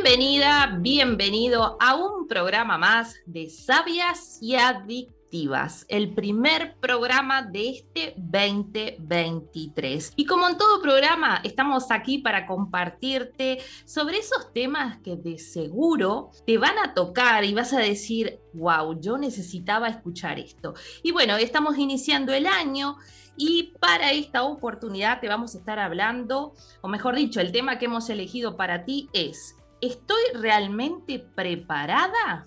Bienvenida, 0.00 0.78
bienvenido 0.78 1.76
a 1.80 1.96
un 1.96 2.28
programa 2.28 2.78
más 2.78 3.16
de 3.26 3.50
Sabias 3.50 4.38
y 4.40 4.54
Adictivas, 4.54 5.84
el 5.88 6.14
primer 6.14 6.76
programa 6.76 7.42
de 7.42 7.70
este 7.70 8.14
2023. 8.16 10.12
Y 10.14 10.24
como 10.24 10.48
en 10.48 10.56
todo 10.56 10.80
programa, 10.80 11.40
estamos 11.42 11.90
aquí 11.90 12.18
para 12.18 12.46
compartirte 12.46 13.58
sobre 13.84 14.18
esos 14.18 14.52
temas 14.52 14.98
que 14.98 15.16
de 15.16 15.36
seguro 15.36 16.30
te 16.46 16.58
van 16.58 16.78
a 16.78 16.94
tocar 16.94 17.44
y 17.44 17.52
vas 17.52 17.72
a 17.72 17.80
decir, 17.80 18.38
wow, 18.54 19.00
yo 19.00 19.18
necesitaba 19.18 19.88
escuchar 19.88 20.38
esto. 20.38 20.74
Y 21.02 21.10
bueno, 21.10 21.36
estamos 21.36 21.76
iniciando 21.76 22.32
el 22.32 22.46
año 22.46 22.98
y 23.36 23.74
para 23.80 24.12
esta 24.12 24.44
oportunidad 24.44 25.20
te 25.20 25.26
vamos 25.28 25.56
a 25.56 25.58
estar 25.58 25.80
hablando, 25.80 26.54
o 26.82 26.88
mejor 26.88 27.16
dicho, 27.16 27.40
el 27.40 27.50
tema 27.50 27.80
que 27.80 27.86
hemos 27.86 28.08
elegido 28.10 28.56
para 28.56 28.84
ti 28.84 29.08
es 29.12 29.56
¿Estoy 29.80 30.22
realmente 30.34 31.20
preparada? 31.20 32.46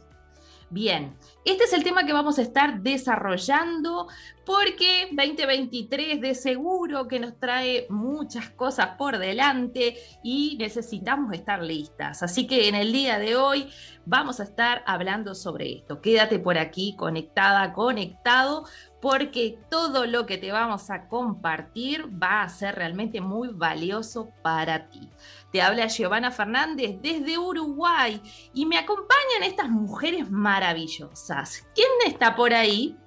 Bien, 0.70 1.18
este 1.44 1.66
es 1.66 1.74
el 1.74 1.84
tema 1.84 2.06
que 2.06 2.14
vamos 2.14 2.40
a 2.40 2.42
estar 2.42 2.82
desarrollando 2.82 4.08
porque 4.46 5.10
2023 5.12 6.22
de 6.22 6.34
seguro 6.34 7.10
que 7.10 7.20
nos 7.20 7.38
trae 7.38 7.88
muchas 7.90 8.50
cosas 8.52 8.96
por 8.98 9.18
delante 9.18 9.98
y 10.24 10.56
necesitamos 10.58 11.34
estar 11.34 11.62
listas. 11.62 12.24
Así 12.24 12.48
que 12.48 12.70
en 12.70 12.76
el 12.76 12.94
día 12.94 13.20
de 13.20 13.36
hoy 13.36 13.70
vamos 14.06 14.40
a 14.40 14.44
estar 14.44 14.82
hablando 14.86 15.36
sobre 15.36 15.74
esto. 15.74 16.00
Quédate 16.00 16.40
por 16.40 16.58
aquí 16.58 16.96
conectada, 16.96 17.74
conectado, 17.74 18.66
porque 19.02 19.60
todo 19.70 20.06
lo 20.06 20.26
que 20.26 20.38
te 20.38 20.54
vamos 20.54 20.90
a 20.90 21.10
compartir 21.10 22.08
va 22.22 22.44
a 22.44 22.50
ser 22.50 22.76
realmente 22.76 23.20
muy 23.20 23.50
valioso 23.50 24.30
para 24.42 24.88
ti. 24.88 25.10
Te 25.52 25.62
habla 25.62 25.88
Giovanna 25.88 26.32
Fernández 26.32 27.02
desde 27.02 27.38
Uruguay 27.38 28.22
y 28.54 28.66
me 28.66 28.78
acompañan 28.78 29.44
estas 29.44 29.70
mujeres 29.70 30.32
maravillosas. 30.32 31.68
¿Quién 31.76 31.90
está 32.06 32.36
por 32.36 32.54
ahí? 32.54 32.98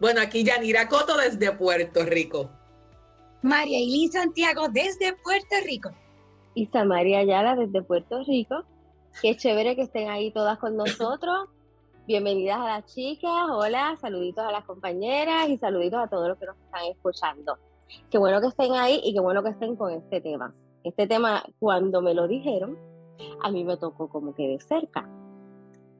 Bueno, 0.00 0.20
aquí 0.20 0.44
Yanira 0.44 0.88
Coto 0.88 1.16
desde 1.16 1.50
Puerto 1.52 2.04
Rico. 2.04 2.50
María 3.42 3.80
Ili 3.80 4.06
Santiago 4.08 4.68
desde 4.68 5.14
Puerto 5.14 5.56
Rico. 5.64 5.90
Isa 6.54 6.84
María 6.84 7.18
Ayala 7.18 7.56
desde 7.56 7.82
Puerto 7.82 8.22
Rico. 8.24 8.64
Qué 9.20 9.36
chévere 9.36 9.74
que 9.74 9.82
estén 9.82 10.08
ahí 10.08 10.30
todas 10.30 10.58
con 10.58 10.76
nosotros. 10.76 11.48
Bienvenidas 12.06 12.58
a 12.58 12.64
las 12.64 12.94
chicas, 12.94 13.30
hola, 13.50 13.96
saluditos 14.00 14.44
a 14.44 14.52
las 14.52 14.64
compañeras 14.64 15.48
y 15.48 15.58
saluditos 15.58 16.00
a 16.00 16.08
todos 16.08 16.28
los 16.28 16.38
que 16.38 16.46
nos 16.46 16.56
están 16.56 16.84
escuchando. 16.90 17.58
Qué 18.10 18.18
bueno 18.18 18.40
que 18.40 18.48
estén 18.48 18.72
ahí 18.74 19.00
y 19.04 19.12
qué 19.14 19.20
bueno 19.20 19.42
que 19.42 19.50
estén 19.50 19.76
con 19.76 19.92
este 19.92 20.20
tema. 20.20 20.54
Este 20.84 21.06
tema, 21.06 21.44
cuando 21.60 22.02
me 22.02 22.14
lo 22.14 22.26
dijeron, 22.26 22.76
a 23.42 23.50
mí 23.50 23.64
me 23.64 23.76
tocó 23.76 24.08
como 24.08 24.34
que 24.34 24.48
de 24.48 24.60
cerca, 24.60 25.08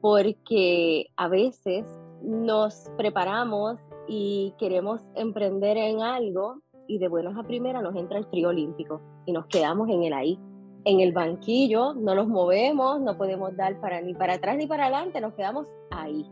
porque 0.01 1.07
a 1.15 1.29
veces 1.29 1.85
nos 2.21 2.89
preparamos 2.97 3.79
y 4.07 4.53
queremos 4.57 5.01
emprender 5.15 5.77
en 5.77 6.01
algo 6.01 6.61
y 6.87 6.97
de 6.97 7.07
buenas 7.07 7.37
a 7.37 7.43
primeras 7.43 7.81
nos 7.81 7.95
entra 7.95 8.17
el 8.17 8.25
frío 8.25 8.49
olímpico 8.49 9.01
y 9.25 9.31
nos 9.31 9.45
quedamos 9.45 9.89
en 9.89 10.03
el 10.03 10.13
ahí, 10.13 10.37
en 10.83 10.99
el 10.99 11.13
banquillo, 11.13 11.93
no 11.93 12.13
nos 12.13 12.27
movemos, 12.27 12.99
no 12.99 13.17
podemos 13.17 13.55
dar 13.55 13.79
para 13.79 14.01
ni 14.01 14.13
para 14.13 14.33
atrás 14.33 14.57
ni 14.57 14.67
para 14.67 14.85
adelante, 14.87 15.21
nos 15.21 15.33
quedamos 15.33 15.65
ahí. 15.91 16.29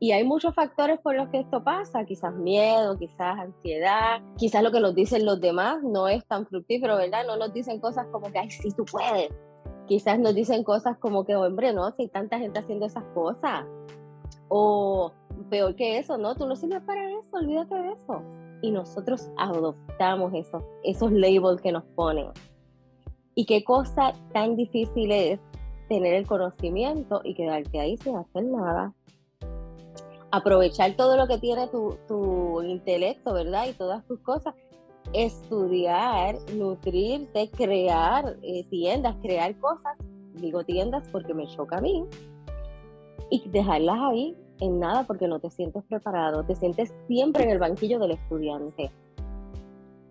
Y 0.00 0.12
hay 0.12 0.22
muchos 0.22 0.54
factores 0.54 1.00
por 1.00 1.16
los 1.16 1.28
que 1.30 1.40
esto 1.40 1.64
pasa, 1.64 2.04
quizás 2.04 2.32
miedo, 2.32 2.96
quizás 2.96 3.36
ansiedad, 3.38 4.20
quizás 4.36 4.62
lo 4.62 4.70
que 4.70 4.80
nos 4.80 4.94
dicen 4.94 5.26
los 5.26 5.40
demás 5.40 5.82
no 5.82 6.06
es 6.06 6.24
tan 6.26 6.46
fructífero, 6.46 6.96
¿verdad? 6.96 7.26
No 7.26 7.36
nos 7.36 7.52
dicen 7.52 7.80
cosas 7.80 8.06
como 8.12 8.30
que, 8.30 8.38
ay, 8.38 8.50
sí, 8.50 8.70
tú 8.76 8.84
puedes. 8.84 9.30
Quizás 9.86 10.20
nos 10.20 10.34
dicen 10.34 10.62
cosas 10.62 10.96
como 10.98 11.24
que, 11.24 11.34
hombre, 11.34 11.72
no, 11.72 11.90
si 11.92 12.02
hay 12.02 12.08
tanta 12.08 12.38
gente 12.38 12.60
haciendo 12.60 12.86
esas 12.86 13.02
cosas. 13.12 13.64
O 14.48 15.10
peor 15.50 15.74
que 15.74 15.98
eso, 15.98 16.16
no, 16.16 16.36
tú 16.36 16.46
no 16.46 16.54
sirves 16.54 16.82
para 16.82 17.10
eso, 17.10 17.30
olvídate 17.32 17.74
de 17.74 17.92
eso. 17.92 18.22
Y 18.62 18.70
nosotros 18.70 19.28
adoptamos 19.36 20.32
eso, 20.32 20.64
esos 20.84 21.10
labels 21.10 21.60
que 21.60 21.72
nos 21.72 21.84
ponen. 21.96 22.28
Y 23.34 23.46
qué 23.46 23.64
cosa 23.64 24.12
tan 24.32 24.54
difícil 24.54 25.10
es 25.10 25.40
tener 25.88 26.14
el 26.14 26.26
conocimiento 26.26 27.20
y 27.24 27.34
quedarte 27.34 27.80
ahí 27.80 27.96
sin 27.96 28.16
hacer 28.16 28.44
nada 28.44 28.92
aprovechar 30.30 30.94
todo 30.96 31.16
lo 31.16 31.26
que 31.26 31.38
tiene 31.38 31.68
tu, 31.68 32.62
intelecto, 32.62 33.32
¿verdad? 33.32 33.66
Y 33.68 33.72
todas 33.72 34.06
tus 34.06 34.20
cosas, 34.20 34.54
estudiar, 35.12 36.36
nutrirte, 36.54 37.50
crear 37.50 38.36
eh, 38.42 38.64
tiendas, 38.68 39.16
crear 39.22 39.56
cosas, 39.58 39.96
digo 40.34 40.64
tiendas 40.64 41.08
porque 41.10 41.34
me 41.34 41.46
choca 41.46 41.78
a 41.78 41.80
mí, 41.80 42.04
y 43.30 43.48
dejarlas 43.48 43.98
ahí 44.00 44.36
en 44.60 44.80
nada 44.80 45.04
porque 45.04 45.28
no 45.28 45.38
te 45.38 45.50
sientes 45.50 45.84
preparado, 45.84 46.44
te 46.44 46.54
sientes 46.56 46.92
siempre 47.06 47.44
en 47.44 47.50
el 47.50 47.58
banquillo 47.58 47.98
del 47.98 48.12
estudiante. 48.12 48.90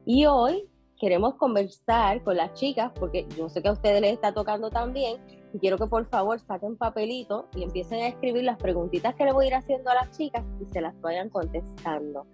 Y 0.06 0.26
hoy 0.26 0.68
queremos 1.00 1.36
conversar 1.36 2.24
con 2.24 2.38
las 2.38 2.54
chicas, 2.54 2.92
porque 3.00 3.28
yo 3.38 3.50
sé 3.50 3.62
que 3.62 3.70
a 3.70 3.74
ustedes 3.74 4.02
les 4.02 4.14
está 4.14 4.34
tocando 4.34 4.70
también, 4.70 5.18
y 5.54 5.60
quiero 5.60 5.78
que 5.78 5.88
por 5.88 6.08
favor 6.10 6.40
saquen 6.40 6.76
papelito 6.76 7.48
y 7.56 7.64
empiecen 7.64 8.02
a 8.02 8.08
escribir 8.08 8.44
las 8.44 8.58
preguntitas 8.58 9.16
que 9.16 9.26
le 9.26 9.32
voy 9.32 9.46
a 9.46 9.48
ir 9.48 9.56
haciendo 9.56 9.90
a 9.90 9.96
las 9.96 10.18
chicas 10.18 10.44
y 10.60 10.66
se 10.72 10.82
las 10.82 11.00
vayan 11.02 11.30
contestando. 11.30 12.26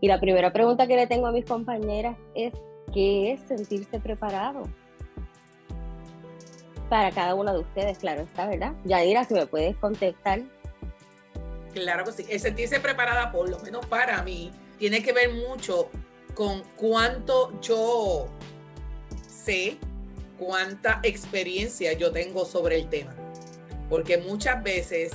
Y 0.00 0.08
la 0.08 0.20
primera 0.20 0.52
pregunta 0.52 0.86
que 0.86 0.96
le 0.96 1.06
tengo 1.06 1.26
a 1.26 1.32
mis 1.32 1.44
compañeras 1.44 2.16
es, 2.34 2.52
¿qué 2.92 3.32
es 3.32 3.40
sentirse 3.42 4.00
preparado? 4.00 4.64
Para 6.88 7.10
cada 7.10 7.34
una 7.34 7.52
de 7.52 7.60
ustedes, 7.60 7.98
claro 7.98 8.22
está, 8.22 8.46
¿verdad? 8.46 8.74
Yadira, 8.84 9.24
si 9.24 9.34
me 9.34 9.46
puedes 9.46 9.76
contestar. 9.76 10.42
Claro 11.72 12.04
que 12.04 12.12
sí. 12.12 12.26
El 12.28 12.40
sentirse 12.40 12.80
preparada, 12.80 13.32
por 13.32 13.48
lo 13.48 13.58
menos 13.60 13.86
para 13.86 14.22
mí, 14.22 14.50
tiene 14.78 15.02
que 15.02 15.12
ver 15.12 15.32
mucho 15.32 15.88
con 16.34 16.62
cuánto 16.76 17.58
yo 17.60 18.28
sé 19.26 19.78
cuánta 20.38 21.00
experiencia 21.02 21.92
yo 21.92 22.12
tengo 22.12 22.44
sobre 22.44 22.76
el 22.76 22.88
tema. 22.88 23.14
Porque 23.88 24.18
muchas 24.18 24.62
veces 24.62 25.12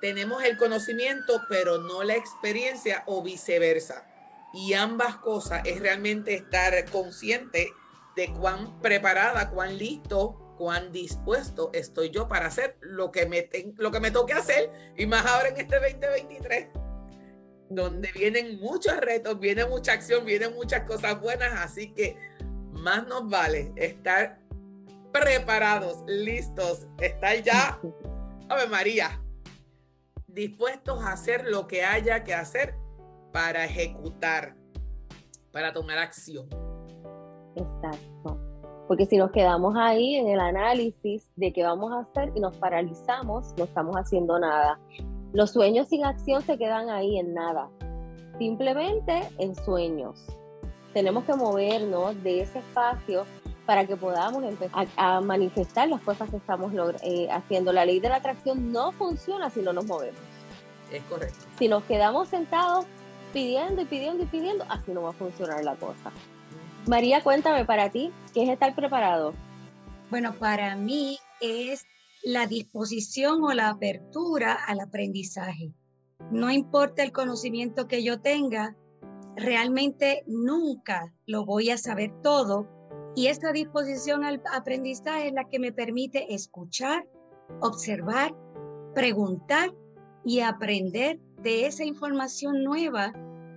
tenemos 0.00 0.42
el 0.44 0.56
conocimiento, 0.56 1.42
pero 1.48 1.78
no 1.78 2.02
la 2.02 2.14
experiencia 2.14 3.02
o 3.06 3.22
viceversa. 3.22 4.06
Y 4.52 4.74
ambas 4.74 5.16
cosas 5.16 5.62
es 5.64 5.80
realmente 5.80 6.34
estar 6.34 6.84
consciente 6.90 7.70
de 8.16 8.32
cuán 8.32 8.80
preparada, 8.80 9.50
cuán 9.50 9.78
listo, 9.78 10.54
cuán 10.58 10.90
dispuesto 10.90 11.70
estoy 11.72 12.10
yo 12.10 12.28
para 12.28 12.46
hacer 12.46 12.76
lo 12.80 13.12
que 13.12 13.26
me, 13.26 13.48
lo 13.76 13.90
que 13.90 14.10
toque 14.10 14.32
hacer. 14.32 14.70
Y 14.96 15.06
más 15.06 15.24
ahora 15.26 15.48
en 15.48 15.56
este 15.58 15.78
2023, 15.78 16.68
donde 17.70 18.10
vienen 18.12 18.60
muchos 18.60 18.96
retos, 18.98 19.38
viene 19.38 19.64
mucha 19.66 19.92
acción, 19.92 20.24
vienen 20.24 20.54
muchas 20.54 20.82
cosas 20.82 21.20
buenas. 21.20 21.52
Así 21.54 21.92
que 21.92 22.16
más 22.72 23.06
nos 23.06 23.28
vale 23.28 23.72
estar 23.76 24.38
preparados, 25.12 26.04
listos, 26.06 26.86
estar 27.00 27.42
ya, 27.42 27.78
Ave 28.48 28.66
María, 28.68 29.20
dispuestos 30.26 31.02
a 31.02 31.12
hacer 31.12 31.46
lo 31.46 31.66
que 31.66 31.84
haya 31.84 32.24
que 32.24 32.34
hacer 32.34 32.74
para 33.32 33.64
ejecutar, 33.64 34.54
para 35.52 35.72
tomar 35.72 35.98
acción. 35.98 36.48
Exacto. 37.56 38.38
Porque 38.86 39.04
si 39.04 39.18
nos 39.18 39.30
quedamos 39.32 39.76
ahí 39.76 40.14
en 40.14 40.28
el 40.28 40.40
análisis 40.40 41.30
de 41.36 41.52
qué 41.52 41.62
vamos 41.62 41.92
a 41.92 42.00
hacer 42.00 42.32
y 42.34 42.40
nos 42.40 42.56
paralizamos, 42.56 43.54
no 43.58 43.64
estamos 43.64 43.96
haciendo 43.96 44.38
nada. 44.38 44.80
Los 45.32 45.52
sueños 45.52 45.88
sin 45.88 46.04
acción 46.04 46.42
se 46.42 46.56
quedan 46.56 46.88
ahí 46.88 47.18
en 47.18 47.34
nada, 47.34 47.68
simplemente 48.38 49.28
en 49.38 49.54
sueños. 49.54 50.24
Tenemos 50.94 51.24
que 51.24 51.34
movernos 51.34 52.22
de 52.22 52.40
ese 52.40 52.60
espacio 52.60 53.26
para 53.66 53.86
que 53.86 53.96
podamos 53.96 54.42
empezar 54.42 54.88
a, 54.96 55.20
manifestar 55.20 55.86
las 55.88 56.00
cosas 56.00 56.30
que 56.30 56.38
estamos 56.38 56.72
eh, 57.02 57.28
haciendo. 57.30 57.74
La 57.74 57.84
ley 57.84 58.00
de 58.00 58.08
la 58.08 58.16
atracción 58.16 58.72
no 58.72 58.92
funciona 58.92 59.50
si 59.50 59.60
no 59.60 59.74
nos 59.74 59.84
movemos. 59.84 60.20
Es 60.90 61.02
correcto. 61.04 61.44
Si 61.58 61.68
nos 61.68 61.84
quedamos 61.84 62.28
sentados 62.28 62.86
pidiendo 63.34 63.82
y 63.82 63.84
pidiendo 63.84 64.22
y 64.22 64.26
pidiendo, 64.26 64.64
así 64.70 64.92
no 64.92 65.02
va 65.02 65.10
a 65.10 65.12
funcionar 65.12 65.62
la 65.62 65.74
cosa. 65.76 66.10
María, 66.86 67.22
cuéntame 67.22 67.66
para 67.66 67.90
ti, 67.90 68.10
¿qué 68.32 68.44
es 68.44 68.48
estar 68.48 68.74
preparado? 68.74 69.34
Bueno, 70.08 70.32
para 70.32 70.74
mí 70.74 71.18
es 71.42 71.84
la 72.22 72.46
disposición 72.46 73.42
o 73.42 73.52
la 73.52 73.70
apertura 73.70 74.52
al 74.52 74.80
aprendizaje. 74.80 75.72
No 76.30 76.50
importa 76.50 77.02
el 77.02 77.12
conocimiento 77.12 77.88
que 77.88 78.02
yo 78.02 78.20
tenga, 78.20 78.76
realmente 79.36 80.24
nunca 80.26 81.14
lo 81.26 81.44
voy 81.44 81.70
a 81.70 81.78
saber 81.78 82.12
todo, 82.22 82.68
y 83.14 83.26
esta 83.28 83.52
disposición 83.52 84.24
al 84.24 84.42
aprendizaje 84.52 85.28
es 85.28 85.32
la 85.32 85.44
que 85.48 85.58
me 85.58 85.72
permite 85.72 86.34
escuchar, 86.34 87.08
observar, 87.60 88.34
preguntar 88.94 89.74
y 90.24 90.40
aprender 90.40 91.18
de 91.42 91.66
esa 91.66 91.84
información 91.84 92.62
nueva 92.62 93.12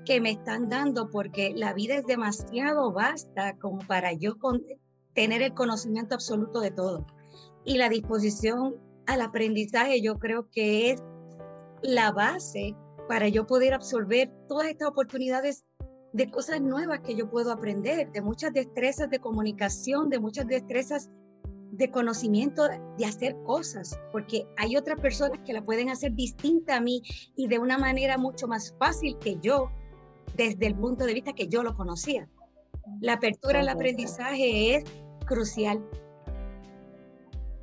que 0.06 0.22
me 0.22 0.32
están 0.32 0.70
dando, 0.70 1.10
porque 1.10 1.54
la 1.56 1.74
vida 1.74 1.96
es 1.96 2.06
demasiado 2.06 2.92
vasta 2.92 3.58
como 3.58 3.80
para 3.80 4.14
yo 4.14 4.36
tener 5.14 5.42
el 5.42 5.54
conocimiento 5.54 6.16
absoluto 6.16 6.60
de 6.60 6.72
todo. 6.72 7.06
Y 7.66 7.78
la 7.78 7.90
disposición 7.90 8.76
al 9.06 9.22
aprendizaje 9.22 10.02
yo 10.02 10.18
creo 10.20 10.50
que 10.50 10.92
es 10.92 11.04
la 11.82 12.12
base 12.12 12.76
para 13.08 13.28
yo 13.28 13.46
poder 13.46 13.74
absorber 13.74 14.32
todas 14.48 14.68
estas 14.68 14.88
oportunidades 14.88 15.66
de 16.14 16.30
cosas 16.30 16.62
nuevas 16.62 17.00
que 17.02 17.16
yo 17.16 17.30
puedo 17.30 17.52
aprender, 17.52 18.12
de 18.12 18.22
muchas 18.22 18.54
destrezas 18.54 19.10
de 19.10 19.20
comunicación, 19.20 20.10
de 20.10 20.20
muchas 20.20 20.48
destrezas 20.48 21.10
de 21.72 21.90
conocimiento 21.90 22.68
de 22.98 23.06
hacer 23.06 23.36
cosas, 23.44 23.98
porque 24.12 24.46
hay 24.58 24.76
otras 24.76 25.00
personas 25.00 25.40
que 25.46 25.54
la 25.54 25.64
pueden 25.64 25.90
hacer 25.90 26.14
distinta 26.14 26.76
a 26.76 26.82
mí 26.82 27.02
y 27.36 27.48
de 27.48 27.60
una 27.60 27.78
manera 27.78 28.18
mucho 28.18 28.48
más 28.48 28.76
fácil 28.78 29.18
que 29.20 29.38
yo, 29.42 29.72
desde 30.36 30.68
el 30.68 30.76
punto 30.76 31.06
de 31.06 31.14
vista 31.14 31.34
que 31.34 31.48
yo 31.48 31.64
lo 31.64 31.76
conocía. 31.76 32.30
La 33.00 33.14
apertura 33.14 33.62
al 33.62 33.70
aprendizaje 33.70 34.76
es 34.76 34.84
crucial. 35.26 35.82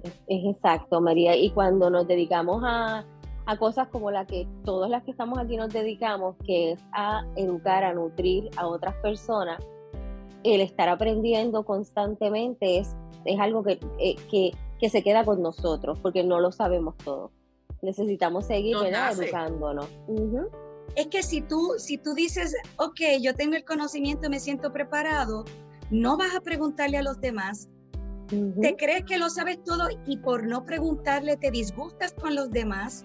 Es 0.05 0.45
exacto, 0.45 1.01
María. 1.01 1.37
Y 1.37 1.51
cuando 1.51 1.91
nos 1.91 2.07
dedicamos 2.07 2.63
a, 2.65 3.05
a 3.47 3.57
cosas 3.57 3.89
como 3.89 4.11
la 4.11 4.27
que 4.27 4.47
todas 4.65 4.91
las 4.91 5.03
que 5.05 5.11
estamos 5.11 5.39
aquí 5.39 5.57
nos 5.57 5.73
dedicamos, 5.73 6.37
que 6.47 6.73
es 6.73 6.81
a 6.93 7.25
educar, 7.37 7.83
a 7.83 7.95
nutrir 7.95 8.51
a 8.57 8.67
otras 8.67 8.95
personas, 8.97 9.59
el 10.45 10.61
estar 10.61 10.89
aprendiendo 10.89 11.65
constantemente 11.65 12.79
es, 12.79 12.95
es 13.25 13.41
algo 13.41 13.63
que, 13.63 13.81
eh, 13.99 14.17
que, 14.31 14.53
que, 14.79 14.89
se 14.91 15.03
queda 15.03 15.25
con 15.25 15.43
nosotros, 15.43 15.99
porque 16.01 16.23
no 16.25 16.41
lo 16.41 16.53
sabemos 16.53 16.97
todo. 16.99 17.31
Necesitamos 17.83 18.47
seguir 18.47 18.77
educándonos. 18.77 19.89
Es 20.95 21.07
que 21.07 21.23
si 21.23 21.41
tú, 21.41 21.75
si 21.79 21.97
tú 21.97 22.15
dices, 22.15 22.55
ok, 22.77 23.01
yo 23.21 23.35
tengo 23.35 23.57
el 23.57 23.65
conocimiento, 23.65 24.29
me 24.29 24.41
siento 24.41 24.73
preparado, 24.73 25.45
no 25.91 26.17
vas 26.17 26.35
a 26.35 26.41
preguntarle 26.41 26.99
a 26.99 27.03
los 27.03 27.21
demás, 27.21 27.69
te 28.29 28.77
crees 28.77 29.05
que 29.05 29.19
lo 29.19 29.31
sabes 29.31 29.63
todo 29.65 29.89
y 30.07 30.19
por 30.19 30.47
no 30.47 30.65
preguntarle 30.65 31.37
te 31.37 31.51
disgustas 31.51 32.13
con 32.13 32.35
los 32.35 32.51
demás, 32.51 33.05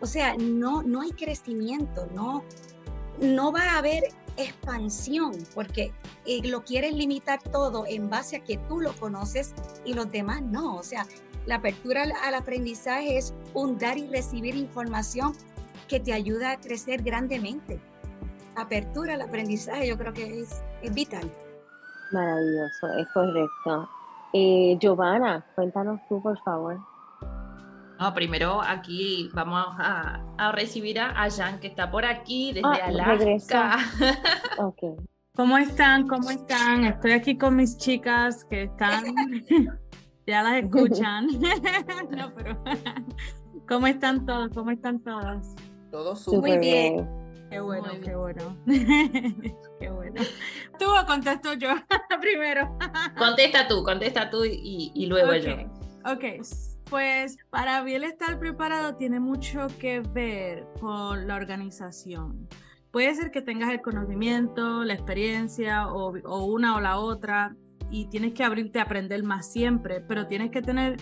o 0.00 0.06
sea, 0.06 0.36
no, 0.36 0.82
no 0.82 1.02
hay 1.02 1.12
crecimiento, 1.12 2.06
no, 2.14 2.44
no 3.20 3.52
va 3.52 3.62
a 3.62 3.78
haber 3.78 4.04
expansión, 4.36 5.32
porque 5.54 5.92
eh, 6.26 6.46
lo 6.48 6.64
quieres 6.64 6.94
limitar 6.94 7.42
todo 7.42 7.84
en 7.86 8.10
base 8.10 8.36
a 8.36 8.40
que 8.44 8.58
tú 8.68 8.80
lo 8.80 8.92
conoces 8.94 9.54
y 9.84 9.94
los 9.94 10.10
demás 10.10 10.42
no. 10.42 10.76
O 10.76 10.82
sea, 10.82 11.06
la 11.46 11.56
apertura 11.56 12.04
al, 12.22 12.34
aprendizaje 12.34 13.18
es 13.18 13.34
un 13.52 13.78
dar 13.78 13.98
y 13.98 14.06
recibir 14.08 14.56
información 14.56 15.34
que 15.88 16.00
te 16.00 16.12
ayuda 16.12 16.52
a 16.52 16.60
crecer 16.60 17.02
grandemente. 17.02 17.80
Apertura 18.56 19.14
al 19.14 19.22
aprendizaje 19.22 19.88
yo 19.88 19.98
creo 19.98 20.12
que 20.12 20.40
es, 20.42 20.62
vital. 20.92 21.30
Maravilloso, 22.12 22.88
es 22.98 23.06
correcto. 23.12 23.88
Eh, 24.36 24.76
Giovanna, 24.80 25.46
cuéntanos 25.54 26.00
tú, 26.08 26.20
por 26.20 26.36
favor. 26.42 26.80
No, 28.00 28.12
primero 28.12 28.60
aquí 28.60 29.30
vamos 29.32 29.64
a, 29.78 30.50
recibir 30.52 30.98
a, 30.98 31.30
Jan, 31.30 31.60
que 31.60 31.68
está 31.68 31.88
por 31.88 32.04
aquí 32.04 32.52
desde 32.52 32.66
ah, 32.66 32.86
Alaska. 32.86 33.78
okay. 34.58 34.96
¿Cómo 35.36 35.56
están? 35.56 36.08
¿Cómo 36.08 36.30
están? 36.30 36.84
Estoy 36.84 37.12
aquí 37.12 37.38
con 37.38 37.54
mis 37.54 37.78
chicas 37.78 38.44
que 38.44 38.64
están, 38.64 39.04
ya 40.26 40.42
las 40.42 40.64
escuchan. 40.64 41.28
no, 42.10 42.34
pero, 42.34 42.60
¿Cómo 43.68 43.86
están 43.86 44.26
todos? 44.26 44.50
¿Cómo 44.52 44.72
están 44.72 44.98
todas? 44.98 45.54
Todos 45.92 46.20
súper 46.24 46.58
bien. 46.58 47.08
Qué 47.50 47.60
bueno, 47.60 47.86
qué 48.02 48.16
bueno. 48.16 48.56
qué 48.66 49.90
bueno. 49.90 49.93
Tú 50.78 50.86
o 50.86 51.06
contesto 51.06 51.54
yo 51.54 51.70
primero. 52.20 52.76
contesta 53.16 53.68
tú, 53.68 53.82
contesta 53.84 54.30
tú 54.30 54.44
y, 54.44 55.06
luego 55.06 55.34
yo. 55.34 55.52
Ok, 56.04 56.24
pues 56.90 57.36
para 57.50 57.82
bien 57.82 58.04
estar 58.04 58.38
preparado 58.38 58.96
tiene 58.96 59.20
mucho 59.20 59.68
que 59.78 60.00
ver 60.00 60.66
con 60.80 61.26
la 61.26 61.36
organización. 61.36 62.48
Puede 62.90 63.14
ser 63.14 63.30
que 63.30 63.42
tengas 63.42 63.70
el 63.70 63.80
conocimiento, 63.80 64.84
la 64.84 64.94
experiencia 64.94 65.88
o, 65.88 66.12
una 66.44 66.76
o 66.76 66.80
la 66.80 66.98
otra 66.98 67.56
y 67.90 68.06
tienes 68.06 68.34
que 68.34 68.44
abrirte 68.44 68.78
a 68.78 68.82
aprender 68.82 69.22
más 69.22 69.50
siempre, 69.50 70.00
pero 70.00 70.26
tienes 70.26 70.50
que 70.50 70.62
tener 70.62 70.96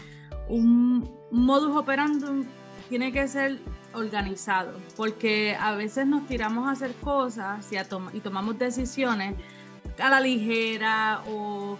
un 0.49 1.11
modus 1.31 1.77
operandi, 1.77 2.47
tiene 2.93 3.11
que 3.11 3.27
ser 3.27 3.59
organizado, 3.95 4.79
porque 4.99 5.57
a 5.59 5.75
veces 5.75 6.07
nos 6.07 6.27
tiramos 6.27 6.69
a 6.69 6.73
hacer 6.73 6.93
cosas 6.97 7.67
y, 7.73 7.77
y 8.15 8.21
tomamos 8.21 8.59
decisiones 8.59 9.35
a 9.99 10.11
la 10.11 10.21
ligera 10.21 11.23
o 11.27 11.79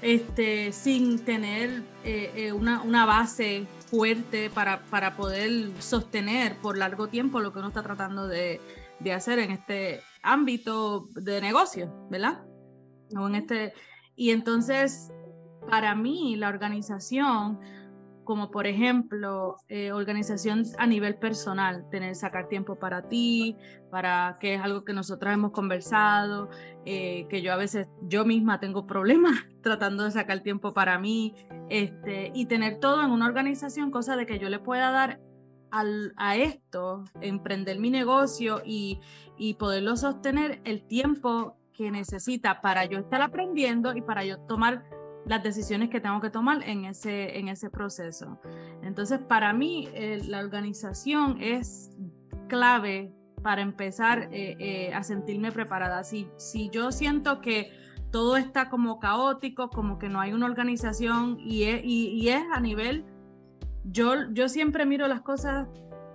este, 0.00 0.70
sin 0.70 1.18
tener 1.24 1.82
eh, 2.04 2.30
eh, 2.36 2.52
una, 2.52 2.82
una, 2.82 3.04
base 3.04 3.66
fuerte 3.90 4.48
para, 4.48 4.84
para, 4.84 5.16
poder 5.16 5.72
sostener 5.80 6.56
por 6.58 6.78
largo 6.78 7.08
tiempo 7.08 7.40
lo 7.40 7.52
que 7.52 7.58
uno 7.58 7.68
está 7.68 7.82
tratando 7.82 8.28
de, 8.28 8.60
de 9.00 9.12
hacer 9.12 9.40
en 9.40 9.50
este 9.50 10.02
ámbito 10.22 11.08
de 11.14 11.40
negocio, 11.40 11.92
¿verdad? 12.12 12.44
O 13.18 13.26
en 13.26 13.34
este, 13.34 13.72
y 14.14 14.30
entonces, 14.30 15.10
para 15.68 15.96
mí, 15.96 16.36
la 16.36 16.48
organización 16.48 17.58
como 18.24 18.50
por 18.50 18.66
ejemplo 18.66 19.56
eh, 19.68 19.92
organización 19.92 20.64
a 20.78 20.86
nivel 20.86 21.16
personal, 21.16 21.88
tener, 21.90 22.14
sacar 22.14 22.48
tiempo 22.48 22.76
para 22.76 23.08
ti, 23.08 23.56
para 23.90 24.38
que 24.40 24.54
es 24.54 24.60
algo 24.60 24.84
que 24.84 24.92
nosotros 24.92 25.32
hemos 25.32 25.52
conversado, 25.52 26.50
eh, 26.84 27.26
que 27.28 27.42
yo 27.42 27.52
a 27.52 27.56
veces 27.56 27.88
yo 28.02 28.24
misma 28.24 28.60
tengo 28.60 28.86
problemas 28.86 29.38
tratando 29.62 30.04
de 30.04 30.10
sacar 30.10 30.40
tiempo 30.40 30.74
para 30.74 30.98
mí, 30.98 31.34
este, 31.68 32.32
y 32.34 32.46
tener 32.46 32.80
todo 32.80 33.02
en 33.02 33.10
una 33.10 33.26
organización, 33.26 33.90
cosa 33.90 34.16
de 34.16 34.26
que 34.26 34.38
yo 34.38 34.48
le 34.48 34.58
pueda 34.58 34.90
dar 34.90 35.20
al, 35.70 36.12
a 36.16 36.36
esto, 36.36 37.04
emprender 37.20 37.78
mi 37.78 37.90
negocio 37.90 38.62
y, 38.64 39.00
y 39.36 39.54
poderlo 39.54 39.96
sostener 39.96 40.60
el 40.64 40.86
tiempo 40.86 41.56
que 41.72 41.90
necesita 41.90 42.60
para 42.60 42.84
yo 42.84 42.98
estar 42.98 43.20
aprendiendo 43.20 43.94
y 43.96 44.00
para 44.00 44.24
yo 44.24 44.38
tomar 44.38 44.84
las 45.26 45.42
decisiones 45.42 45.90
que 45.90 46.00
tengo 46.00 46.20
que 46.20 46.30
tomar 46.30 46.62
en 46.68 46.84
ese, 46.84 47.38
en 47.38 47.48
ese 47.48 47.70
proceso. 47.70 48.38
Entonces, 48.82 49.18
para 49.20 49.52
mí, 49.52 49.88
eh, 49.94 50.22
la 50.26 50.40
organización 50.40 51.40
es 51.40 51.90
clave 52.48 53.12
para 53.42 53.62
empezar 53.62 54.28
eh, 54.32 54.56
eh, 54.58 54.94
a 54.94 55.02
sentirme 55.02 55.52
preparada. 55.52 56.04
Si, 56.04 56.28
si 56.36 56.70
yo 56.70 56.92
siento 56.92 57.40
que 57.40 57.72
todo 58.10 58.36
está 58.36 58.68
como 58.68 58.98
caótico, 59.00 59.70
como 59.70 59.98
que 59.98 60.08
no 60.08 60.20
hay 60.20 60.32
una 60.32 60.46
organización 60.46 61.38
y 61.40 61.64
es, 61.64 61.80
y, 61.84 62.28
es 62.28 62.42
a 62.52 62.60
nivel, 62.60 63.04
yo, 63.84 64.30
yo 64.32 64.48
siempre 64.48 64.86
miro 64.86 65.08
las 65.08 65.20
cosas 65.20 65.66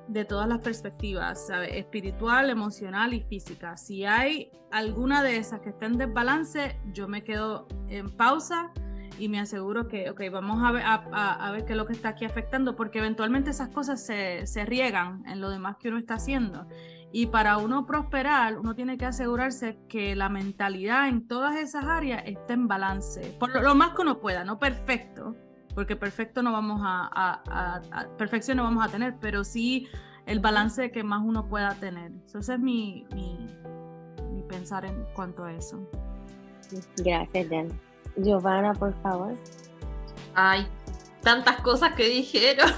de 0.08 0.26
todas 0.26 0.48
las 0.48 0.60
perspectivas, 0.60 1.52
espiritual, 1.72 2.50
emocional 2.50 3.14
y 3.14 3.22
física. 3.22 3.78
Si 3.78 4.06
hay 4.06 4.50
alguna 4.72 5.22
de 5.22 5.38
esas 5.38 5.60
que 5.60 5.70
está 5.70 5.86
en 5.86 5.98
desbalance, 5.98 6.80
yo 6.94 7.08
me 7.08 7.24
quedo 7.24 7.68
en 7.90 8.10
pausa 8.10 8.72
y 9.20 9.30
me 9.30 9.40
aseguro 9.40 9.88
que, 9.88 10.10
ok, 10.10 10.22
vamos 10.32 10.64
a 10.64 10.72
ver, 10.72 10.84
a, 10.86 11.52
ver 11.52 11.66
qué 11.66 11.74
es 11.74 11.78
lo 11.78 11.86
que 11.86 11.94
está 11.94 12.10
aquí 12.10 12.26
afectando, 12.26 12.76
porque 12.76 13.00
eventualmente 13.00 13.50
esas 13.50 13.70
cosas 13.70 14.04
se, 14.04 14.48
se, 14.48 14.66
riegan 14.66 15.24
en 15.28 15.42
lo 15.42 15.50
demás 15.50 15.78
que 15.78 15.90
uno 15.90 15.98
está 15.98 16.16
haciendo. 16.16 16.68
Y 17.12 17.28
para 17.28 17.58
uno 17.58 17.86
prosperar, 17.86 18.58
uno 18.58 18.76
tiene 18.76 18.98
que 18.98 19.06
asegurarse 19.06 19.78
que 19.90 20.16
la 20.16 20.30
mentalidad 20.30 21.08
en 21.08 21.28
todas 21.28 21.56
esas 21.58 21.86
áreas 21.86 22.24
esté 22.26 22.54
en 22.54 22.68
balance, 22.68 23.36
por 23.40 23.62
lo, 23.62 23.76
más 23.76 23.92
que 23.96 24.04
uno 24.04 24.20
pueda, 24.20 24.44
no 24.44 24.60
perfecto, 24.60 25.36
porque 25.76 25.96
perfecto 25.96 26.42
no 26.42 26.52
vamos 26.52 26.82
a, 26.84 27.82
a, 27.92 28.18
perfección 28.18 28.58
no 28.58 28.64
vamos 28.64 28.86
a 28.86 28.90
tener, 28.90 29.16
pero 29.20 29.44
sí 29.44 29.88
el 30.26 30.40
balance 30.40 30.92
que 30.92 31.04
más 31.04 31.22
uno 31.24 31.48
pueda 31.48 31.74
tener. 31.76 32.12
Eso 32.26 32.40
es 32.40 32.60
mi, 32.60 33.06
mi, 33.14 33.50
mi 34.32 34.44
pensar 34.44 34.86
en 34.86 35.06
cuanto 35.16 35.44
a 35.44 35.54
eso. 35.54 35.80
Gracias, 36.98 37.48
Jan. 37.50 37.89
Giovanna, 38.24 38.74
por 38.74 38.94
favor. 39.02 39.34
Ay, 40.36 40.68
tantas 41.22 41.62
cosas 41.62 41.94
que 41.96 42.08
dijeron. 42.08 42.72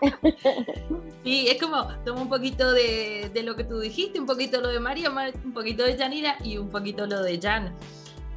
sí, 1.24 1.48
es 1.48 1.60
como, 1.60 1.86
tomo 2.04 2.22
un 2.22 2.28
poquito 2.28 2.72
de, 2.72 3.30
lo 3.44 3.56
que 3.56 3.64
tú 3.64 3.78
dijiste, 3.78 4.20
un 4.20 4.26
poquito 4.26 4.60
lo 4.60 4.68
de 4.68 4.80
María, 4.80 5.10
un 5.10 5.52
poquito 5.52 5.84
de 5.84 5.96
Janira 5.96 6.36
y 6.42 6.58
un 6.58 6.68
poquito 6.68 7.06
lo 7.06 7.22
de 7.22 7.40
Jan. 7.40 7.74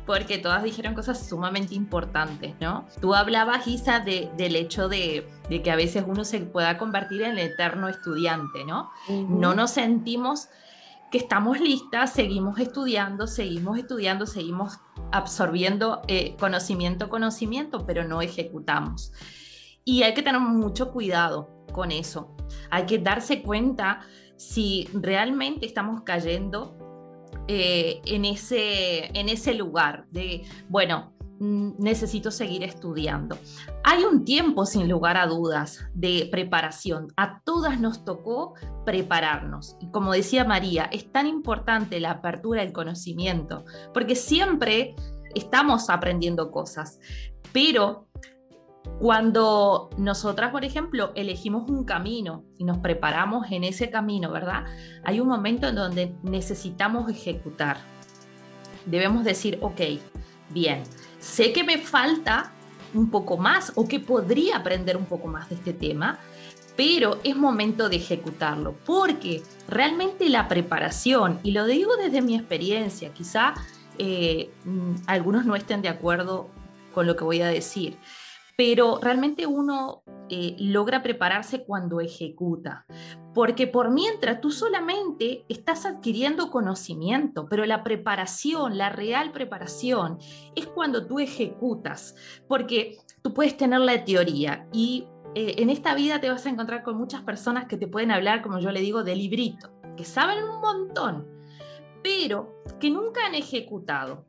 Porque 0.05 0.37
todas 0.37 0.63
dijeron 0.63 0.93
cosas 0.93 1.27
sumamente 1.27 1.75
importantes, 1.75 2.53
¿no? 2.61 2.87
Tú 3.01 3.13
hablabas, 3.13 3.67
Isa, 3.67 3.99
de, 3.99 4.31
del 4.37 4.55
hecho 4.55 4.87
de, 4.87 5.27
que 5.49 5.69
a 5.69 5.75
veces 5.75 6.05
uno 6.07 6.23
se 6.23 6.39
pueda 6.39 6.77
convertir 6.77 7.23
en 7.23 7.31
el 7.31 7.39
eterno 7.39 7.89
estudiante, 7.89 8.63
¿no? 8.63 8.89
No 9.09 9.53
nos 9.53 9.71
sentimos 9.71 10.47
que 11.11 11.17
estamos 11.17 11.59
listas, 11.59 12.13
seguimos 12.13 12.59
estudiando, 12.59 13.27
seguimos 13.27 13.77
estudiando, 13.77 14.25
seguimos 14.25 14.79
absorbiendo 15.11 16.01
eh, 16.07 16.35
conocimiento, 16.39 17.09
conocimiento, 17.09 17.85
pero 17.85 18.03
no 18.03 18.21
ejecutamos. 18.21 19.13
Y 19.85 20.03
hay 20.03 20.13
que 20.13 20.21
tener 20.21 20.41
mucho 20.41 20.91
cuidado 20.91 21.49
con 21.71 21.91
eso. 21.91 22.35
Hay 22.69 22.85
que 22.85 22.97
darse 22.97 23.41
cuenta 23.41 24.01
si 24.35 24.89
realmente 24.93 25.65
estamos 25.65 26.01
cayendo 26.01 26.77
eh, 27.47 28.01
en, 28.05 28.25
ese, 28.25 29.17
en 29.17 29.29
ese 29.29 29.53
lugar 29.53 30.05
de, 30.11 30.43
bueno, 30.67 31.13
necesito 31.39 32.31
seguir 32.31 32.63
estudiando. 32.63 33.37
Hay 33.83 34.03
un 34.03 34.25
tiempo, 34.25 34.65
sin 34.65 34.89
lugar 34.89 35.17
a 35.17 35.27
dudas, 35.27 35.85
de 35.93 36.27
preparación. 36.31 37.07
A 37.15 37.41
todas 37.41 37.79
nos 37.79 38.03
tocó 38.05 38.53
prepararnos. 38.85 39.77
Y 39.79 39.91
como 39.91 40.13
decía 40.13 40.45
María, 40.45 40.85
es 40.91 41.11
tan 41.11 41.27
importante 41.27 41.99
la 41.99 42.11
apertura 42.11 42.61
del 42.61 42.73
conocimiento, 42.73 43.65
porque 43.93 44.15
siempre 44.15 44.95
estamos 45.35 45.89
aprendiendo 45.89 46.51
cosas, 46.51 46.99
pero 47.51 48.07
cuando 48.99 49.89
nosotras, 49.97 50.51
por 50.51 50.65
ejemplo, 50.65 51.11
elegimos 51.15 51.69
un 51.69 51.83
camino 51.83 52.45
y 52.57 52.63
nos 52.63 52.79
preparamos 52.79 53.51
en 53.51 53.63
ese 53.63 53.89
camino, 53.91 54.31
¿verdad? 54.31 54.65
Hay 55.03 55.19
un 55.19 55.27
momento 55.27 55.67
en 55.67 55.75
donde 55.75 56.15
necesitamos 56.23 57.09
ejecutar. 57.09 57.77
Debemos 58.85 59.23
decir, 59.23 59.59
ok, 59.61 59.81
bien, 60.49 60.83
sé 61.27 61.51
que 61.51 61.63
me 61.63 61.77
falta 61.77 62.51
un 62.93 63.09
poco 63.11 63.37
más 63.37 63.73
o 63.75 63.87
que 63.87 63.99
podría 63.99 64.57
aprender 64.57 64.95
un 64.95 65.05
poco 65.05 65.27
más 65.27 65.49
de 65.49 65.55
este 65.55 65.73
tema, 65.73 66.19
pero 66.75 67.19
es 67.23 67.35
momento 67.35 67.89
de 67.89 67.97
ejecutarlo, 67.97 68.75
porque 68.85 69.43
realmente 69.67 70.29
la 70.29 70.47
preparación, 70.47 71.39
y 71.43 71.51
lo 71.51 71.65
digo 71.65 71.97
desde 71.97 72.21
mi 72.21 72.35
experiencia, 72.35 73.13
quizá 73.13 73.55
eh, 73.97 74.49
mm, 74.63 74.93
algunos 75.07 75.45
no 75.45 75.55
estén 75.55 75.81
de 75.81 75.89
acuerdo 75.89 76.49
con 76.93 77.05
lo 77.05 77.15
que 77.15 77.23
voy 77.23 77.41
a 77.41 77.47
decir, 77.47 77.97
pero 78.55 78.99
realmente 79.01 79.45
uno 79.45 80.01
eh, 80.29 80.55
logra 80.59 81.03
prepararse 81.03 81.63
cuando 81.63 81.99
ejecuta, 81.99 82.85
porque 83.37 83.67
por 83.67 83.91
mientras 83.91 84.41
tú 84.41 84.49
solamente 84.49 85.45
estás 85.47 85.85
adquiriendo 85.85 86.49
conocimiento, 86.49 87.45
pero 87.47 87.67
la 87.67 87.83
preparación, 87.83 88.79
la 88.79 88.89
real 88.89 89.31
preparación, 89.31 90.17
es 90.55 90.65
cuando 90.65 91.05
tú 91.05 91.19
ejecutas, 91.19 92.15
porque 92.47 92.97
tú 93.21 93.35
puedes 93.35 93.55
tener 93.55 93.81
la 93.81 94.03
teoría 94.03 94.67
y 94.73 95.05
eh, 95.35 95.53
en 95.59 95.69
esta 95.69 95.93
vida 95.93 96.19
te 96.19 96.31
vas 96.31 96.47
a 96.47 96.49
encontrar 96.49 96.81
con 96.81 96.97
muchas 96.97 97.21
personas 97.21 97.67
que 97.67 97.77
te 97.77 97.87
pueden 97.87 98.09
hablar, 98.09 98.41
como 98.41 98.57
yo 98.57 98.71
le 98.71 98.81
digo, 98.81 99.03
de 99.03 99.15
librito, 99.15 99.69
que 99.95 100.03
saben 100.03 100.43
un 100.43 100.59
montón, 100.59 101.27
pero 102.01 102.63
que 102.79 102.89
nunca 102.89 103.27
han 103.27 103.35
ejecutado. 103.35 104.25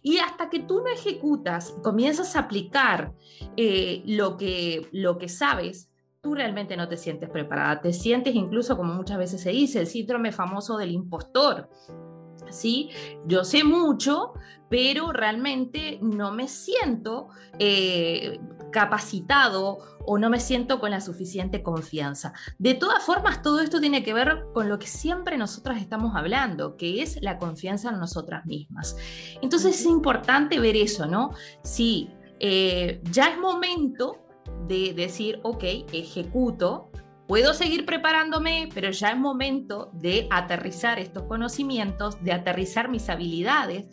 Y 0.00 0.20
hasta 0.20 0.48
que 0.48 0.60
tú 0.60 0.80
no 0.80 0.86
ejecutas, 0.86 1.76
comienzas 1.82 2.34
a 2.34 2.38
aplicar 2.38 3.12
eh, 3.58 4.02
lo, 4.06 4.38
que, 4.38 4.88
lo 4.90 5.18
que 5.18 5.28
sabes, 5.28 5.90
tú 6.20 6.34
realmente 6.34 6.76
no 6.76 6.88
te 6.88 6.96
sientes 6.96 7.30
preparada. 7.30 7.80
Te 7.80 7.92
sientes 7.92 8.34
incluso, 8.34 8.76
como 8.76 8.94
muchas 8.94 9.18
veces 9.18 9.40
se 9.40 9.50
dice, 9.50 9.80
el 9.80 9.86
síndrome 9.86 10.32
famoso 10.32 10.76
del 10.76 10.90
impostor. 10.90 11.68
¿sí? 12.50 12.90
Yo 13.26 13.44
sé 13.44 13.64
mucho, 13.64 14.32
pero 14.68 15.12
realmente 15.12 15.98
no 16.02 16.32
me 16.32 16.48
siento 16.48 17.28
eh, 17.58 18.40
capacitado 18.72 19.78
o 20.04 20.18
no 20.18 20.30
me 20.30 20.40
siento 20.40 20.80
con 20.80 20.90
la 20.90 21.00
suficiente 21.00 21.62
confianza. 21.62 22.32
De 22.58 22.74
todas 22.74 23.04
formas, 23.04 23.42
todo 23.42 23.60
esto 23.60 23.80
tiene 23.80 24.02
que 24.02 24.14
ver 24.14 24.46
con 24.54 24.68
lo 24.68 24.78
que 24.78 24.86
siempre 24.86 25.36
nosotras 25.36 25.80
estamos 25.80 26.16
hablando, 26.16 26.76
que 26.76 27.02
es 27.02 27.20
la 27.22 27.38
confianza 27.38 27.90
en 27.90 27.98
nosotras 27.98 28.46
mismas. 28.46 28.96
Entonces 29.42 29.80
es 29.80 29.86
importante 29.86 30.58
ver 30.58 30.76
eso, 30.76 31.06
¿no? 31.06 31.30
Si 31.62 32.10
eh, 32.40 33.02
ya 33.10 33.30
es 33.30 33.38
momento 33.38 34.27
de 34.68 34.92
decir, 34.94 35.40
ok, 35.42 35.64
ejecuto, 35.92 36.90
Puedo 37.28 37.52
seguir 37.52 37.84
preparándome, 37.84 38.70
pero 38.72 38.90
ya 38.90 39.10
es 39.10 39.18
momento 39.18 39.90
de 39.92 40.26
aterrizar 40.30 40.98
estos 40.98 41.24
conocimientos, 41.24 42.24
de 42.24 42.32
aterrizar 42.32 42.88
mis 42.88 43.10
habilidades, 43.10 43.84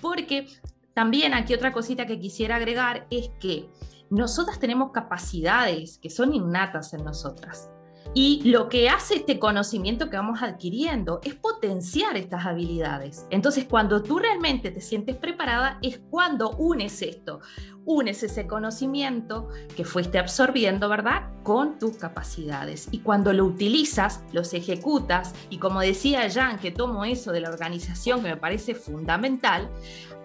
porque 0.00 0.46
también 0.94 1.34
aquí 1.34 1.52
otra 1.52 1.72
cosita 1.72 2.06
que 2.06 2.20
quisiera 2.20 2.54
agregar 2.54 3.08
es 3.10 3.28
que 3.40 3.68
nosotras 4.08 4.60
tenemos 4.60 4.92
capacidades 4.92 5.98
que 5.98 6.10
son 6.10 6.32
innatas 6.32 6.94
en 6.94 7.04
nosotras. 7.04 7.68
Y 8.14 8.42
lo 8.44 8.68
que 8.68 8.88
hace 8.88 9.16
este 9.16 9.38
conocimiento 9.38 10.08
que 10.08 10.16
vamos 10.16 10.42
adquiriendo 10.42 11.20
es 11.22 11.34
potenciar 11.34 12.16
estas 12.16 12.46
habilidades. 12.46 13.26
Entonces, 13.30 13.64
cuando 13.64 14.02
tú 14.02 14.18
realmente 14.18 14.70
te 14.70 14.80
sientes 14.80 15.16
preparada, 15.16 15.78
es 15.82 16.00
cuando 16.10 16.50
unes 16.52 17.02
esto, 17.02 17.40
unes 17.84 18.22
ese 18.22 18.46
conocimiento 18.46 19.48
que 19.76 19.84
fuiste 19.84 20.18
absorbiendo, 20.18 20.88
¿verdad? 20.88 21.30
Con 21.42 21.78
tus 21.78 21.96
capacidades. 21.96 22.88
Y 22.90 22.98
cuando 22.98 23.32
lo 23.32 23.44
utilizas, 23.44 24.22
los 24.32 24.52
ejecutas, 24.54 25.34
y 25.50 25.58
como 25.58 25.80
decía 25.80 26.28
Jan, 26.30 26.58
que 26.58 26.72
tomo 26.72 27.04
eso 27.04 27.32
de 27.32 27.40
la 27.40 27.50
organización 27.50 28.22
que 28.22 28.30
me 28.30 28.36
parece 28.36 28.74
fundamental, 28.74 29.70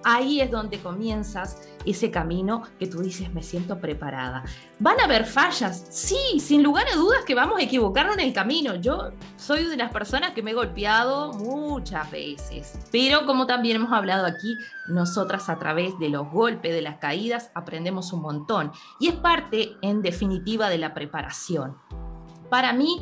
ahí 0.03 0.41
es 0.41 0.51
donde 0.51 0.79
comienzas 0.79 1.67
ese 1.85 2.11
camino 2.11 2.63
que 2.79 2.87
tú 2.87 3.01
dices, 3.01 3.33
me 3.33 3.41
siento 3.41 3.79
preparada. 3.79 4.43
¿Van 4.79 4.99
a 4.99 5.05
haber 5.05 5.25
fallas? 5.25 5.87
Sí, 5.89 6.39
sin 6.39 6.63
lugar 6.63 6.85
a 6.91 6.95
dudas 6.95 7.23
que 7.25 7.35
vamos 7.35 7.59
a 7.59 7.63
equivocarnos 7.63 8.17
en 8.17 8.21
el 8.25 8.33
camino. 8.33 8.75
Yo 8.75 9.11
soy 9.37 9.65
de 9.65 9.77
las 9.77 9.91
personas 9.91 10.31
que 10.31 10.43
me 10.43 10.51
he 10.51 10.53
golpeado 10.53 11.33
muchas 11.33 12.09
veces, 12.11 12.77
pero 12.91 13.25
como 13.25 13.47
también 13.47 13.77
hemos 13.77 13.91
hablado 13.91 14.25
aquí, 14.25 14.55
nosotras 14.87 15.49
a 15.49 15.57
través 15.57 15.97
de 15.99 16.09
los 16.09 16.29
golpes, 16.31 16.73
de 16.73 16.81
las 16.81 16.97
caídas, 16.97 17.51
aprendemos 17.53 18.13
un 18.13 18.21
montón. 18.21 18.71
Y 18.99 19.07
es 19.07 19.15
parte, 19.15 19.71
en 19.81 20.01
definitiva, 20.01 20.69
de 20.69 20.77
la 20.77 20.93
preparación. 20.93 21.77
Para 22.49 22.73
mí, 22.73 23.01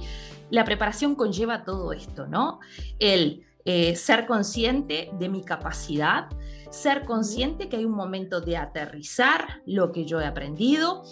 la 0.49 0.63
preparación 0.63 1.15
conlleva 1.15 1.63
todo 1.63 1.93
esto, 1.93 2.27
¿no? 2.27 2.59
El 2.99 3.45
eh, 3.65 3.95
ser 3.95 4.25
consciente 4.25 5.11
de 5.19 5.29
mi 5.29 5.43
capacidad, 5.43 6.29
ser 6.69 7.05
consciente 7.05 7.69
que 7.69 7.77
hay 7.77 7.85
un 7.85 7.95
momento 7.95 8.41
de 8.41 8.57
aterrizar 8.57 9.61
lo 9.65 9.91
que 9.91 10.05
yo 10.05 10.19
he 10.19 10.25
aprendido 10.25 11.03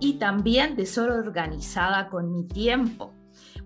y 0.00 0.14
también 0.14 0.76
de 0.76 0.86
ser 0.86 1.10
organizada 1.10 2.08
con 2.08 2.32
mi 2.32 2.44
tiempo. 2.44 3.12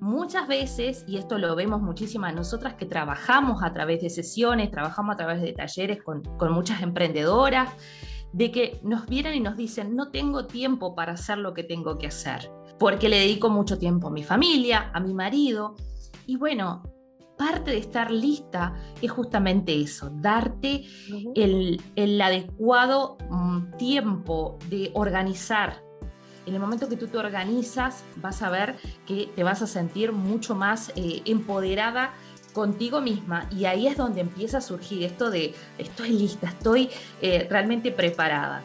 Muchas 0.01 0.47
veces, 0.47 1.05
y 1.07 1.17
esto 1.17 1.39
lo 1.39 1.55
vemos 1.57 1.81
muchísimas 1.81 2.35
nosotras 2.35 2.75
que 2.75 2.85
trabajamos 2.87 3.63
a 3.63 3.73
través 3.73 4.03
de 4.03 4.11
sesiones, 4.11 4.71
trabajamos 4.71 5.15
a 5.15 5.17
través 5.17 5.41
de 5.41 5.53
talleres 5.53 6.03
con, 6.03 6.23
con 6.37 6.53
muchas 6.53 6.83
emprendedoras, 6.83 7.71
de 8.33 8.51
que 8.51 8.81
nos 8.83 9.07
vienen 9.07 9.35
y 9.35 9.41
nos 9.41 9.57
dicen, 9.57 9.97
no 9.97 10.11
tengo 10.11 10.47
tiempo 10.47 10.95
para 10.95 11.13
hacer 11.13 11.39
lo 11.39 11.55
que 11.55 11.65
tengo 11.65 11.97
que 11.97 12.09
hacer, 12.09 12.51
porque 12.79 13.09
le 13.09 13.19
dedico 13.19 13.49
mucho 13.49 13.79
tiempo 13.79 14.09
a 14.09 14.11
mi 14.11 14.23
familia, 14.23 14.91
a 14.93 15.01
mi 15.01 15.15
marido. 15.15 15.75
Y 16.27 16.37
bueno, 16.37 16.83
parte 17.37 17.71
de 17.71 17.79
estar 17.79 18.11
lista 18.11 18.75
es 19.01 19.11
justamente 19.11 19.81
eso, 19.81 20.11
darte 20.11 20.85
el, 21.35 22.21
adecuado 22.21 23.19
mm, 23.31 23.77
tiempo 23.77 24.59
de 24.69 24.91
organizar. 24.95 25.83
En 26.47 26.55
el 26.55 26.61
momento 26.61 26.89
que 26.89 26.97
tú 26.97 27.09
te 27.09 27.19
organizas, 27.19 28.05
vas 28.17 28.43
a 28.43 28.51
ver 28.51 28.77
que 29.07 29.29
te 29.35 29.43
vas 29.43 29.63
a 29.63 29.67
sentir 29.67 30.13
mucho 30.13 30.55
más 30.55 30.93
eh, 30.95 31.23
empoderada 31.25 32.15
contigo 32.57 33.03
misma 33.03 33.47
y 33.51 33.67
ahí 33.67 33.87
es 33.87 33.99
donde 33.99 34.23
empieza 34.23 34.59
a 34.59 34.61
surgir 34.63 35.03
esto 35.03 35.31
de 35.31 35.55
estoy 35.77 36.09
lista, 36.11 36.49
estoy 36.49 36.89
eh, 37.21 37.47
realmente 37.51 37.93
preparada. 37.93 38.63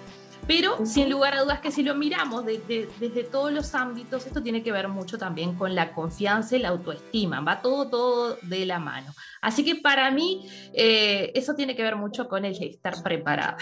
Pero 0.47 0.85
sin 0.85 1.09
lugar 1.09 1.35
a 1.35 1.43
dudas 1.43 1.59
que 1.59 1.71
si 1.71 1.83
lo 1.83 1.95
miramos 1.95 2.45
desde 2.45 3.23
todos 3.23 3.51
los 3.51 3.73
ámbitos, 3.75 4.25
esto 4.25 4.41
tiene 4.41 4.63
que 4.63 4.71
ver 4.71 4.87
mucho 4.87 5.17
también 5.17 5.55
con 5.55 5.75
la 5.75 5.93
confianza 5.93 6.55
y 6.55 6.59
la 6.59 6.69
autoestima, 6.69 7.41
va 7.41 7.61
todo, 7.61 7.89
todo 7.89 8.37
de 8.41 8.65
la 8.65 8.79
mano. 8.79 9.11
Así 9.41 9.63
que 9.63 9.75
para 9.75 10.11
mí 10.11 10.47
eh, 10.73 11.31
eso 11.35 11.53
tiene 11.53 11.75
que 11.75 11.83
ver 11.83 11.95
mucho 11.95 12.27
con 12.27 12.45
el 12.45 12.61
estar 12.61 13.01
preparada. 13.03 13.57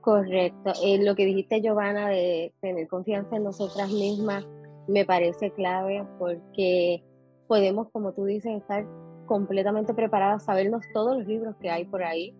Correcto. 0.00 0.72
Eh, 0.84 1.02
lo 1.04 1.16
que 1.16 1.26
dijiste, 1.26 1.60
Giovanna, 1.60 2.08
de 2.08 2.54
tener 2.60 2.86
confianza 2.86 3.36
en 3.36 3.44
nosotras 3.44 3.90
mismas, 3.90 4.46
me 4.86 5.04
parece 5.04 5.50
clave 5.50 6.06
porque 6.18 7.02
podemos, 7.48 7.90
como 7.90 8.12
tú 8.12 8.24
dices, 8.24 8.52
estar 8.56 8.86
completamente 9.26 9.94
preparadas, 9.94 10.44
sabernos 10.44 10.84
todos 10.94 11.18
los 11.18 11.26
libros 11.26 11.56
que 11.60 11.70
hay 11.70 11.84
por 11.84 12.04
ahí, 12.04 12.34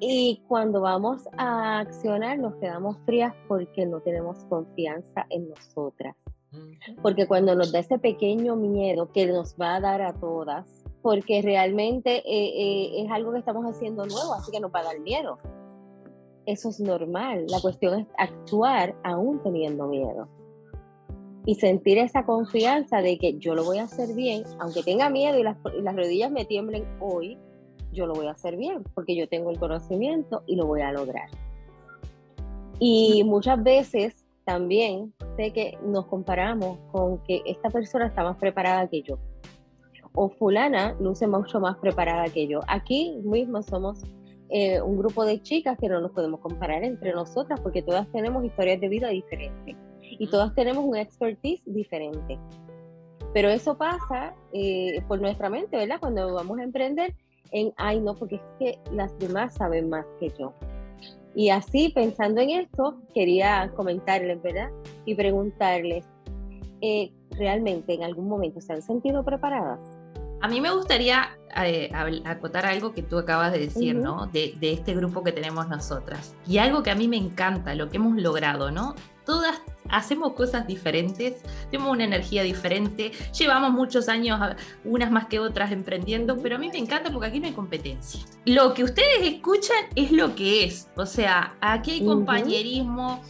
y 0.00 0.42
cuando 0.46 0.82
vamos 0.82 1.28
a 1.38 1.80
accionar 1.80 2.38
nos 2.38 2.54
quedamos 2.56 2.98
frías 3.06 3.34
porque 3.48 3.86
no 3.86 4.00
tenemos 4.00 4.44
confianza 4.44 5.26
en 5.30 5.48
nosotras. 5.48 6.16
Porque 7.02 7.26
cuando 7.26 7.54
nos 7.54 7.72
da 7.72 7.80
ese 7.80 7.98
pequeño 7.98 8.56
miedo 8.56 9.10
que 9.12 9.26
nos 9.26 9.56
va 9.56 9.76
a 9.76 9.80
dar 9.80 10.02
a 10.02 10.14
todas, 10.14 10.84
porque 11.02 11.42
realmente 11.42 12.16
eh, 12.16 12.22
eh, 12.26 13.02
es 13.04 13.10
algo 13.10 13.32
que 13.32 13.38
estamos 13.38 13.64
haciendo 13.66 14.06
nuevo, 14.06 14.34
así 14.34 14.50
que 14.50 14.60
nos 14.60 14.72
va 14.72 14.80
a 14.80 14.84
dar 14.84 15.00
miedo. 15.00 15.38
Eso 16.46 16.70
es 16.70 16.80
normal. 16.80 17.46
La 17.48 17.60
cuestión 17.60 18.00
es 18.00 18.06
actuar 18.18 18.94
aún 19.04 19.42
teniendo 19.42 19.86
miedo. 19.86 20.28
Y 21.44 21.56
sentir 21.56 21.98
esa 21.98 22.24
confianza 22.24 23.02
de 23.02 23.18
que 23.18 23.38
yo 23.38 23.54
lo 23.54 23.64
voy 23.64 23.78
a 23.78 23.84
hacer 23.84 24.14
bien, 24.14 24.44
aunque 24.58 24.82
tenga 24.82 25.10
miedo 25.10 25.38
y 25.38 25.42
las, 25.42 25.56
y 25.78 25.82
las 25.82 25.94
rodillas 25.94 26.30
me 26.30 26.44
tiemblen 26.44 26.86
hoy, 27.00 27.38
yo 27.96 28.06
lo 28.06 28.14
voy 28.14 28.26
a 28.26 28.32
hacer 28.32 28.56
bien, 28.56 28.84
porque 28.94 29.16
yo 29.16 29.28
tengo 29.28 29.50
el 29.50 29.58
conocimiento 29.58 30.42
y 30.46 30.54
lo 30.54 30.66
voy 30.66 30.82
a 30.82 30.92
lograr. 30.92 31.28
Y 32.78 33.24
muchas 33.24 33.62
veces 33.62 34.26
también 34.44 35.12
sé 35.36 35.52
que 35.52 35.76
nos 35.82 36.06
comparamos 36.06 36.78
con 36.92 37.18
que 37.24 37.42
esta 37.46 37.70
persona 37.70 38.06
está 38.06 38.22
más 38.22 38.36
preparada 38.36 38.86
que 38.86 39.02
yo. 39.02 39.18
O 40.14 40.28
fulana 40.28 40.94
luce 41.00 41.26
mucho 41.26 41.58
más 41.58 41.76
preparada 41.78 42.28
que 42.28 42.46
yo. 42.46 42.60
Aquí 42.68 43.18
mismo 43.24 43.62
somos 43.62 44.04
eh, 44.50 44.80
un 44.80 44.96
grupo 44.96 45.24
de 45.24 45.42
chicas 45.42 45.76
que 45.78 45.88
no 45.88 46.00
nos 46.00 46.12
podemos 46.12 46.40
comparar 46.40 46.84
entre 46.84 47.12
nosotras 47.12 47.58
porque 47.60 47.82
todas 47.82 48.06
tenemos 48.12 48.44
historias 48.44 48.80
de 48.80 48.88
vida 48.88 49.08
diferentes 49.08 49.76
y 50.00 50.26
todas 50.28 50.54
tenemos 50.54 50.84
un 50.84 50.96
expertise 50.96 51.62
diferente. 51.66 52.38
Pero 53.34 53.48
eso 53.48 53.76
pasa 53.76 54.34
eh, 54.52 55.02
por 55.08 55.20
nuestra 55.20 55.50
mente, 55.50 55.76
¿verdad? 55.76 55.96
Cuando 55.98 56.32
vamos 56.32 56.58
a 56.58 56.62
emprender 56.62 57.14
en, 57.52 57.72
ay 57.76 58.00
no, 58.00 58.14
porque 58.14 58.36
es 58.36 58.42
que 58.58 58.78
las 58.92 59.16
demás 59.18 59.54
saben 59.54 59.88
más 59.88 60.06
que 60.20 60.32
yo. 60.38 60.52
Y 61.34 61.50
así, 61.50 61.90
pensando 61.90 62.40
en 62.40 62.50
esto, 62.50 62.96
quería 63.14 63.70
comentarles, 63.76 64.42
¿verdad? 64.42 64.70
Y 65.04 65.14
preguntarles, 65.14 66.06
eh, 66.80 67.12
¿realmente 67.32 67.92
en 67.92 68.04
algún 68.04 68.28
momento 68.28 68.60
se 68.60 68.72
han 68.72 68.82
sentido 68.82 69.22
preparadas? 69.22 69.78
A 70.40 70.48
mí 70.48 70.60
me 70.60 70.70
gustaría 70.70 71.36
eh, 71.62 71.90
acotar 72.24 72.64
algo 72.64 72.92
que 72.92 73.02
tú 73.02 73.18
acabas 73.18 73.52
de 73.52 73.58
decir, 73.58 73.96
¿no? 73.96 74.26
De, 74.26 74.54
de, 74.60 74.72
este 74.72 74.94
grupo 74.94 75.22
que 75.22 75.32
tenemos 75.32 75.68
nosotras. 75.68 76.34
Y 76.46 76.58
algo 76.58 76.82
que 76.82 76.90
a 76.90 76.94
mí 76.94 77.08
me 77.08 77.16
encanta, 77.16 77.74
lo 77.74 77.90
que 77.90 77.96
hemos 77.96 78.16
logrado, 78.16 78.70
¿no? 78.70 78.94
Todas 79.26 79.60
hacemos 79.90 80.32
cosas 80.34 80.66
diferentes, 80.66 81.42
tenemos 81.70 81.92
una 81.92 82.04
energía 82.04 82.42
diferente, 82.42 83.10
llevamos 83.38 83.72
muchos 83.72 84.08
años, 84.08 84.40
unas 84.84 85.10
más 85.10 85.26
que 85.26 85.40
otras, 85.40 85.72
emprendiendo, 85.72 86.38
pero 86.38 86.56
a 86.56 86.58
mí 86.58 86.70
me 86.72 86.78
encanta 86.78 87.10
porque 87.10 87.26
aquí 87.26 87.40
no 87.40 87.46
hay 87.46 87.52
competencia. 87.52 88.20
Lo 88.44 88.72
que 88.72 88.84
ustedes 88.84 89.22
escuchan 89.22 89.84
es 89.94 90.12
lo 90.12 90.34
que 90.34 90.64
es, 90.64 90.88
o 90.96 91.06
sea, 91.06 91.56
aquí 91.60 91.90
hay 91.90 92.04
compañerismo, 92.04 93.20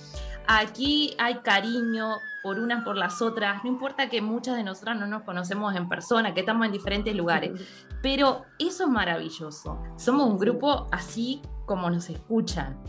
aquí 0.47 1.15
hay 1.19 1.37
cariño 1.37 2.17
por 2.43 2.61
unas 2.61 2.85
por 2.85 2.97
las 2.97 3.21
otras, 3.23 3.65
no 3.65 3.71
importa 3.71 4.09
que 4.09 4.21
muchas 4.21 4.57
de 4.57 4.63
nosotras 4.63 4.99
no 4.99 5.07
nos 5.07 5.23
conocemos 5.23 5.75
en 5.75 5.89
persona, 5.89 6.33
que 6.33 6.41
estamos 6.41 6.67
en 6.67 6.73
diferentes 6.73 7.15
lugares, 7.17 7.61
pero 8.03 8.45
eso 8.59 8.85
es 8.85 8.91
maravilloso. 8.91 9.83
Somos 9.97 10.29
un 10.29 10.39
grupo 10.39 10.87
así 10.93 11.43
como 11.65 11.91
nos 11.91 12.09
escuchan. 12.09 12.81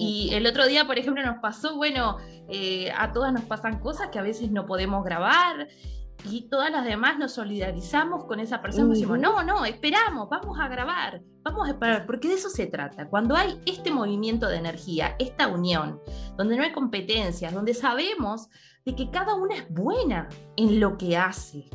Y 0.00 0.32
el 0.32 0.46
otro 0.46 0.66
día, 0.66 0.86
por 0.86 0.98
ejemplo, 0.98 1.22
nos 1.22 1.40
pasó, 1.40 1.76
bueno, 1.76 2.16
eh, 2.48 2.90
a 2.96 3.12
todas 3.12 3.34
nos 3.34 3.42
pasan 3.42 3.80
cosas 3.80 4.08
que 4.08 4.18
a 4.18 4.22
veces 4.22 4.50
no 4.50 4.64
podemos 4.64 5.04
grabar 5.04 5.68
y 6.24 6.48
todas 6.48 6.70
las 6.70 6.86
demás 6.86 7.18
nos 7.18 7.32
solidarizamos 7.32 8.24
con 8.24 8.40
esa 8.40 8.62
persona 8.62 8.86
y 8.86 8.90
decimos, 8.92 9.18
no, 9.18 9.42
no, 9.42 9.66
esperamos, 9.66 10.30
vamos 10.30 10.58
a 10.58 10.68
grabar, 10.68 11.20
vamos 11.42 11.68
a 11.68 11.72
esperar, 11.72 12.06
porque 12.06 12.28
de 12.28 12.34
eso 12.34 12.48
se 12.48 12.66
trata. 12.66 13.10
Cuando 13.10 13.36
hay 13.36 13.60
este 13.66 13.90
movimiento 13.90 14.48
de 14.48 14.56
energía, 14.56 15.16
esta 15.18 15.48
unión, 15.48 16.00
donde 16.38 16.56
no 16.56 16.62
hay 16.62 16.72
competencias, 16.72 17.52
donde 17.52 17.74
sabemos 17.74 18.48
de 18.86 18.94
que 18.94 19.10
cada 19.10 19.34
una 19.34 19.54
es 19.54 19.68
buena 19.68 20.30
en 20.56 20.80
lo 20.80 20.96
que 20.96 21.18
hace, 21.18 21.68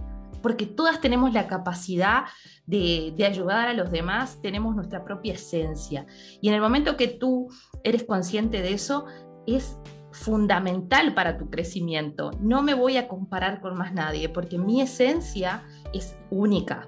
porque 0.45 0.67
todas 0.67 1.01
tenemos 1.01 1.33
la 1.33 1.47
capacidad 1.47 2.25
de, 2.67 3.15
ayudar 3.25 3.67
a 3.67 3.73
los 3.73 3.89
demás, 3.89 4.39
tenemos 4.43 4.75
nuestra 4.75 5.03
propia 5.03 5.33
esencia. 5.33 6.05
Y 6.39 6.49
en 6.49 6.53
el 6.53 6.61
momento 6.61 6.97
que 6.97 7.07
tú 7.07 7.49
eres 7.83 8.03
consciente 8.03 8.61
de 8.61 8.73
eso, 8.73 9.07
es 9.47 9.79
fundamental 10.11 11.15
para 11.15 11.39
tu 11.39 11.49
crecimiento. 11.49 12.29
No 12.39 12.61
me 12.61 12.75
voy 12.75 12.97
a 12.97 13.07
comparar 13.07 13.59
con 13.59 13.75
más 13.75 13.91
nadie, 13.91 14.29
porque 14.29 14.59
mi 14.59 14.81
esencia 14.81 15.63
es 15.93 16.15
única. 16.29 16.87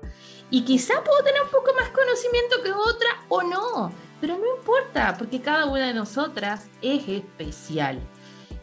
Y 0.52 0.62
quizá 0.62 1.04
puedo 1.04 1.24
tener 1.24 1.42
un 1.42 1.50
poco 1.50 1.74
más 1.74 1.90
conocimiento 1.90 2.58
que 2.64 2.72
otra 2.72 3.10
o 3.28 3.42
no, 3.42 3.92
pero 4.22 4.38
no 4.38 4.56
importa, 4.56 5.16
porque 5.18 5.42
cada 5.42 5.66
una 5.66 5.88
de 5.88 5.96
nosotras 5.96 6.70
es 6.84 7.10
especial. 7.10 8.08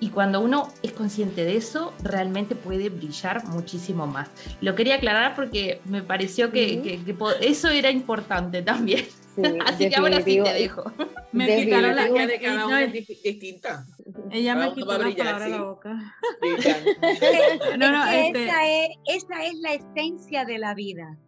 Y 0.01 0.11
cuando 0.11 0.41
uno 0.41 0.69
es 0.83 0.93
consciente 0.93 1.45
de 1.45 1.57
eso, 1.57 1.93
realmente 2.03 2.55
puede 2.55 2.89
brillar 2.89 3.47
muchísimo 3.47 4.07
más. 4.07 4.29
Lo 4.61 4.75
quería 4.75 4.97
aclarar 4.97 5.35
porque 5.35 5.81
me 5.85 6.03
pareció 6.03 6.51
que, 6.51 7.01
eso 7.41 7.69
era 7.71 7.91
importante 7.91 8.63
también. 8.63 9.07
Así 9.67 9.89
que 9.89 9.97
ahora 9.97 10.21
sí 10.23 10.41
te 10.43 10.53
dejo. 10.53 10.85
Me 11.33 11.47
picaron 11.57 11.97
la 11.97 12.27
de 12.27 12.41
cada 12.41 12.67
una 12.67 12.85
es 12.85 12.93
distinta. 12.93 13.87
Ella 14.31 14.55
me 14.55 14.73
quitó 14.73 14.99
la 14.99 15.11
palabra 15.11 15.45
de 15.45 15.51
la 15.51 15.63
boca. 15.63 16.17
no, 17.79 17.91
no, 17.91 18.07
este... 18.07 18.45
esa, 18.45 18.67
es, 18.67 18.89
esa 19.07 19.45
es 19.45 19.55
la 19.61 19.73
esencia 19.75 20.45
de 20.45 20.59
la 20.59 20.75
vida. 20.75 21.19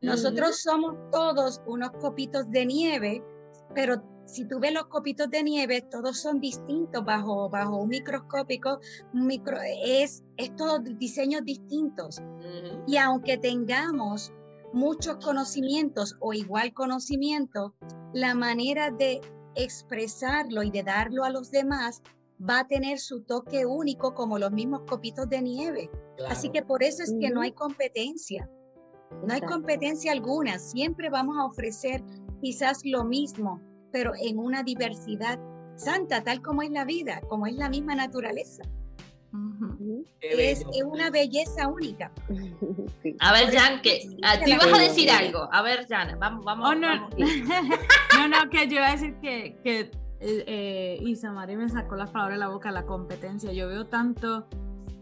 Nosotros 0.00 0.62
somos 0.62 0.96
todos 1.12 1.60
unos 1.66 1.90
copitos 2.00 2.50
de 2.50 2.64
nieve, 2.64 3.22
pero 3.74 4.02
si 4.30 4.44
tú 4.44 4.60
ves 4.60 4.72
los 4.72 4.86
copitos 4.86 5.28
de 5.28 5.42
nieve, 5.42 5.82
todos 5.82 6.18
son 6.18 6.40
distintos 6.40 7.04
bajo, 7.04 7.50
bajo 7.50 7.76
un 7.78 7.88
microscópico, 7.88 8.78
un 9.12 9.26
micro, 9.26 9.58
es, 9.62 10.22
es 10.36 10.54
todos 10.56 10.80
diseños 10.98 11.44
distintos. 11.44 12.22
Y 12.86 12.96
aunque 12.96 13.38
tengamos 13.38 14.32
muchos 14.72 15.16
conocimientos 15.16 16.16
o 16.20 16.32
igual 16.32 16.72
conocimiento, 16.72 17.74
la 18.12 18.34
manera 18.34 18.90
de 18.90 19.20
expresarlo 19.56 20.62
y 20.62 20.70
de 20.70 20.84
darlo 20.84 21.24
a 21.24 21.30
los 21.30 21.50
demás 21.50 22.02
va 22.40 22.60
a 22.60 22.66
tener 22.66 23.00
su 23.00 23.22
toque 23.22 23.66
único 23.66 24.14
como 24.14 24.38
los 24.38 24.52
mismos 24.52 24.82
copitos 24.88 25.28
de 25.28 25.42
nieve. 25.42 25.90
Así 26.28 26.50
que 26.50 26.62
por 26.62 26.82
eso 26.82 27.02
es 27.02 27.14
que 27.20 27.30
no 27.30 27.40
hay 27.40 27.52
competencia. 27.52 28.48
No 29.26 29.34
hay 29.34 29.40
competencia 29.40 30.12
alguna. 30.12 30.58
Siempre 30.58 31.10
vamos 31.10 31.36
a 31.36 31.44
ofrecer 31.44 32.02
quizás 32.40 32.80
lo 32.84 33.04
mismo, 33.04 33.60
pero 33.92 34.12
en 34.20 34.38
una 34.38 34.62
diversidad 34.62 35.38
santa, 35.76 36.22
tal 36.22 36.42
como 36.42 36.62
es 36.62 36.70
la 36.70 36.84
vida, 36.84 37.20
como 37.28 37.46
es 37.46 37.54
la 37.54 37.68
misma 37.68 37.94
naturaleza. 37.94 38.62
es, 40.20 40.64
una 40.84 41.10
belleza 41.10 41.68
única. 41.68 42.12
A 43.20 43.32
ver, 43.32 43.56
Jan, 43.56 43.80
que 43.82 44.08
a 44.22 44.40
ti 44.40 44.52
vas 44.52 44.72
a 44.72 44.78
decir 44.78 45.10
algo. 45.10 45.48
A 45.52 45.62
ver, 45.62 45.86
Jan, 45.88 46.18
vamos, 46.18 46.44
vamos. 46.44 46.68
Oh, 46.70 46.74
no. 46.74 47.08
no, 47.08 48.28
no, 48.28 48.50
que 48.50 48.66
yo 48.68 48.76
iba 48.76 48.88
a 48.88 48.92
decir 48.92 49.14
que, 49.20 49.58
que 49.62 49.90
eh, 50.20 50.44
eh, 50.46 50.98
Isa 51.00 51.32
María 51.32 51.56
me 51.56 51.68
sacó 51.68 51.96
las 51.96 52.10
palabras 52.10 52.36
de 52.36 52.40
la 52.40 52.48
boca, 52.48 52.70
la 52.70 52.84
competencia. 52.84 53.52
Yo 53.52 53.68
veo 53.68 53.86
tanto 53.86 54.46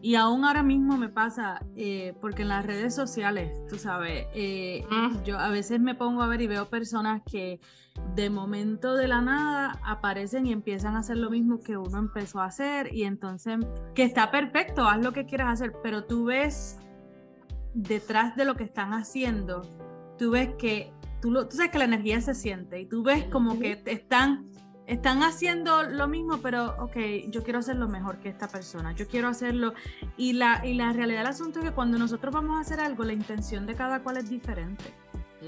y 0.00 0.14
aún 0.14 0.44
ahora 0.44 0.62
mismo 0.62 0.96
me 0.96 1.08
pasa, 1.08 1.60
eh, 1.74 2.14
porque 2.20 2.42
en 2.42 2.48
las 2.48 2.64
redes 2.64 2.94
sociales, 2.94 3.50
tú 3.68 3.78
sabes, 3.78 4.26
eh, 4.32 4.84
mm. 4.88 5.24
yo 5.24 5.38
a 5.38 5.48
veces 5.50 5.80
me 5.80 5.94
pongo 5.94 6.22
a 6.22 6.28
ver 6.28 6.40
y 6.40 6.46
veo 6.46 6.68
personas 6.68 7.22
que 7.28 7.60
de 8.14 8.30
momento 8.30 8.94
de 8.94 9.08
la 9.08 9.20
nada 9.20 9.80
aparecen 9.84 10.46
y 10.46 10.52
empiezan 10.52 10.94
a 10.94 11.00
hacer 11.00 11.16
lo 11.16 11.30
mismo 11.30 11.60
que 11.60 11.76
uno 11.76 11.98
empezó 11.98 12.40
a 12.40 12.44
hacer 12.44 12.94
y 12.94 13.04
entonces, 13.04 13.58
que 13.94 14.04
está 14.04 14.30
perfecto, 14.30 14.86
haz 14.86 15.02
lo 15.02 15.12
que 15.12 15.26
quieras 15.26 15.54
hacer, 15.54 15.72
pero 15.82 16.04
tú 16.04 16.26
ves 16.26 16.78
detrás 17.74 18.36
de 18.36 18.44
lo 18.44 18.54
que 18.54 18.64
están 18.64 18.92
haciendo, 18.92 19.62
tú 20.16 20.30
ves 20.30 20.50
que, 20.58 20.92
tú, 21.20 21.32
lo, 21.32 21.48
tú 21.48 21.56
sabes 21.56 21.72
que 21.72 21.78
la 21.78 21.84
energía 21.84 22.20
se 22.20 22.34
siente 22.34 22.80
y 22.80 22.86
tú 22.86 23.02
ves 23.02 23.24
como 23.24 23.58
que 23.58 23.82
están 23.86 24.48
están 24.88 25.22
haciendo 25.22 25.82
lo 25.82 26.08
mismo, 26.08 26.38
pero 26.38 26.74
ok, 26.78 26.96
yo 27.28 27.42
quiero 27.44 27.58
hacerlo 27.58 27.88
mejor 27.88 28.18
que 28.18 28.30
esta 28.30 28.48
persona, 28.48 28.92
yo 28.92 29.06
quiero 29.06 29.28
hacerlo. 29.28 29.74
Y 30.16 30.32
la, 30.32 30.66
y 30.66 30.74
la 30.74 30.92
realidad 30.94 31.20
del 31.20 31.28
asunto 31.28 31.60
es 31.60 31.66
que 31.66 31.72
cuando 31.72 31.98
nosotros 31.98 32.32
vamos 32.32 32.56
a 32.56 32.60
hacer 32.60 32.80
algo, 32.80 33.04
la 33.04 33.12
intención 33.12 33.66
de 33.66 33.74
cada 33.74 34.02
cual 34.02 34.16
es 34.16 34.30
diferente. 34.30 34.94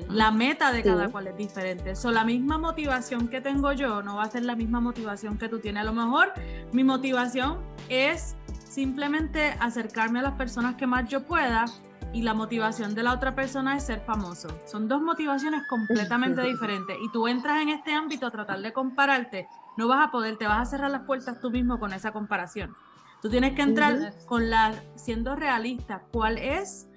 La 0.09 0.31
meta 0.31 0.71
de 0.71 0.85
cada 0.85 1.09
cual 1.09 1.27
es 1.27 1.37
diferente. 1.37 1.97
So, 1.97 2.13
la 2.13 2.25
misma 2.25 2.59
motivación 2.59 3.27
que 3.27 3.41
tengo 3.41 3.73
yo 3.73 4.03
no 4.03 4.17
va 4.17 4.25
a 4.25 4.31
ser 4.31 4.45
la 4.45 4.55
misma 4.55 4.81
motivación 4.81 5.37
que 5.37 5.49
tú 5.49 5.59
tienes. 5.59 5.81
A 5.81 5.85
lo 5.85 5.95
mejor 5.95 6.33
mi 6.73 6.85
motivación 6.85 7.59
es 7.89 8.37
simplemente 8.69 9.57
acercarme 9.59 10.21
a 10.21 10.23
las 10.23 10.35
personas 10.35 10.77
que 10.77 10.87
más 10.87 11.09
yo 11.09 11.25
pueda 11.25 11.65
y 12.13 12.23
la 12.23 12.35
motivación 12.35 12.95
de 12.95 13.03
la 13.03 13.13
otra 13.13 13.35
persona 13.35 13.77
es 13.77 13.85
ser 13.85 14.01
famoso. 14.01 14.49
Son 14.67 14.89
dos 14.89 15.01
motivaciones 15.01 15.63
completamente 15.69 16.43
diferentes 16.47 16.97
y 17.01 17.11
tú 17.13 17.29
entras 17.29 17.63
en 17.63 17.69
este 17.69 17.93
ámbito 17.93 18.27
a 18.27 18.31
tratar 18.31 18.61
de 18.61 18.73
compararte, 18.73 19.49
no 19.77 19.89
vas 19.89 20.09
a 20.09 20.11
poder, 20.11 20.37
te 20.37 20.47
vas 20.47 20.61
a 20.61 20.71
cerrar 20.71 20.91
las 20.91 21.03
puertas 21.03 21.41
tú 21.41 21.51
mismo 21.51 21.79
con 21.79 21.93
esa 21.93 22.13
comparación. 22.13 22.75
Tú 23.23 23.29
tienes 23.29 23.55
que 23.55 23.63
entrar 23.63 24.15
con 24.27 24.49
la 24.49 24.75
siendo 24.97 25.37
realista, 25.37 26.03
¿cuál 26.11 26.39
es 26.39 26.89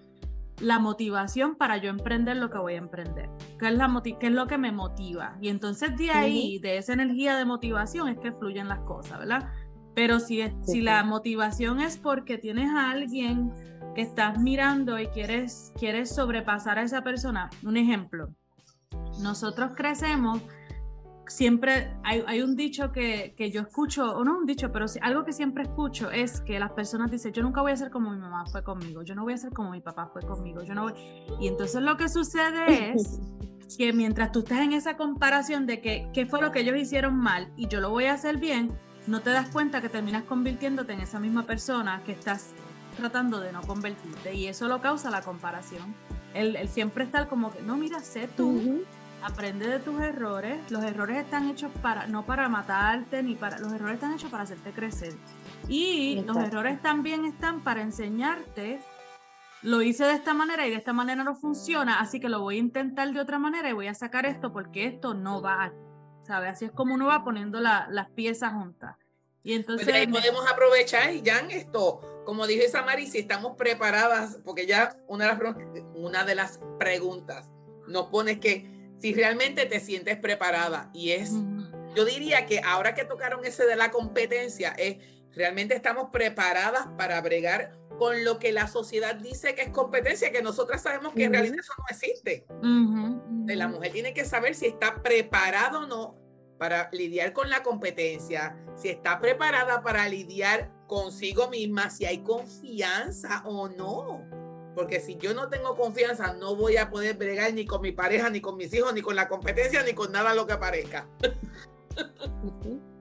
la 0.61 0.79
motivación 0.79 1.55
para 1.55 1.77
yo 1.77 1.89
emprender 1.89 2.37
lo 2.37 2.49
que 2.49 2.57
voy 2.57 2.75
a 2.75 2.77
emprender? 2.77 3.29
¿Qué 3.59 3.67
es, 3.67 3.73
la 3.73 4.01
qué 4.03 4.27
es 4.27 4.31
lo 4.31 4.47
que 4.47 4.57
me 4.57 4.71
motiva? 4.71 5.35
Y 5.41 5.49
entonces 5.49 5.97
de 5.97 6.11
ahí, 6.11 6.59
de 6.59 6.77
esa 6.77 6.93
energía 6.93 7.35
de 7.35 7.43
motivación 7.43 8.07
es 8.07 8.17
que 8.19 8.31
fluyen 8.31 8.69
las 8.69 8.79
cosas, 8.79 9.19
¿verdad? 9.19 9.49
Pero 9.95 10.19
si, 10.19 10.41
si 10.61 10.81
la 10.81 11.03
motivación 11.03 11.79
es 11.79 11.97
porque 11.97 12.37
tienes 12.37 12.69
a 12.69 12.91
alguien 12.91 13.51
que 13.93 14.01
estás 14.01 14.39
mirando 14.39 14.99
y 14.99 15.07
quieres, 15.07 15.71
quieres 15.77 16.13
sobrepasar 16.13 16.79
a 16.79 16.83
esa 16.83 17.03
persona. 17.03 17.49
Un 17.63 17.77
ejemplo, 17.77 18.29
nosotros 19.19 19.71
crecemos, 19.75 20.41
siempre 21.27 21.95
hay, 22.03 22.41
un 22.41 22.55
dicho 22.55 22.91
que, 22.91 23.33
yo 23.51 23.61
escucho, 23.61 24.15
o 24.15 24.23
no 24.23 24.37
un 24.37 24.45
dicho, 24.45 24.71
pero 24.71 24.85
algo 25.01 25.23
que 25.23 25.33
siempre 25.33 25.63
escucho 25.63 26.11
es 26.11 26.41
que 26.41 26.59
las 26.59 26.71
personas 26.71 27.11
dicen, 27.11 27.33
yo 27.33 27.43
nunca 27.43 27.61
voy 27.61 27.71
a 27.71 27.77
ser 27.77 27.89
como 27.89 28.11
mi 28.11 28.19
mamá 28.19 28.45
fue 28.45 28.63
conmigo, 28.63 29.03
yo 29.03 29.15
no 29.15 29.23
voy 29.23 29.33
a 29.33 29.37
ser 29.37 29.51
como 29.51 29.71
mi 29.71 29.81
papá 29.81 30.09
fue 30.11 30.21
conmigo, 30.21 30.63
yo 30.63 30.73
no 30.73 30.83
voy... 30.83 30.93
Y 31.39 31.47
entonces 31.47 31.81
lo 31.81 31.97
que 31.97 32.09
sucede 32.09 32.93
es 32.95 33.19
que 33.77 33.93
mientras 33.93 34.31
tú 34.31 34.39
estás 34.39 34.59
en 34.59 34.73
esa 34.73 34.97
comparación 34.97 35.65
de 35.65 35.81
que 35.81 36.09
qué 36.13 36.25
fue 36.25 36.41
lo 36.41 36.51
que 36.51 36.59
ellos 36.59 36.77
hicieron 36.77 37.15
mal 37.15 37.51
y 37.55 37.67
yo 37.67 37.79
lo 37.79 37.89
voy 37.89 38.05
a 38.05 38.13
hacer 38.13 38.37
bien, 38.37 38.71
no 39.07 39.21
te 39.21 39.31
das 39.31 39.49
cuenta 39.49 39.81
que 39.81 39.89
terminas 39.89 40.23
convirtiéndote 40.23 40.93
en 40.93 41.01
esa 41.01 41.19
misma 41.19 41.45
persona 41.45 42.01
que 42.05 42.11
estás 42.11 42.53
tratando 42.95 43.39
de 43.39 43.51
no 43.51 43.61
convertirte 43.61 44.33
y 44.33 44.47
eso 44.47 44.67
lo 44.67 44.81
causa 44.81 45.09
la 45.09 45.21
comparación. 45.21 45.95
El, 46.33 46.67
siempre 46.69 47.03
estar 47.03 47.27
como 47.27 47.51
que, 47.51 47.61
no, 47.61 47.77
mira, 47.77 47.99
sé 47.99 48.27
tú, 48.27 48.83
aprende 49.21 49.67
de 49.67 49.79
tus 49.79 50.01
errores. 50.01 50.59
Los 50.71 50.83
errores 50.83 51.17
están 51.17 51.49
hechos 51.49 51.71
para, 51.81 52.07
no 52.07 52.25
para 52.25 52.49
matarte, 52.49 53.21
ni 53.23 53.35
para, 53.35 53.59
los 53.59 53.71
errores 53.71 53.95
están 53.95 54.13
hechos 54.13 54.31
para 54.31 54.43
hacerte 54.43 54.71
crecer. 54.71 55.13
Y 55.67 56.21
los 56.25 56.37
errores 56.37 56.81
también 56.81 57.25
están 57.25 57.61
para 57.61 57.81
enseñarte, 57.81 58.81
lo 59.63 59.81
hice 59.81 60.03
de 60.03 60.13
esta 60.13 60.33
manera 60.33 60.67
y 60.67 60.71
de 60.71 60.75
esta 60.75 60.91
manera 60.91 61.23
no 61.23 61.35
funciona, 61.35 62.01
así 62.01 62.19
que 62.19 62.27
lo 62.27 62.41
voy 62.41 62.57
a 62.57 62.59
intentar 62.59 63.11
de 63.11 63.19
otra 63.21 63.39
manera 63.39 63.69
y 63.69 63.73
voy 63.73 63.87
a 63.87 63.93
sacar 63.93 64.25
esto 64.25 64.51
porque 64.51 64.85
esto 64.85 65.13
no 65.13 65.41
va, 65.41 65.71
¿sabes? 66.27 66.51
Así 66.51 66.65
es 66.65 66.71
como 66.71 66.93
uno 66.93 67.07
va 67.07 67.23
poniendo 67.23 67.61
las 67.61 68.09
piezas 68.11 68.53
juntas. 68.53 68.97
Y 69.41 69.53
entonces 69.53 69.85
pues 69.87 69.95
ahí 69.95 70.07
podemos 70.07 70.45
aprovechar 70.49 71.13
y 71.13 71.21
ya 71.21 71.39
en 71.39 71.51
esto, 71.51 72.01
como 72.25 72.47
dijo 72.47 72.63
Samari, 72.69 73.07
si 73.07 73.19
estamos 73.19 73.55
preparadas, 73.57 74.39
porque 74.43 74.65
ya 74.65 74.97
una 75.07 75.35
de 75.35 75.43
las, 75.43 75.57
una 75.95 76.23
de 76.23 76.35
las 76.35 76.59
preguntas 76.79 77.49
nos 77.87 78.07
pone 78.07 78.39
que 78.39 78.91
si 78.99 79.13
realmente 79.13 79.65
te 79.65 79.79
sientes 79.79 80.17
preparada 80.17 80.89
y 80.93 81.11
es, 81.11 81.31
yo 81.95 82.05
diría 82.05 82.45
que 82.45 82.61
ahora 82.63 82.93
que 82.93 83.03
tocaron 83.03 83.45
ese 83.45 83.65
de 83.65 83.75
la 83.75 83.91
competencia, 83.91 84.73
es 84.77 84.97
realmente 85.35 85.75
estamos 85.75 86.09
preparadas 86.11 86.87
para 86.97 87.19
bregar 87.21 87.77
con 87.97 88.23
lo 88.23 88.39
que 88.39 88.51
la 88.51 88.67
sociedad 88.67 89.15
dice 89.15 89.55
que 89.55 89.63
es 89.63 89.69
competencia, 89.69 90.31
que 90.31 90.41
nosotras 90.41 90.81
sabemos 90.81 91.13
que 91.13 91.25
en 91.25 91.33
realidad 91.33 91.57
eso 91.59 91.73
no 91.77 91.85
existe. 91.89 92.45
La 93.47 93.67
mujer 93.67 93.91
tiene 93.91 94.13
que 94.13 94.25
saber 94.25 94.55
si 94.55 94.67
está 94.67 95.01
preparada 95.01 95.79
o 95.79 95.85
no 95.85 96.17
para 96.57 96.89
lidiar 96.91 97.33
con 97.33 97.49
la 97.49 97.61
competencia, 97.61 98.57
si 98.75 98.89
está 98.89 99.19
preparada 99.19 99.83
para 99.83 100.07
lidiar 100.07 100.71
consigo 100.87 101.49
misma, 101.49 101.89
si 101.89 102.05
hay 102.05 102.19
confianza 102.19 103.43
o 103.45 103.67
no. 103.67 104.21
Porque 104.75 104.99
si 104.99 105.17
yo 105.17 105.33
no 105.33 105.49
tengo 105.49 105.75
confianza, 105.75 106.33
no 106.33 106.55
voy 106.55 106.77
a 106.77 106.89
poder 106.89 107.15
bregar 107.15 107.53
ni 107.53 107.65
con 107.65 107.81
mi 107.81 107.91
pareja, 107.91 108.29
ni 108.29 108.41
con 108.41 108.57
mis 108.57 108.73
hijos, 108.73 108.93
ni 108.93 109.01
con 109.01 109.15
la 109.15 109.27
competencia, 109.27 109.83
ni 109.83 109.93
con 109.93 110.11
nada 110.11 110.33
lo 110.33 110.47
que 110.47 110.53
aparezca. 110.53 111.07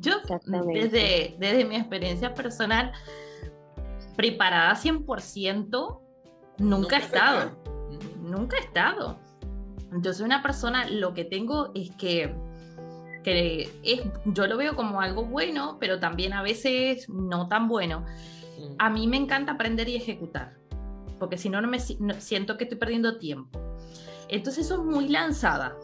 Yo, 0.00 0.14
desde, 0.46 1.36
desde 1.38 1.64
mi 1.66 1.76
experiencia 1.76 2.32
personal, 2.32 2.92
preparada 4.16 4.74
100%, 4.74 6.00
nunca, 6.58 6.96
he 6.96 7.00
estado. 7.00 7.50
Nunca 8.18 8.56
he 8.56 8.60
estado. 8.60 9.18
Entonces, 9.92 10.22
una 10.22 10.42
persona, 10.42 10.88
lo 10.88 11.12
que 11.12 11.24
tengo 11.24 11.70
es 11.74 11.90
que, 11.96 12.34
que 13.22 13.70
es, 13.82 14.02
yo 14.24 14.46
lo 14.46 14.56
veo 14.56 14.76
como 14.76 15.00
algo 15.00 15.24
bueno, 15.24 15.76
pero 15.78 16.00
también 16.00 16.32
a 16.32 16.42
veces 16.42 17.08
no 17.08 17.48
tan 17.48 17.68
bueno 17.68 18.04
a 18.78 18.90
mí 18.90 19.06
me 19.06 19.16
encanta 19.16 19.52
aprender 19.52 19.88
y 19.88 19.96
ejecutar, 19.96 20.56
porque 21.18 21.38
si 21.38 21.48
no, 21.48 21.60
no 21.60 21.68
me 21.68 21.80
siento 21.80 22.56
que 22.56 22.64
estoy 22.64 22.78
perdiendo 22.78 23.18
tiempo. 23.18 23.60
Entonces, 24.28 24.66
eso 24.66 24.74
es 24.76 24.80
muy 24.80 25.08
lanzada. 25.08 25.76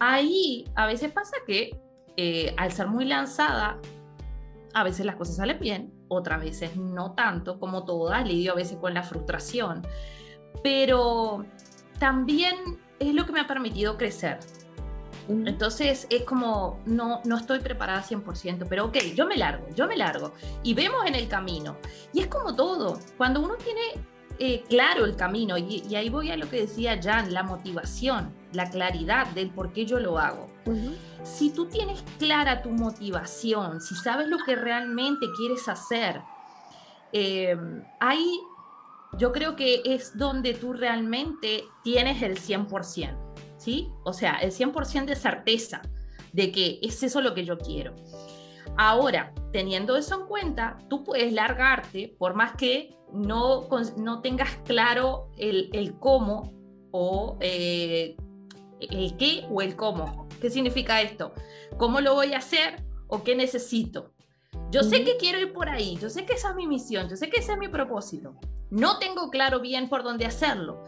Ahí 0.00 0.64
a 0.74 0.86
veces 0.86 1.12
pasa 1.12 1.36
que 1.46 1.78
eh, 2.16 2.54
al 2.56 2.72
ser 2.72 2.88
muy 2.88 3.04
lanzada, 3.04 3.78
a 4.72 4.84
veces 4.84 5.06
las 5.06 5.16
cosas 5.16 5.36
salen 5.36 5.58
bien, 5.60 5.92
otras 6.08 6.40
veces 6.40 6.76
no 6.76 7.12
tanto, 7.12 7.60
como 7.60 7.84
todas, 7.84 8.26
lidio 8.26 8.52
a 8.52 8.56
veces 8.56 8.76
con 8.78 8.92
la 8.92 9.02
frustración, 9.02 9.82
pero 10.62 11.44
también 11.98 12.56
es 12.98 13.14
lo 13.14 13.24
que 13.24 13.32
me 13.32 13.40
ha 13.40 13.46
permitido 13.46 13.96
crecer. 13.96 14.38
Entonces 15.28 16.06
es 16.10 16.22
como, 16.24 16.80
no, 16.84 17.20
no 17.24 17.36
estoy 17.36 17.60
preparada 17.60 18.02
100%, 18.02 18.66
pero 18.68 18.86
ok, 18.86 18.98
yo 19.14 19.26
me 19.26 19.36
largo, 19.36 19.66
yo 19.74 19.86
me 19.86 19.96
largo 19.96 20.32
y 20.62 20.74
vemos 20.74 21.04
en 21.06 21.14
el 21.14 21.28
camino. 21.28 21.76
Y 22.12 22.20
es 22.20 22.26
como 22.26 22.54
todo, 22.54 22.98
cuando 23.16 23.40
uno 23.40 23.54
tiene 23.56 23.80
eh, 24.38 24.64
claro 24.68 25.04
el 25.04 25.16
camino, 25.16 25.56
y, 25.56 25.94
ahí 25.94 26.08
voy 26.08 26.30
a 26.30 26.36
lo 26.36 26.48
que 26.48 26.62
decía 26.62 27.00
Jan, 27.02 27.32
la 27.32 27.42
motivación, 27.42 28.34
la 28.52 28.68
claridad 28.68 29.26
del 29.28 29.50
por 29.50 29.72
qué 29.72 29.86
yo 29.86 29.98
lo 29.98 30.18
hago. 30.18 30.48
Si 31.22 31.50
tú 31.50 31.66
tienes 31.66 32.04
clara 32.18 32.60
tu 32.60 32.70
motivación, 32.70 33.80
si 33.80 33.94
sabes 33.94 34.28
lo 34.28 34.38
que 34.44 34.56
realmente 34.56 35.26
quieres 35.36 35.68
hacer, 35.68 36.20
eh, 37.12 37.56
ahí 38.00 38.40
yo 39.18 39.32
creo 39.32 39.56
que 39.56 39.82
es 39.84 40.18
donde 40.18 40.54
tú 40.54 40.72
realmente 40.72 41.64
tienes 41.82 42.22
el 42.22 42.38
100%. 42.38 43.23
¿Sí? 43.64 43.90
O 44.04 44.12
sea, 44.12 44.36
el 44.36 44.50
100% 44.50 45.06
de 45.06 45.16
certeza 45.16 45.80
de 46.32 46.52
que 46.52 46.78
es 46.82 47.02
eso 47.02 47.22
lo 47.22 47.32
que 47.32 47.44
yo 47.44 47.56
quiero. 47.56 47.94
Ahora, 48.76 49.32
teniendo 49.52 49.96
eso 49.96 50.20
en 50.20 50.26
cuenta, 50.26 50.78
tú 50.90 51.02
puedes 51.04 51.32
largarte 51.32 52.14
por 52.18 52.34
más 52.34 52.56
que 52.56 52.94
no, 53.12 53.66
no 53.96 54.20
tengas 54.20 54.50
claro 54.64 55.30
el, 55.38 55.94
cómo 55.98 56.52
o 56.90 57.38
eh, 57.40 58.16
el 58.80 59.16
qué 59.16 59.46
o 59.50 59.62
el 59.62 59.76
cómo. 59.76 60.28
¿Qué 60.40 60.50
significa 60.50 61.00
esto? 61.00 61.32
¿Cómo 61.78 62.00
lo 62.00 62.14
voy 62.14 62.34
a 62.34 62.38
hacer 62.38 62.84
o 63.06 63.22
qué 63.22 63.34
necesito? 63.34 64.12
Yo 64.70 64.82
sé 64.82 65.04
que 65.04 65.16
quiero 65.16 65.38
ir 65.38 65.52
por 65.52 65.68
ahí, 65.68 65.96
yo 66.00 66.10
sé 66.10 66.26
que 66.26 66.34
esa 66.34 66.50
es 66.50 66.56
mi 66.56 66.66
misión, 66.66 67.08
yo 67.08 67.16
sé 67.16 67.30
que 67.30 67.40
ese 67.40 67.52
es 67.52 67.58
mi 67.58 67.68
propósito. 67.68 68.34
No 68.70 68.98
tengo 68.98 69.30
claro 69.30 69.60
bien 69.60 69.88
por 69.88 70.02
dónde 70.02 70.26
hacerlo, 70.26 70.82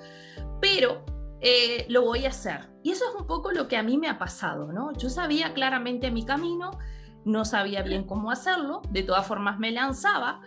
pero 0.61 1.05
eh, 1.41 1.87
lo 1.89 2.03
voy 2.03 2.25
a 2.25 2.31
hacer. 2.31 2.69
Y 2.83 2.93
eso 2.93 3.05
es 3.09 3.21
un 3.21 3.27
poco 3.27 3.53
lo 3.53 3.69
que 3.69 3.77
a 3.77 3.83
mí 3.83 3.99
me 3.99 4.09
ha 4.09 4.19
pasado, 4.19 4.73
¿no? 4.73 4.93
Yo 4.95 5.11
sabía 5.11 5.55
claramente 5.55 6.11
mi 6.11 6.25
camino, 6.25 6.79
no 7.25 7.45
sabía 7.45 7.83
bien 7.83 8.05
cómo 8.05 8.31
hacerlo, 8.31 8.83
de 8.91 9.03
todas 9.03 9.27
formas 9.27 9.59
me 9.59 9.73
lanzaba 9.73 10.41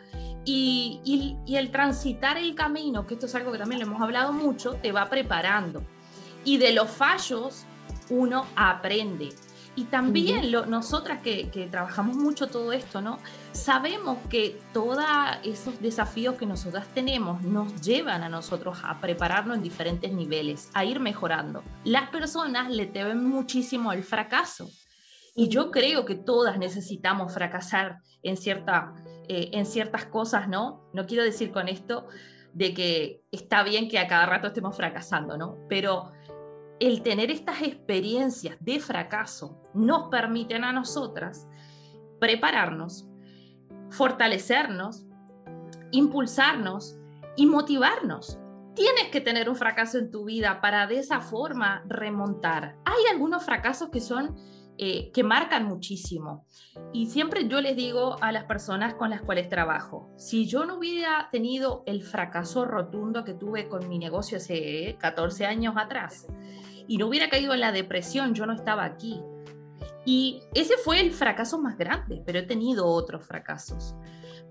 y, 0.46 1.38
y, 1.46 1.56
el 1.58 1.72
transitar 1.72 2.38
el 2.38 2.56
camino, 2.56 3.06
que 3.06 3.16
esto 3.16 3.26
es 3.26 3.36
algo 3.36 3.52
que 3.52 3.58
también 3.58 3.80
le 3.80 3.86
hemos 3.86 4.02
hablado 4.02 4.32
mucho, 4.32 4.74
te 4.76 4.92
va 4.92 5.10
preparando. 5.10 5.84
Y 6.46 6.58
de 6.58 6.72
los 6.72 6.90
fallos 6.90 7.66
uno 8.10 8.46
aprende. 8.56 9.30
Y 9.80 9.86
también 9.86 10.52
lo, 10.52 10.66
nosotras 10.66 11.22
que, 11.22 11.50
que, 11.52 11.68
trabajamos 11.68 12.18
mucho 12.18 12.48
todo 12.48 12.74
esto, 12.74 13.00
¿no? 13.00 13.18
Sabemos 13.54 14.18
que 14.30 14.60
todos 14.74 15.02
esos 15.46 15.82
desafíos 15.82 16.36
que 16.36 16.46
nosotras 16.46 16.86
tenemos 16.94 17.42
nos 17.44 17.80
llevan 17.80 18.24
a 18.24 18.28
nosotros 18.28 18.80
a 18.84 19.00
prepararnos 19.00 19.56
en 19.56 19.64
diferentes 19.64 20.12
niveles, 20.12 20.70
a 20.74 20.84
ir 20.84 21.00
mejorando. 21.00 21.64
Las 21.86 22.10
personas 22.10 22.70
le 22.70 22.88
temen 22.88 23.24
muchísimo 23.24 23.94
el 23.94 24.04
fracaso. 24.04 24.70
Y 25.34 25.48
yo 25.48 25.72
creo 25.72 26.04
que 26.04 26.16
todas 26.16 26.58
necesitamos 26.58 27.34
fracasar 27.34 28.00
en, 28.22 28.36
cierta, 28.36 28.94
eh, 29.30 29.52
en 29.54 29.66
ciertas 29.66 30.04
cosas, 30.08 30.50
¿no? 30.50 30.90
No 30.92 31.06
quiero 31.06 31.24
decir 31.24 31.54
con 31.54 31.70
esto 31.70 32.06
de 32.52 32.74
que 32.74 33.22
está 33.32 33.64
bien 33.64 33.88
que 33.88 33.98
a 33.98 34.10
cada 34.10 34.26
rato 34.26 34.48
estemos 34.48 34.76
fracasando, 34.76 35.38
¿no? 35.38 35.56
Pero 35.70 36.12
el 36.80 37.04
tener 37.04 37.30
estas 37.30 37.62
experiencias 37.62 38.58
de 38.60 38.80
fracaso 38.80 39.62
nos 39.74 40.10
permiten 40.10 40.64
a 40.64 40.72
nosotras 40.72 41.48
prepararnos, 42.20 43.08
fortalecernos, 43.90 45.06
impulsarnos 45.92 46.98
y 47.36 47.46
motivarnos. 47.46 48.40
Tienes 48.76 49.10
que 49.12 49.20
tener 49.20 49.50
un 49.50 49.56
fracaso 49.56 49.98
en 49.98 50.12
tu 50.12 50.26
vida 50.26 50.62
para 50.62 50.88
de 50.88 51.00
esa 51.00 51.20
forma 51.20 51.84
remontar. 51.88 52.78
Hay 52.86 53.12
algunos 53.12 53.44
fracasos 53.44 53.90
que 53.90 54.00
son 54.00 54.36
eh, 54.82 55.12
que 55.12 55.26
marcan 55.26 55.66
muchísimo. 55.66 56.46
Y 56.94 57.08
siempre 57.08 57.50
yo 57.50 57.60
les 57.60 57.76
digo 57.76 58.16
a 58.22 58.32
las 58.32 58.46
personas 58.46 58.94
con 58.94 59.10
las 59.10 59.22
cuales 59.22 59.50
trabajo, 59.50 60.10
si 60.16 60.48
yo 60.48 60.64
no 60.64 60.78
hubiera 60.78 61.28
tenido 61.34 61.84
el 61.86 62.02
fracaso 62.02 62.64
rotundo 62.64 63.26
que 63.26 63.34
tuve 63.34 63.68
con 63.68 63.90
mi 63.90 64.00
negocio 64.00 64.38
hace 64.38 64.96
14 64.98 65.46
años 65.46 65.76
atrás, 65.78 66.28
y 66.90 66.98
no 66.98 67.08
hubiera 67.08 67.30
caído 67.30 67.54
en 67.54 67.60
la 67.60 67.72
depresión, 67.72 68.34
yo 68.34 68.48
no 68.48 68.54
estaba 68.54 68.84
aquí. 68.84 69.22
Y 70.06 70.42
ese 70.56 70.76
fue 70.78 71.00
el 71.00 71.12
fracaso 71.12 71.60
más 71.60 71.78
grande, 71.78 72.24
pero 72.26 72.40
he 72.40 72.44
tenido 72.44 72.88
otros 72.88 73.24
fracasos. 73.24 73.94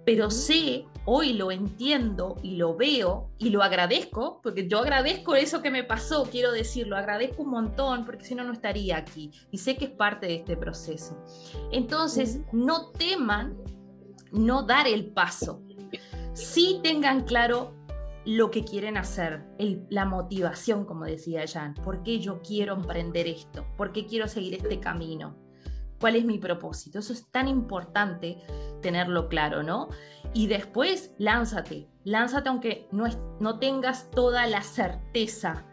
Pero 0.07 0.31
sé, 0.31 0.87
hoy 1.05 1.33
lo 1.33 1.51
entiendo 1.51 2.37
y 2.41 2.55
lo 2.55 2.77
veo 2.77 3.33
y 3.39 3.51
lo 3.51 3.61
agradezco, 3.65 4.41
porque 4.41 4.69
yo 4.69 4.79
agradezco 4.79 5.35
eso 5.35 5.61
que 5.63 5.73
me 5.73 5.83
pasó, 5.83 6.29
quiero 6.31 6.53
decirlo, 6.53 6.97
agradezco 6.97 7.43
un 7.43 7.51
montón, 7.51 8.05
porque 8.07 8.25
si 8.25 8.37
no, 8.37 8.45
no 8.45 8.53
estaría 8.53 8.97
aquí. 8.97 9.33
Y 9.51 9.59
sé 9.59 9.77
que 9.77 9.87
es 9.87 9.91
parte 9.91 10.29
de 10.29 10.37
este 10.37 10.57
proceso. 10.57 11.21
Entonces, 11.73 12.39
no 12.53 12.91
teman 12.91 13.59
no 14.31 14.63
dar 14.63 14.87
el 14.87 15.07
paso. 15.07 15.61
Sí 16.35 16.79
tengan 16.85 17.25
claro 17.25 17.78
lo 18.29 18.51
que 18.51 18.63
quieren 18.63 18.99
hacer, 18.99 19.43
la 19.89 20.05
motivación, 20.05 20.85
como 20.85 21.07
decía 21.07 21.47
Jan, 21.51 21.73
por 21.73 22.03
qué 22.03 22.21
yo 22.21 22.43
quiero 22.43 22.75
emprender 22.75 23.27
esto, 23.27 23.65
por 23.79 23.91
qué 23.91 24.05
quiero 24.05 24.29
seguir 24.29 24.53
este 24.53 24.81
camino, 24.81 25.35
cuál 25.99 26.15
es 26.15 26.27
mi 26.27 26.37
propósito. 26.37 26.99
Eso 26.99 27.15
es 27.15 27.31
tan 27.31 27.49
importante 27.49 28.37
tenerlo 28.83 29.31
claro, 29.31 29.63
¿no? 29.63 29.89
Y 30.35 30.47
después 30.47 31.13
lánzate, 31.17 31.89
lánzate 32.05 32.51
aunque 32.51 32.87
no, 32.93 33.07
no 33.41 33.59
tengas 33.59 34.11
toda 34.11 34.47
la 34.47 34.61
certeza 34.61 35.65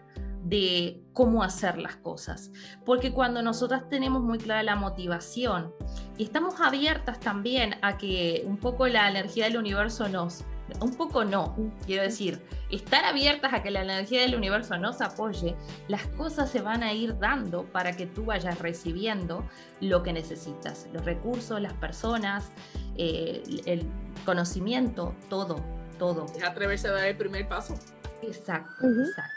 de 0.45 1.03
cómo 1.11 1.43
hacer 1.43 1.77
las 1.77 1.97
cosas. 1.97 2.53
Porque 2.85 3.11
cuando 3.11 3.41
nosotras 3.41 3.89
tenemos 3.89 4.23
muy 4.23 4.37
clara 4.37 4.63
la 4.63 4.77
motivación 4.77 5.73
y 6.17 6.23
estamos 6.23 6.61
abiertas 6.61 7.19
también 7.19 7.75
a 7.81 7.97
que 7.97 8.43
un 8.45 8.55
poco 8.55 8.87
la 8.87 9.09
energía 9.09 9.43
del 9.43 9.57
universo 9.57 10.07
nos, 10.07 10.45
un 10.79 10.95
poco 10.95 11.23
no. 11.25 11.55
Quiero 11.85 12.03
decir, 12.03 12.41
estar 12.69 13.05
abiertas 13.05 13.53
a 13.53 13.63
que 13.63 13.71
la 13.71 13.81
energía 13.81 14.21
del 14.21 14.35
universo 14.35 14.77
nos 14.77 15.01
apoye, 15.01 15.55
las 15.87 16.05
cosas 16.07 16.49
se 16.49 16.61
van 16.61 16.83
a 16.83 16.93
ir 16.93 17.17
dando 17.19 17.65
para 17.65 17.93
que 17.93 18.05
tú 18.05 18.25
vayas 18.25 18.59
recibiendo 18.59 19.43
lo 19.81 20.03
que 20.03 20.13
necesitas, 20.13 20.87
los 20.93 21.05
recursos, 21.05 21.61
las 21.61 21.73
personas, 21.73 22.51
eh, 22.97 23.43
el 23.65 23.87
conocimiento, 24.25 25.15
todo, 25.29 25.57
todo. 25.97 26.25
Es 26.35 26.43
atreverse 26.43 26.87
a 26.87 26.91
dar 26.93 27.07
el 27.07 27.17
primer 27.17 27.47
paso. 27.47 27.75
Exacto, 28.21 28.87
exacto. 28.87 29.31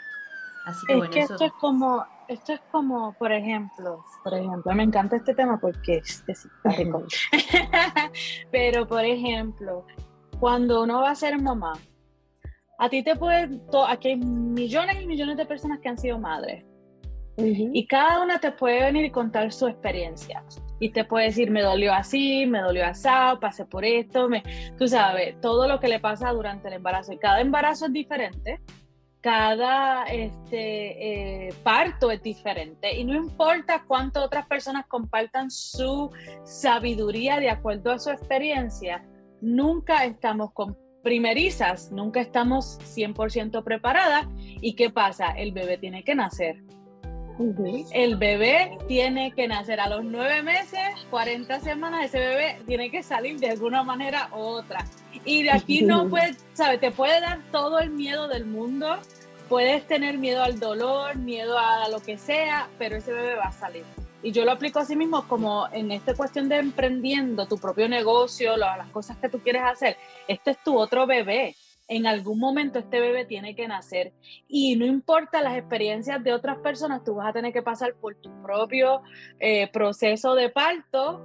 Así 0.65 0.85
que, 0.85 0.97
es 0.97 1.09
que 1.09 1.19
esto 1.21 1.45
es 1.45 1.51
como, 1.53 2.05
esto 2.27 2.53
es 2.53 2.61
como, 2.71 3.13
por 3.13 3.31
ejemplo, 3.31 4.05
por 4.23 4.33
ejemplo, 4.33 4.71
me 4.75 4.83
encanta 4.83 5.15
este 5.15 5.33
tema 5.33 5.59
porque 5.59 5.97
es, 5.97 6.47
rico. 6.63 7.03
Pero, 8.51 8.87
por 8.87 9.03
ejemplo, 9.03 9.85
cuando 10.39 10.83
uno 10.83 11.01
va 11.01 11.11
a 11.11 11.15
ser 11.15 11.39
mamá, 11.39 11.73
a 12.77 12.89
ti 12.89 13.03
te 13.03 13.15
puede, 13.15 13.59
aquí 13.87 14.09
hay 14.09 14.15
millones 14.17 15.01
y 15.01 15.05
millones 15.05 15.37
de 15.37 15.45
personas 15.45 15.79
que 15.79 15.89
han 15.89 15.97
sido 15.97 16.17
madres. 16.17 16.65
Y 17.37 17.87
cada 17.87 18.21
una 18.21 18.37
te 18.39 18.51
puede 18.51 18.81
venir 18.81 19.05
y 19.05 19.11
contar 19.11 19.53
su 19.53 19.67
experiencia. 19.67 20.43
Y 20.81 20.89
te 20.89 21.05
puede 21.05 21.27
decir, 21.27 21.51
me 21.51 21.61
dolió 21.61 21.93
así, 21.93 22.45
me 22.45 22.59
dolió 22.59 22.85
asado, 22.85 23.39
pasé 23.39 23.65
por 23.65 23.85
esto, 23.85 24.27
me, 24.27 24.43
tú 24.77 24.89
sabes, 24.89 25.39
todo 25.39 25.65
lo 25.67 25.79
que 25.79 25.87
le 25.87 26.01
pasa 26.01 26.31
durante 26.31 26.67
el 26.67 26.73
embarazo. 26.75 27.13
Y 27.13 27.17
cada 27.17 27.39
embarazo 27.39 27.85
es 27.85 27.93
diferente 27.93 28.59
cada 29.21 30.05
este, 30.05 31.47
eh, 31.47 31.53
parto 31.63 32.09
es 32.09 32.23
diferente 32.23 32.95
y 32.95 33.03
no 33.03 33.15
importa 33.15 33.83
cuánto 33.85 34.23
otras 34.23 34.47
personas 34.47 34.85
compartan 34.87 35.51
su 35.51 36.09
sabiduría 36.45 37.39
de 37.39 37.49
acuerdo 37.49 37.91
a 37.91 37.99
su 37.99 38.11
experiencia, 38.11 39.03
nunca 39.41 40.05
estamos 40.05 40.51
con 40.53 40.77
primerizas, 41.03 41.91
nunca 41.91 42.21
estamos 42.21 42.79
100% 42.95 43.63
preparadas. 43.63 44.27
¿Y 44.61 44.73
qué 44.73 44.89
pasa? 44.89 45.31
El 45.31 45.51
bebé 45.51 45.77
tiene 45.77 46.03
que 46.03 46.15
nacer. 46.15 46.61
El 47.93 48.17
bebé 48.17 48.77
tiene 48.89 49.31
que 49.31 49.47
nacer 49.47 49.79
a 49.79 49.87
los 49.87 50.03
nueve 50.03 50.43
meses, 50.43 50.81
40 51.09 51.61
semanas, 51.61 52.03
ese 52.03 52.19
bebé 52.19 52.57
tiene 52.67 52.91
que 52.91 53.01
salir 53.01 53.39
de 53.39 53.51
alguna 53.51 53.81
manera 53.81 54.29
u 54.33 54.39
otra. 54.39 54.83
Y 55.23 55.43
de 55.43 55.51
aquí 55.51 55.83
no 55.83 56.09
puede, 56.09 56.35
¿sabes? 56.51 56.81
Te 56.81 56.91
puede 56.91 57.21
dar 57.21 57.39
todo 57.49 57.79
el 57.79 57.91
miedo 57.91 58.27
del 58.27 58.45
mundo, 58.45 58.97
puedes 59.47 59.87
tener 59.87 60.17
miedo 60.17 60.43
al 60.43 60.59
dolor, 60.59 61.15
miedo 61.15 61.57
a 61.57 61.87
lo 61.87 62.01
que 62.01 62.17
sea, 62.17 62.67
pero 62.77 62.97
ese 62.97 63.13
bebé 63.13 63.35
va 63.35 63.45
a 63.45 63.51
salir. 63.53 63.85
Y 64.21 64.31
yo 64.31 64.43
lo 64.45 64.51
aplico 64.51 64.79
así 64.79 64.95
mismo 64.95 65.27
como 65.27 65.67
en 65.71 65.91
esta 65.91 66.13
cuestión 66.13 66.49
de 66.49 66.57
emprendiendo 66.57 67.47
tu 67.47 67.57
propio 67.57 67.87
negocio, 67.87 68.57
las 68.57 68.89
cosas 68.89 69.17
que 69.17 69.29
tú 69.29 69.39
quieres 69.39 69.63
hacer. 69.63 69.97
Este 70.27 70.51
es 70.51 70.63
tu 70.63 70.77
otro 70.77 71.07
bebé 71.07 71.55
en 71.89 72.05
algún 72.05 72.39
momento 72.39 72.79
este 72.79 73.01
bebé 73.01 73.25
tiene 73.25 73.55
que 73.55 73.67
nacer 73.67 74.13
y 74.47 74.75
no 74.75 74.85
importa 74.85 75.41
las 75.41 75.57
experiencias 75.57 76.23
de 76.23 76.33
otras 76.33 76.59
personas, 76.59 77.03
tú 77.03 77.15
vas 77.15 77.27
a 77.27 77.33
tener 77.33 77.51
que 77.51 77.63
pasar 77.63 77.95
por 77.95 78.15
tu 78.15 78.29
propio 78.43 79.01
eh, 79.39 79.67
proceso 79.73 80.35
de 80.35 80.49
parto 80.49 81.19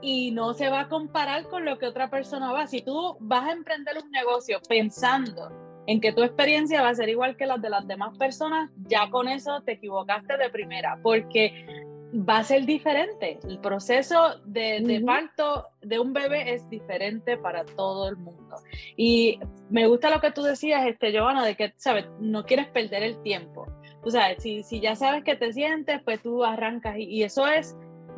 y 0.00 0.30
no 0.30 0.54
se 0.54 0.70
va 0.70 0.80
a 0.80 0.88
comparar 0.88 1.48
con 1.48 1.64
lo 1.64 1.78
que 1.78 1.86
otra 1.86 2.10
persona 2.10 2.52
va. 2.52 2.66
Si 2.66 2.80
tú 2.80 3.16
vas 3.20 3.48
a 3.48 3.52
emprender 3.52 3.96
un 4.02 4.10
negocio 4.10 4.60
pensando 4.68 5.50
en 5.86 6.00
que 6.00 6.12
tu 6.12 6.22
experiencia 6.22 6.80
va 6.80 6.90
a 6.90 6.94
ser 6.94 7.08
igual 7.08 7.36
que 7.36 7.46
las 7.46 7.60
de 7.60 7.70
las 7.70 7.86
demás 7.86 8.16
personas, 8.16 8.70
ya 8.86 9.10
con 9.10 9.28
eso 9.28 9.62
te 9.62 9.72
equivocaste 9.72 10.36
de 10.36 10.48
primera, 10.48 10.98
porque 11.02 11.84
va 12.14 12.38
a 12.38 12.44
ser 12.44 12.64
diferente. 12.64 13.40
El 13.46 13.58
proceso 13.58 14.38
de, 14.44 15.02
parto 15.04 15.66
de 15.82 15.98
un 15.98 16.12
bebé 16.12 16.54
es 16.54 16.68
diferente 16.70 17.36
para 17.36 17.64
todo 17.64 18.08
el 18.08 18.16
mundo. 18.16 18.56
Y 18.96 19.40
me 19.68 19.86
gusta 19.86 20.10
lo 20.10 20.20
que 20.20 20.30
tú 20.30 20.42
decías, 20.42 20.86
este, 20.86 21.10
Giovanna, 21.12 21.44
de 21.44 21.56
que, 21.56 21.72
¿sabes? 21.76 22.06
No 22.20 22.44
quieres 22.44 22.68
perder 22.68 23.02
el 23.02 23.20
tiempo. 23.22 23.66
O 24.02 24.10
sea, 24.10 24.38
si, 24.38 24.62
si 24.62 24.80
ya 24.80 24.94
sabes 24.94 25.24
que 25.24 25.34
te 25.34 25.52
sientes, 25.52 26.00
pues 26.04 26.22
tú 26.22 26.44
arrancas 26.44 26.96
y, 26.98 27.22
eso 27.22 27.46
es 27.46 27.74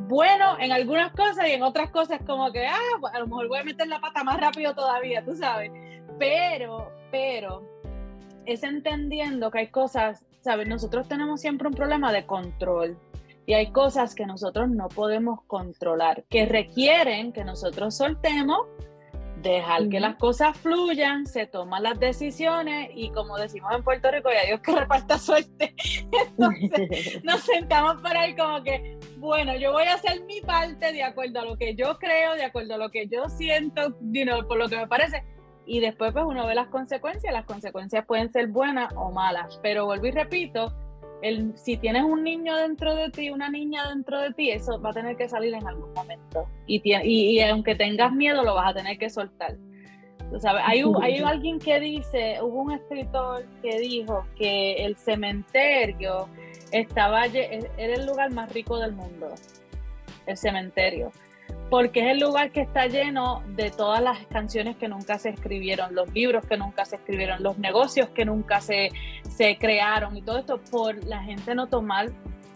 bueno 0.08 0.58
en 0.58 0.72
algunas 0.72 1.12
cosas 1.12 1.48
y 1.48 1.52
en 1.52 1.62
otras 1.62 1.90
cosas 1.90 2.20
como 2.26 2.52
que, 2.52 2.66
ah, 2.66 2.98
pues, 3.00 3.14
a 3.14 3.20
lo 3.20 3.28
mejor 3.28 3.48
voy 3.48 3.60
a 3.60 3.64
meter 3.64 3.86
la 3.86 4.00
pata 4.00 4.22
más 4.24 4.38
rápido 4.38 4.74
todavía, 4.74 5.24
tú 5.24 5.34
sabes. 5.34 5.70
Pero, 6.18 6.90
pero, 7.10 7.62
es 8.44 8.62
entendiendo 8.62 9.50
que 9.50 9.60
hay 9.60 9.68
cosas, 9.68 10.26
¿sabes? 10.40 10.68
Nosotros 10.68 11.08
tenemos 11.08 11.40
siempre 11.40 11.68
un 11.68 11.74
problema 11.74 12.12
de 12.12 12.26
control 12.26 12.98
y 13.46 13.54
hay 13.54 13.70
cosas 13.70 14.14
que 14.14 14.26
nosotros 14.26 14.68
no 14.68 14.88
podemos 14.88 15.40
controlar, 15.46 16.24
que 16.28 16.46
requieren 16.46 17.32
que 17.32 17.44
nosotros 17.44 17.96
soltemos, 17.96 18.66
dejar 19.40 19.88
que 19.88 20.00
las 20.00 20.16
cosas 20.16 20.56
fluyan, 20.58 21.26
se 21.26 21.46
toman 21.46 21.84
las 21.84 22.00
decisiones 22.00 22.90
y 22.94 23.10
como 23.10 23.36
decimos 23.36 23.72
en 23.74 23.84
Puerto 23.84 24.10
Rico, 24.10 24.30
y 24.32 24.36
a 24.36 24.46
Dios 24.46 24.60
que 24.60 24.72
reparta 24.72 25.18
suerte. 25.20 25.74
Entonces 26.12 27.20
nos 27.24 27.40
sentamos 27.42 28.02
para 28.02 28.22
ahí 28.22 28.34
como 28.34 28.62
que, 28.64 28.98
bueno, 29.18 29.56
yo 29.56 29.72
voy 29.72 29.84
a 29.84 29.94
hacer 29.94 30.24
mi 30.24 30.40
parte 30.40 30.92
de 30.92 31.04
acuerdo 31.04 31.40
a 31.40 31.44
lo 31.44 31.56
que 31.56 31.76
yo 31.76 31.98
creo, 31.98 32.34
de 32.34 32.44
acuerdo 32.44 32.74
a 32.74 32.78
lo 32.78 32.90
que 32.90 33.06
yo 33.06 33.28
siento, 33.28 33.96
por 34.48 34.58
lo 34.58 34.68
que 34.68 34.76
me 34.76 34.88
parece. 34.88 35.22
Y 35.66 35.80
después 35.80 36.12
pues 36.12 36.24
uno 36.24 36.46
ve 36.46 36.54
las 36.54 36.68
consecuencias, 36.68 37.32
las 37.32 37.44
consecuencias 37.44 38.04
pueden 38.06 38.30
ser 38.30 38.48
buenas 38.48 38.92
o 38.96 39.10
malas, 39.10 39.58
pero 39.62 39.84
vuelvo 39.86 40.06
y 40.06 40.12
repito, 40.12 40.72
el, 41.22 41.56
si 41.56 41.76
tienes 41.76 42.02
un 42.02 42.22
niño 42.22 42.56
dentro 42.56 42.94
de 42.94 43.10
ti, 43.10 43.30
una 43.30 43.50
niña 43.50 43.88
dentro 43.88 44.20
de 44.20 44.32
ti, 44.32 44.50
eso 44.50 44.80
va 44.80 44.90
a 44.90 44.92
tener 44.92 45.16
que 45.16 45.28
salir 45.28 45.54
en 45.54 45.66
algún 45.66 45.92
momento. 45.92 46.46
Y, 46.66 46.80
y, 46.84 47.40
aunque 47.40 47.74
tengas 47.74 48.12
miedo, 48.12 48.42
lo 48.42 48.54
vas 48.54 48.70
a 48.70 48.74
tener 48.74 48.98
que 48.98 49.10
soltar. 49.10 49.56
sabes, 50.40 50.62
hay, 50.64 50.82
hay 51.02 51.18
alguien 51.18 51.58
que 51.58 51.80
dice, 51.80 52.38
hubo 52.42 52.62
un 52.62 52.72
escritor 52.72 53.46
que 53.62 53.78
dijo 53.78 54.26
que 54.36 54.84
el 54.84 54.96
cementerio 54.96 56.28
estaba, 56.72 57.26
era 57.26 57.68
el 57.76 58.06
lugar 58.06 58.32
más 58.32 58.52
rico 58.52 58.78
del 58.78 58.92
mundo, 58.92 59.34
el 60.26 60.36
cementerio 60.36 61.12
porque 61.70 62.00
es 62.00 62.12
el 62.12 62.20
lugar 62.20 62.52
que 62.52 62.60
está 62.60 62.86
lleno 62.86 63.42
de 63.56 63.70
todas 63.70 64.02
las 64.02 64.18
canciones 64.26 64.76
que 64.76 64.88
nunca 64.88 65.18
se 65.18 65.30
escribieron, 65.30 65.94
los 65.94 66.12
libros 66.12 66.46
que 66.46 66.56
nunca 66.56 66.84
se 66.84 66.96
escribieron, 66.96 67.42
los 67.42 67.58
negocios 67.58 68.08
que 68.10 68.24
nunca 68.24 68.60
se, 68.60 68.90
se 69.28 69.58
crearon 69.58 70.16
y 70.16 70.22
todo 70.22 70.38
esto 70.38 70.60
por 70.70 71.02
la 71.04 71.22
gente 71.22 71.54
no 71.54 71.66
tomar 71.66 72.10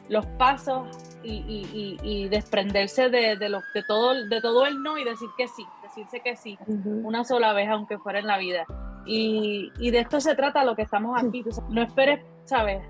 los 0.08 0.26
pasos 0.26 0.88
y, 1.22 1.98
y, 2.02 2.28
desprenderse 2.28 3.10
de, 3.10 3.36
de, 3.36 3.48
lo, 3.48 3.60
de, 3.74 3.82
todo, 3.84 4.14
de 4.26 4.40
todo 4.40 4.66
el 4.66 4.82
no 4.82 4.98
y 4.98 5.04
decir 5.04 5.28
que 5.36 5.46
sí, 5.46 5.64
decirse 5.82 6.20
que 6.20 6.36
sí, 6.36 6.58
una 6.84 7.24
sola 7.24 7.52
vez, 7.52 7.68
aunque 7.68 7.98
fuera 7.98 8.18
en 8.18 8.26
la 8.26 8.36
vida. 8.38 8.64
Y, 9.06 9.70
y, 9.78 9.90
de 9.90 10.00
esto 10.00 10.20
se 10.20 10.34
trata 10.34 10.64
lo 10.64 10.74
que 10.74 10.82
estamos 10.82 11.16
aquí. 11.22 11.44
No 11.68 11.82
esperes, 11.82 12.24
¿sabes?, 12.44 12.82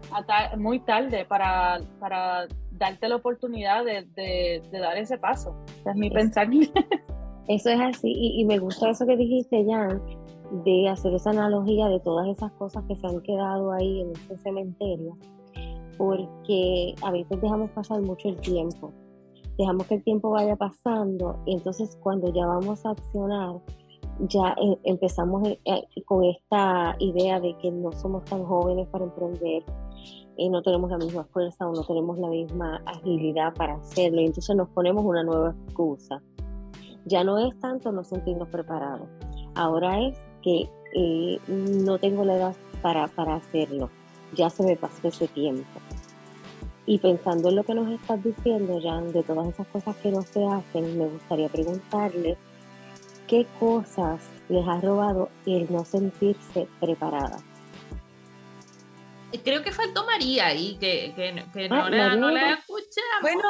muy 0.56 0.80
tarde 0.80 1.26
para, 1.26 1.80
para 1.98 2.46
darte 2.80 3.08
la 3.08 3.16
oportunidad 3.16 3.84
de, 3.84 4.62
dar 4.72 4.96
ese 4.96 5.18
paso. 5.18 5.54
es 5.84 5.94
mi 5.94 6.10
pensamiento. 6.10 6.72
Eso 7.46 7.68
es 7.70 7.80
así, 7.80 8.12
y, 8.12 8.44
me 8.44 8.58
gusta 8.58 8.90
eso 8.90 9.04
que 9.06 9.16
dijiste, 9.16 9.64
Jan, 9.68 10.00
de 10.64 10.88
hacer 10.88 11.12
esa 11.14 11.30
analogía 11.30 11.88
de 11.88 11.98
todas 11.98 12.28
esas 12.28 12.52
cosas 12.52 12.84
que 12.86 12.94
se 12.94 13.04
han 13.08 13.20
quedado 13.22 13.72
ahí 13.72 14.02
en 14.02 14.12
ese 14.12 14.36
cementerio, 14.38 15.18
porque 15.98 16.94
a 17.02 17.10
veces 17.10 17.40
dejamos 17.40 17.70
pasar 17.70 18.02
mucho 18.02 18.28
el 18.28 18.36
tiempo, 18.36 18.92
dejamos 19.58 19.84
que 19.88 19.96
el 19.96 20.04
tiempo 20.04 20.30
vaya 20.30 20.54
pasando, 20.54 21.42
y 21.44 21.54
entonces 21.54 21.98
cuando 22.00 22.32
ya 22.32 22.46
vamos 22.46 22.86
a 22.86 22.90
accionar, 22.90 23.56
ya 24.28 24.54
eh, 24.62 24.78
empezamos 24.84 25.48
eh, 25.48 25.58
eh, 25.64 26.02
con 26.04 26.22
esta 26.24 26.94
idea 27.00 27.40
de 27.40 27.56
que 27.58 27.72
no 27.72 27.90
somos 27.90 28.24
tan 28.26 28.44
jóvenes 28.44 28.86
para 28.88 29.06
emprender, 29.06 29.64
y 30.40 30.48
no 30.48 30.62
tenemos 30.62 30.90
la 30.90 30.96
misma 30.96 31.24
fuerza 31.24 31.68
o 31.68 31.74
no 31.74 31.84
tenemos 31.84 32.18
la 32.18 32.28
misma 32.28 32.80
agilidad 32.86 33.52
para 33.52 33.74
hacerlo. 33.74 34.22
Y 34.22 34.26
entonces 34.26 34.56
nos 34.56 34.70
ponemos 34.70 35.04
una 35.04 35.22
nueva 35.22 35.54
excusa. 35.66 36.22
Ya 37.04 37.22
no 37.24 37.38
es 37.38 37.58
tanto 37.58 37.92
no 37.92 38.02
sentirnos 38.04 38.48
preparados. 38.48 39.06
Ahora 39.54 40.00
es 40.00 40.16
que 40.40 40.66
eh, 40.94 41.38
no 41.46 41.98
tengo 41.98 42.24
la 42.24 42.36
edad 42.36 42.56
para, 42.80 43.08
para 43.08 43.34
hacerlo. 43.34 43.90
Ya 44.34 44.48
se 44.48 44.62
me 44.62 44.76
pasó 44.76 45.08
ese 45.08 45.28
tiempo. 45.28 45.78
Y 46.86 46.98
pensando 46.98 47.50
en 47.50 47.56
lo 47.56 47.64
que 47.64 47.74
nos 47.74 47.90
estás 47.90 48.24
diciendo, 48.24 48.80
Jan, 48.82 49.12
de 49.12 49.22
todas 49.22 49.46
esas 49.46 49.66
cosas 49.66 49.94
que 49.96 50.10
no 50.10 50.22
se 50.22 50.42
hacen, 50.46 50.98
me 50.98 51.06
gustaría 51.06 51.50
preguntarles 51.50 52.38
qué 53.26 53.46
cosas 53.60 54.26
les 54.48 54.66
ha 54.66 54.80
robado 54.80 55.28
el 55.44 55.70
no 55.70 55.84
sentirse 55.84 56.66
preparadas 56.80 57.49
creo 59.38 59.62
que 59.62 59.72
faltó 59.72 60.04
María 60.04 60.46
ahí, 60.46 60.76
que, 60.78 61.12
que, 61.14 61.68
no, 61.68 61.84
ah, 61.84 61.90
la, 61.90 62.16
no, 62.16 62.30
la, 62.30 62.54
escuchamos. 62.54 63.20
Bueno, 63.22 63.42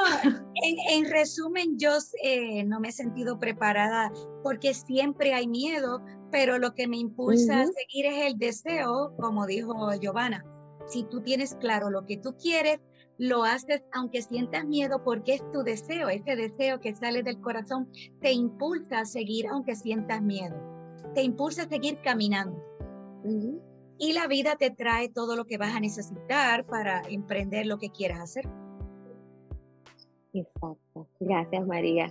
en, 0.91 1.11
resumen, 1.11 1.79
yo 1.79 1.93
eh, 2.23 2.65
no 2.65 2.81
me 2.81 2.89
he 2.89 2.93
sentido 2.93 3.39
preparada 3.39 4.13
porque 4.43 4.75
siempre 4.75 5.33
hay 5.35 5.47
miedo, 5.47 6.03
pero 6.31 6.59
lo 6.59 6.75
que 6.75 6.87
me 6.87 6.99
impulsa 6.99 7.63
a 7.63 7.67
seguir 7.67 8.07
es 8.07 8.27
el 8.27 8.39
deseo, 8.39 9.15
como 9.19 9.47
dijo 9.47 9.93
Giovanna. 10.01 10.45
Si 10.87 11.05
tú 11.05 11.23
tienes 11.23 11.55
claro 11.55 11.91
lo 11.91 12.05
que 12.05 12.17
tú 12.17 12.37
quieres, 12.37 12.81
lo 13.19 13.45
haces 13.45 13.83
aunque 13.93 14.23
sientas 14.23 14.65
miedo 14.65 15.05
porque 15.05 15.35
es 15.35 15.53
tu 15.53 15.63
deseo, 15.63 16.09
ese 16.09 16.37
deseo 16.37 16.81
que 16.81 16.95
sale 16.95 17.23
del 17.23 17.41
corazón 17.41 17.91
te 18.21 18.33
impulsa 18.33 19.01
a 19.01 19.05
seguir 19.05 19.47
aunque 19.49 19.77
sientas 19.77 20.23
miedo. 20.23 20.57
te 21.15 21.23
impulsa 21.23 21.65
a 21.65 21.69
seguir 21.69 22.01
caminando. 22.03 22.57
Y 24.01 24.15
la 24.15 24.27
vida 24.27 24.57
te 24.57 24.71
trae 24.71 25.11
todo 25.11 25.37
lo 25.37 25.45
que 25.45 25.59
vas 25.59 25.77
a 25.77 25.81
necesitar 25.81 26.65
para 26.65 27.03
emprender 27.03 27.67
lo 27.67 27.77
que 27.79 27.91
quieras 27.91 28.21
hacer. 28.21 28.49
Exacto. 30.33 31.07
Gracias, 31.21 31.67
María. 31.67 32.07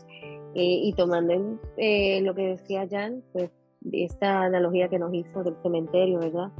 Eh, 0.54 0.82
y 0.84 0.94
tomando 0.94 1.60
eh, 1.78 2.22
lo 2.22 2.36
que 2.36 2.50
decía 2.50 2.88
Jan, 2.90 3.24
pues 3.34 3.50
esta 3.92 4.44
analogía 4.44 4.88
que 4.88 5.00
nos 5.00 5.12
hizo 5.16 5.44
del 5.44 5.56
cementerio, 5.64 6.20
¿verdad? 6.20 6.52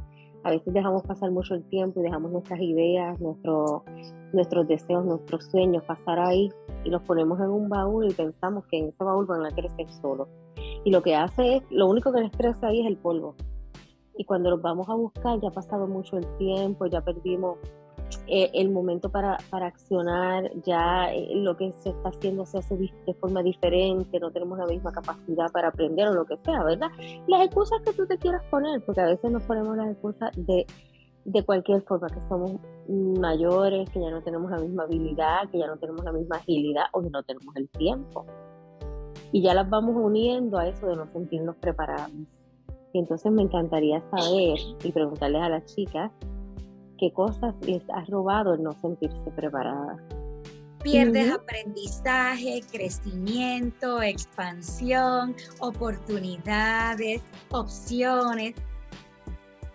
A 0.42 0.50
veces 0.50 0.74
dejamos 0.74 1.04
pasar 1.04 1.30
mucho 1.30 1.54
el 1.54 1.62
tiempo 1.68 2.00
y 2.00 2.02
dejamos 2.02 2.32
nuestras 2.32 2.60
ideas, 2.60 3.20
nuestro, 3.20 3.84
nuestros 4.32 4.66
deseos, 4.66 5.04
nuestros 5.04 5.44
sueños 5.44 5.84
pasar 5.84 6.18
ahí 6.18 6.50
y 6.82 6.90
los 6.90 7.02
ponemos 7.02 7.38
en 7.38 7.50
un 7.50 7.68
baúl 7.68 8.10
y 8.10 8.14
pensamos 8.14 8.64
que 8.68 8.78
en 8.78 8.88
ese 8.88 9.04
baúl 9.04 9.26
van 9.26 9.46
a 9.46 9.50
crecer 9.50 9.88
solos. 10.00 10.28
Y 10.84 10.90
lo 10.90 11.02
que 11.02 11.14
hace 11.14 11.56
es, 11.56 11.62
lo 11.70 11.86
único 11.86 12.12
que 12.12 12.22
les 12.22 12.32
crece 12.32 12.66
ahí 12.66 12.80
es 12.80 12.86
el 12.86 12.96
polvo. 12.96 13.36
Y 14.20 14.24
cuando 14.26 14.50
los 14.50 14.60
vamos 14.60 14.86
a 14.90 14.94
buscar, 14.94 15.40
ya 15.40 15.48
ha 15.48 15.50
pasado 15.50 15.86
mucho 15.86 16.18
el 16.18 16.26
tiempo, 16.36 16.84
ya 16.84 17.00
perdimos 17.00 17.56
eh, 18.26 18.50
el 18.52 18.68
momento 18.68 19.08
para, 19.08 19.38
para 19.48 19.68
accionar, 19.68 20.50
ya 20.62 21.10
eh, 21.10 21.30
lo 21.36 21.56
que 21.56 21.72
se 21.72 21.88
está 21.88 22.10
haciendo 22.10 22.44
se 22.44 22.58
hace 22.58 22.76
de 22.76 23.14
forma 23.14 23.42
diferente, 23.42 24.20
no 24.20 24.30
tenemos 24.30 24.58
la 24.58 24.66
misma 24.66 24.92
capacidad 24.92 25.50
para 25.54 25.68
aprender 25.68 26.08
o 26.08 26.12
lo 26.12 26.26
que 26.26 26.36
sea, 26.44 26.62
¿verdad? 26.64 26.88
Las 27.28 27.46
excusas 27.46 27.80
que 27.82 27.94
tú 27.94 28.06
te 28.06 28.18
quieras 28.18 28.44
poner, 28.50 28.84
porque 28.84 29.00
a 29.00 29.06
veces 29.06 29.30
nos 29.30 29.42
ponemos 29.44 29.74
las 29.74 29.90
excusas 29.90 30.30
de, 30.36 30.66
de 31.24 31.42
cualquier 31.42 31.80
forma, 31.84 32.08
que 32.08 32.20
somos 32.28 32.52
mayores, 32.88 33.88
que 33.88 34.02
ya 34.02 34.10
no 34.10 34.20
tenemos 34.20 34.50
la 34.50 34.58
misma 34.58 34.82
habilidad, 34.82 35.48
que 35.50 35.60
ya 35.60 35.66
no 35.66 35.78
tenemos 35.78 36.04
la 36.04 36.12
misma 36.12 36.36
agilidad 36.36 36.84
o 36.92 37.00
que 37.00 37.08
no 37.08 37.22
tenemos 37.22 37.56
el 37.56 37.70
tiempo. 37.70 38.26
Y 39.32 39.40
ya 39.40 39.54
las 39.54 39.70
vamos 39.70 39.96
uniendo 39.96 40.58
a 40.58 40.68
eso 40.68 40.88
de 40.88 40.96
no 40.96 41.06
sentirnos 41.10 41.56
preparados. 41.56 42.12
Y 42.92 42.98
entonces 42.98 43.30
me 43.30 43.42
encantaría 43.42 44.02
saber 44.10 44.58
y 44.82 44.92
preguntarles 44.92 45.42
a 45.42 45.48
las 45.48 45.64
chicas 45.74 46.10
qué 46.98 47.12
cosas 47.12 47.54
les 47.62 47.82
ha 47.90 48.04
robado 48.06 48.54
el 48.54 48.62
no 48.62 48.72
sentirse 48.80 49.30
preparadas. 49.36 50.00
Pierdes 50.82 51.30
aprendizaje, 51.32 52.62
crecimiento, 52.72 54.02
expansión, 54.02 55.36
oportunidades, 55.58 57.20
opciones. 57.50 58.54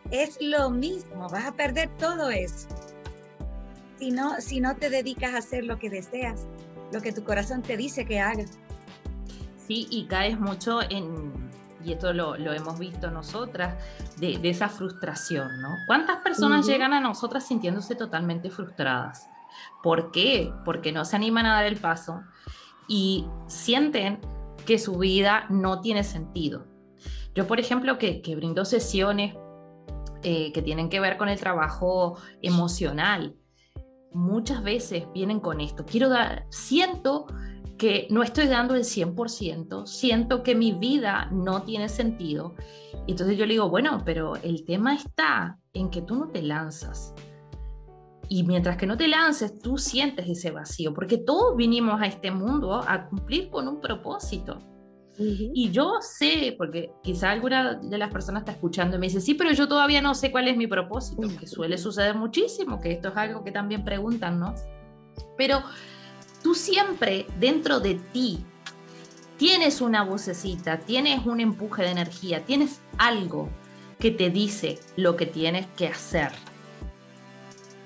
Es 0.10 0.38
lo 0.41 0.71
mismo, 0.71 1.30
vas 1.30 1.45
a 1.45 1.51
perder 1.51 1.89
todo 1.97 2.30
eso. 2.30 2.67
Si 3.99 4.12
no, 4.12 4.41
si 4.41 4.60
no 4.60 4.75
te 4.75 4.89
dedicas 4.89 5.36
a 5.36 5.38
hacer 5.38 5.63
lo 5.63 5.78
que 5.78 5.89
deseas, 5.89 6.47
lo 6.91 7.01
que 7.01 7.12
tu 7.12 7.23
corazón 7.23 7.62
te 7.62 7.78
dice 7.78 8.06
que 8.06 8.19
hagas. 8.19 8.58
Sí, 9.67 9.88
y 9.89 10.06
caes 10.06 10.39
mucho 10.39 10.82
en, 10.89 11.44
y 11.86 11.93
esto 11.93 12.13
lo, 12.13 12.36
hemos 12.36 12.80
visto 12.80 13.12
nosotras, 13.12 13.76
de, 14.17 14.39
esa 14.43 14.69
frustración, 14.69 15.62
¿no? 15.62 15.69
¿Cuántas 15.86 16.17
personas 16.17 16.65
llegan 16.65 16.93
a 16.93 17.00
nosotras 17.00 17.48
sintiéndose 17.48 17.95
totalmente 17.95 18.50
frustradas? 18.50 19.30
¿Por 19.84 20.12
qué? 20.12 20.52
Porque 20.65 20.91
no 20.91 21.06
se 21.06 21.15
animan 21.15 21.45
a 21.45 21.54
dar 21.54 21.65
el 21.65 21.78
paso 21.78 22.24
y 22.88 23.26
sienten 23.48 24.19
que 24.65 24.80
su 24.80 24.98
vida 24.98 25.45
no 25.50 25.82
tiene 25.82 26.04
sentido. 26.04 26.65
Yo, 27.36 27.45
por 27.45 27.60
ejemplo, 27.60 28.00
que, 28.00 28.21
que 28.21 28.36
brindo 28.36 28.65
sesiones 28.65 29.36
eh, 30.24 30.52
que 30.54 30.63
tienen 30.63 30.89
que 30.89 31.00
ver 31.00 31.17
con 31.17 31.30
el 31.30 31.39
trabajo 31.39 32.17
emocional, 32.41 33.36
muchas 34.12 34.63
veces 34.63 35.06
vienen 35.13 35.39
con 35.39 35.62
esto. 35.62 35.86
Quiero 35.86 36.10
dar, 36.10 36.48
siento 36.50 37.28
que 37.78 38.08
no 38.10 38.24
estoy 38.24 38.48
dando 38.48 38.76
el 38.76 38.84
100%, 38.84 39.86
siento 39.86 40.44
que 40.44 40.56
mi 40.56 40.72
vida 40.72 41.30
no 41.32 41.64
tiene 41.64 41.90
sentido. 41.90 42.56
Y 43.06 43.12
entonces 43.12 43.38
yo 43.38 43.46
le 43.46 43.54
digo, 43.54 43.70
bueno, 43.70 44.02
pero 44.06 44.36
el 44.38 44.66
tema 44.66 44.96
está 44.96 45.60
en 45.74 45.90
que 45.90 46.02
tú 46.02 46.16
no 46.16 46.30
te 46.30 46.42
lanzas. 46.42 47.14
Y 48.28 48.44
mientras 48.44 48.78
que 48.78 48.88
no 48.88 48.98
te 48.98 49.08
lances, 49.08 49.60
tú 49.60 49.78
sientes 49.78 50.28
ese 50.28 50.52
vacío, 50.52 50.94
porque 50.94 51.18
todos 51.18 51.56
vinimos 51.56 52.02
a 52.02 52.08
este 52.08 52.32
mundo 52.32 52.74
a 52.74 53.08
cumplir 53.08 53.50
con 53.50 53.68
un 53.68 53.80
propósito. 53.80 54.58
Y 55.18 55.72
yo 55.72 56.00
sé, 56.02 56.56
porque 56.58 56.92
quizá 57.02 57.32
alguna 57.32 57.76
de 57.76 57.98
las 57.98 58.12
personas 58.12 58.42
está 58.42 58.52
escuchando 58.52 58.98
y 58.98 59.00
me 59.00 59.08
dice, 59.08 59.22
sí, 59.22 59.34
pero 59.34 59.54
yo 59.54 59.66
todavía 59.66 60.02
no 60.02 60.14
sé 60.14 60.30
cuál 60.30 60.50
es 60.50 60.58
mi 60.58 60.68
propósito, 60.68 61.22
que 61.40 61.48
suele 61.48 61.78
suceder 61.78 62.16
muchísimo, 62.16 62.82
que 62.82 62.92
esto 62.92 63.10
es 63.10 63.16
algo 63.16 63.42
que 63.44 63.52
también 63.52 63.86
preguntan, 63.86 64.40
¿no? 64.42 64.54
Pero 65.38 65.62
tú 66.45 66.53
siempre 66.53 67.25
dentro 67.39 67.79
de 67.79 67.95
ti 67.95 68.45
tienes 69.36 69.81
una 69.81 70.03
vocecita, 70.03 70.77
tienes 70.77 71.25
un 71.25 71.39
empuje 71.39 71.81
de 71.81 71.89
energía, 71.89 72.45
tienes 72.45 72.81
algo 72.99 73.49
que 73.97 74.12
te 74.12 74.29
dice 74.29 74.77
lo 74.95 75.15
que 75.15 75.25
tienes 75.25 75.65
que 75.75 75.88
hacer. 75.88 76.29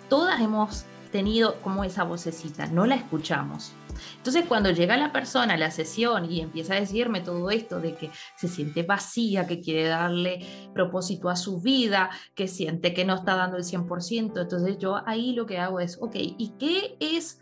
Todas 0.09 0.41
hemos 0.41 0.83
tenido 1.09 1.55
como 1.61 1.85
esa 1.85 2.03
vocecita, 2.03 2.65
no 2.67 2.85
la 2.85 2.95
escuchamos. 2.95 3.71
Entonces 4.17 4.43
cuando 4.45 4.71
llega 4.71 4.97
la 4.97 5.13
persona 5.13 5.53
a 5.53 5.57
la 5.57 5.71
sesión 5.71 6.29
y 6.29 6.41
empieza 6.41 6.73
a 6.73 6.81
decirme 6.81 7.21
todo 7.21 7.51
esto 7.51 7.79
de 7.79 7.95
que 7.95 8.11
se 8.35 8.49
siente 8.49 8.83
vacía, 8.83 9.47
que 9.47 9.61
quiere 9.61 9.87
darle 9.87 10.45
propósito 10.73 11.29
a 11.29 11.37
su 11.37 11.61
vida, 11.61 12.09
que 12.35 12.49
siente 12.49 12.93
que 12.93 13.05
no 13.05 13.15
está 13.15 13.37
dando 13.37 13.55
el 13.55 13.63
100%, 13.63 14.41
entonces 14.41 14.77
yo 14.79 15.01
ahí 15.07 15.31
lo 15.31 15.45
que 15.45 15.59
hago 15.59 15.79
es, 15.79 15.97
ok, 16.01 16.15
¿y 16.15 16.55
qué 16.59 16.97
es 16.99 17.39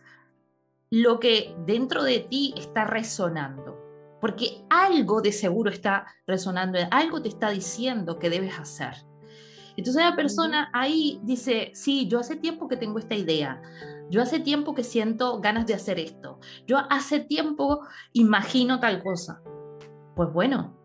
lo 0.90 1.20
que 1.20 1.56
dentro 1.66 2.04
de 2.04 2.22
ti 2.22 2.54
está 2.58 2.86
resonando, 2.86 3.78
porque 4.22 4.66
algo 4.70 5.22
de 5.22 5.32
seguro 5.32 5.70
está 5.70 6.06
resonando, 6.26 6.80
algo 6.92 7.22
te 7.22 7.30
está 7.30 7.50
diciendo 7.50 8.20
que 8.20 8.30
debes 8.30 8.58
hacer. 8.60 8.96
Entonces 9.76 10.02
la 10.02 10.16
persona 10.16 10.70
ahí 10.74 11.20
dice, 11.24 11.72
sí, 11.76 12.08
yo 12.08 12.20
hace 12.20 12.36
tiempo 12.36 12.68
que 12.68 12.78
tengo 12.78 12.98
esta 12.98 13.16
idea, 13.16 13.62
yo 14.10 14.22
hace 14.22 14.40
tiempo 14.40 14.74
que 14.74 14.84
siento 14.84 15.40
ganas 15.40 15.68
de 15.68 15.76
hacer 15.76 16.00
esto, 16.00 16.40
yo 16.66 16.80
hace 16.90 17.20
tiempo 17.20 17.82
imagino 18.14 18.80
tal 18.80 19.04
cosa. 19.04 19.42
Pues 20.16 20.34
bueno, 20.34 20.77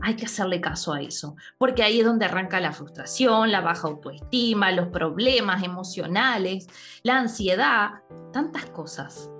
hay 0.00 0.14
que 0.16 0.26
hacerle 0.26 0.60
caso 0.60 0.92
a 0.92 1.00
eso, 1.00 1.36
porque 1.58 1.82
ahí 1.82 2.00
es 2.00 2.06
donde 2.06 2.24
arranca 2.24 2.60
la 2.60 2.72
frustración, 2.72 3.50
la 3.50 3.60
baja 3.60 3.88
autoestima, 3.88 4.70
los 4.72 4.88
problemas 4.88 5.62
emocionales, 5.62 6.68
la 7.02 7.18
ansiedad, 7.18 7.90
tantas 8.32 8.66
cosas. 8.66 9.30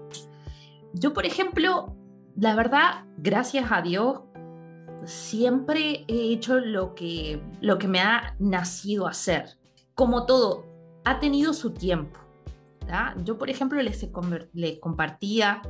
Yo, 0.94 1.12
por 1.12 1.26
ejemplo, 1.26 1.94
la 2.36 2.54
verdad, 2.54 3.04
gracias 3.18 3.70
a 3.70 3.82
Dios, 3.82 4.20
siempre 5.04 6.04
he 6.08 6.32
hecho 6.32 6.58
lo 6.58 6.94
que, 6.94 7.42
lo 7.60 7.78
que 7.78 7.88
me 7.88 8.00
ha 8.00 8.34
nacido 8.38 9.06
hacer. 9.06 9.58
Como 9.94 10.26
todo, 10.26 10.64
ha 11.04 11.18
tenido 11.20 11.52
su 11.52 11.70
tiempo. 11.70 12.18
Yo, 13.24 13.36
por 13.36 13.50
ejemplo, 13.50 13.80
les, 13.82 14.08
les 14.54 14.78
compartía 14.78 15.60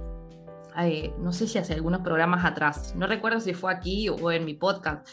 eh, 0.87 1.13
no 1.19 1.33
sé 1.33 1.47
si 1.47 1.59
hace 1.59 1.75
algunos 1.75 2.01
programas 2.01 2.45
atrás, 2.45 2.95
no 2.97 3.07
recuerdo 3.07 3.41
si 3.41 3.55
fue 3.55 3.73
aquí 3.73 4.09
o 4.09 4.31
en 4.31 4.45
mi 4.45 4.55
podcast, 4.55 5.09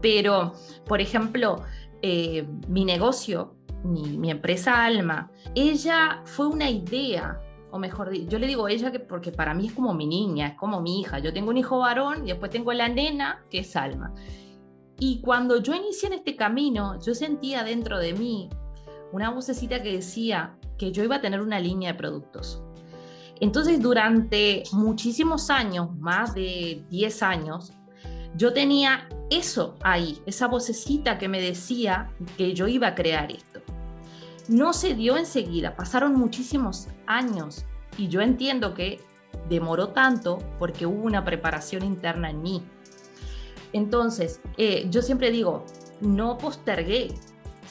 pero, 0.00 0.52
por 0.86 1.00
ejemplo, 1.00 1.62
eh, 2.02 2.46
mi 2.68 2.84
negocio, 2.84 3.56
mi, 3.84 4.30
empresa 4.30 4.84
Alma, 4.84 5.30
ella 5.54 6.22
fue 6.24 6.46
una 6.46 6.70
idea 6.70 7.40
o 7.70 7.78
mejor, 7.78 8.12
yo 8.12 8.38
le 8.38 8.46
digo 8.46 8.68
ella 8.68 8.90
que 8.90 8.98
porque 8.98 9.30
para 9.30 9.54
mí 9.54 9.68
es 9.68 9.72
como 9.72 9.94
mi 9.94 10.06
niña, 10.06 10.48
es 10.48 10.54
como 10.54 10.80
mi 10.80 11.00
hija. 11.00 11.20
Yo 11.20 11.32
tengo 11.32 11.50
un 11.50 11.56
hijo 11.56 11.78
varón 11.78 12.24
y 12.24 12.30
después 12.30 12.50
tengo 12.50 12.72
la 12.72 12.88
nena 12.88 13.44
que 13.48 13.60
es 13.60 13.76
Alma. 13.76 14.12
Y 14.98 15.20
cuando 15.20 15.62
yo 15.62 15.74
inicié 15.74 16.08
en 16.08 16.14
este 16.14 16.36
camino, 16.36 16.98
yo 17.00 17.14
sentía 17.14 17.62
dentro 17.62 17.98
de 17.98 18.12
mí 18.12 18.50
una 19.12 19.30
vocecita 19.30 19.82
que 19.82 19.92
decía 19.92 20.58
que 20.78 20.92
yo 20.92 21.04
iba 21.04 21.16
a 21.16 21.20
tener 21.20 21.40
una 21.40 21.60
línea 21.60 21.92
de 21.92 21.98
productos. 21.98 22.62
Entonces, 23.40 23.80
durante 23.80 24.64
muchísimos 24.72 25.48
años, 25.50 25.96
más 25.98 26.34
de 26.34 26.84
10 26.90 27.22
años, 27.22 27.72
yo 28.36 28.52
tenía 28.52 29.08
eso 29.30 29.76
ahí, 29.82 30.20
esa 30.26 30.46
vocecita 30.46 31.18
que 31.18 31.28
me 31.28 31.40
decía 31.40 32.10
que 32.36 32.54
yo 32.54 32.68
iba 32.68 32.88
a 32.88 32.94
crear 32.94 33.32
esto. 33.32 33.60
No 34.48 34.72
se 34.72 34.94
dio 34.94 35.16
enseguida, 35.16 35.74
pasaron 35.76 36.14
muchísimos 36.14 36.88
años 37.06 37.64
y 37.96 38.08
yo 38.08 38.20
entiendo 38.20 38.74
que 38.74 39.00
demoró 39.48 39.88
tanto 39.88 40.38
porque 40.58 40.86
hubo 40.86 41.02
una 41.02 41.24
preparación 41.24 41.84
interna 41.84 42.30
en 42.30 42.42
mí. 42.42 42.62
Entonces, 43.72 44.40
eh, 44.56 44.86
yo 44.90 45.02
siempre 45.02 45.30
digo, 45.30 45.64
no 46.00 46.36
postergué, 46.36 47.14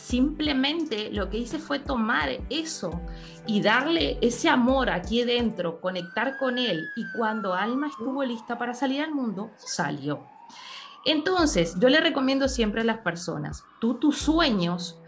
simplemente 0.10 1.12
lo 1.12 1.30
que 1.30 1.38
hice 1.38 1.60
fue 1.60 1.78
tomar 1.78 2.30
eso 2.50 3.00
y 3.46 3.62
darle 3.62 4.18
ese 4.22 4.50
amor 4.50 4.90
aquí 4.90 5.24
dentro, 5.24 5.80
conectar 5.80 6.40
con 6.40 6.58
él 6.58 6.90
y 6.96 7.04
cuando 7.16 7.54
Alma 7.54 7.90
estuvo 7.90 8.24
lista 8.24 8.58
para 8.58 8.74
salir 8.74 9.02
al 9.04 9.14
mundo, 9.14 9.52
salió. 9.58 10.26
Entonces, 11.06 11.76
yo 11.80 11.90
le 11.90 12.02
recomiendo 12.02 12.50
siempre 12.50 12.82
a 12.82 12.86
las 12.86 12.98
personas, 13.00 13.64
tú 13.80 14.00
tus 14.00 14.18
sueños, 14.18 15.00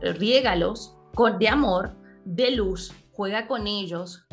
riégalos 0.00 0.96
con, 1.16 1.36
de 1.40 1.48
amor, 1.48 1.96
de 2.24 2.52
luz, 2.52 2.92
juega 3.10 3.48
con 3.48 3.66
ellos, 3.66 4.24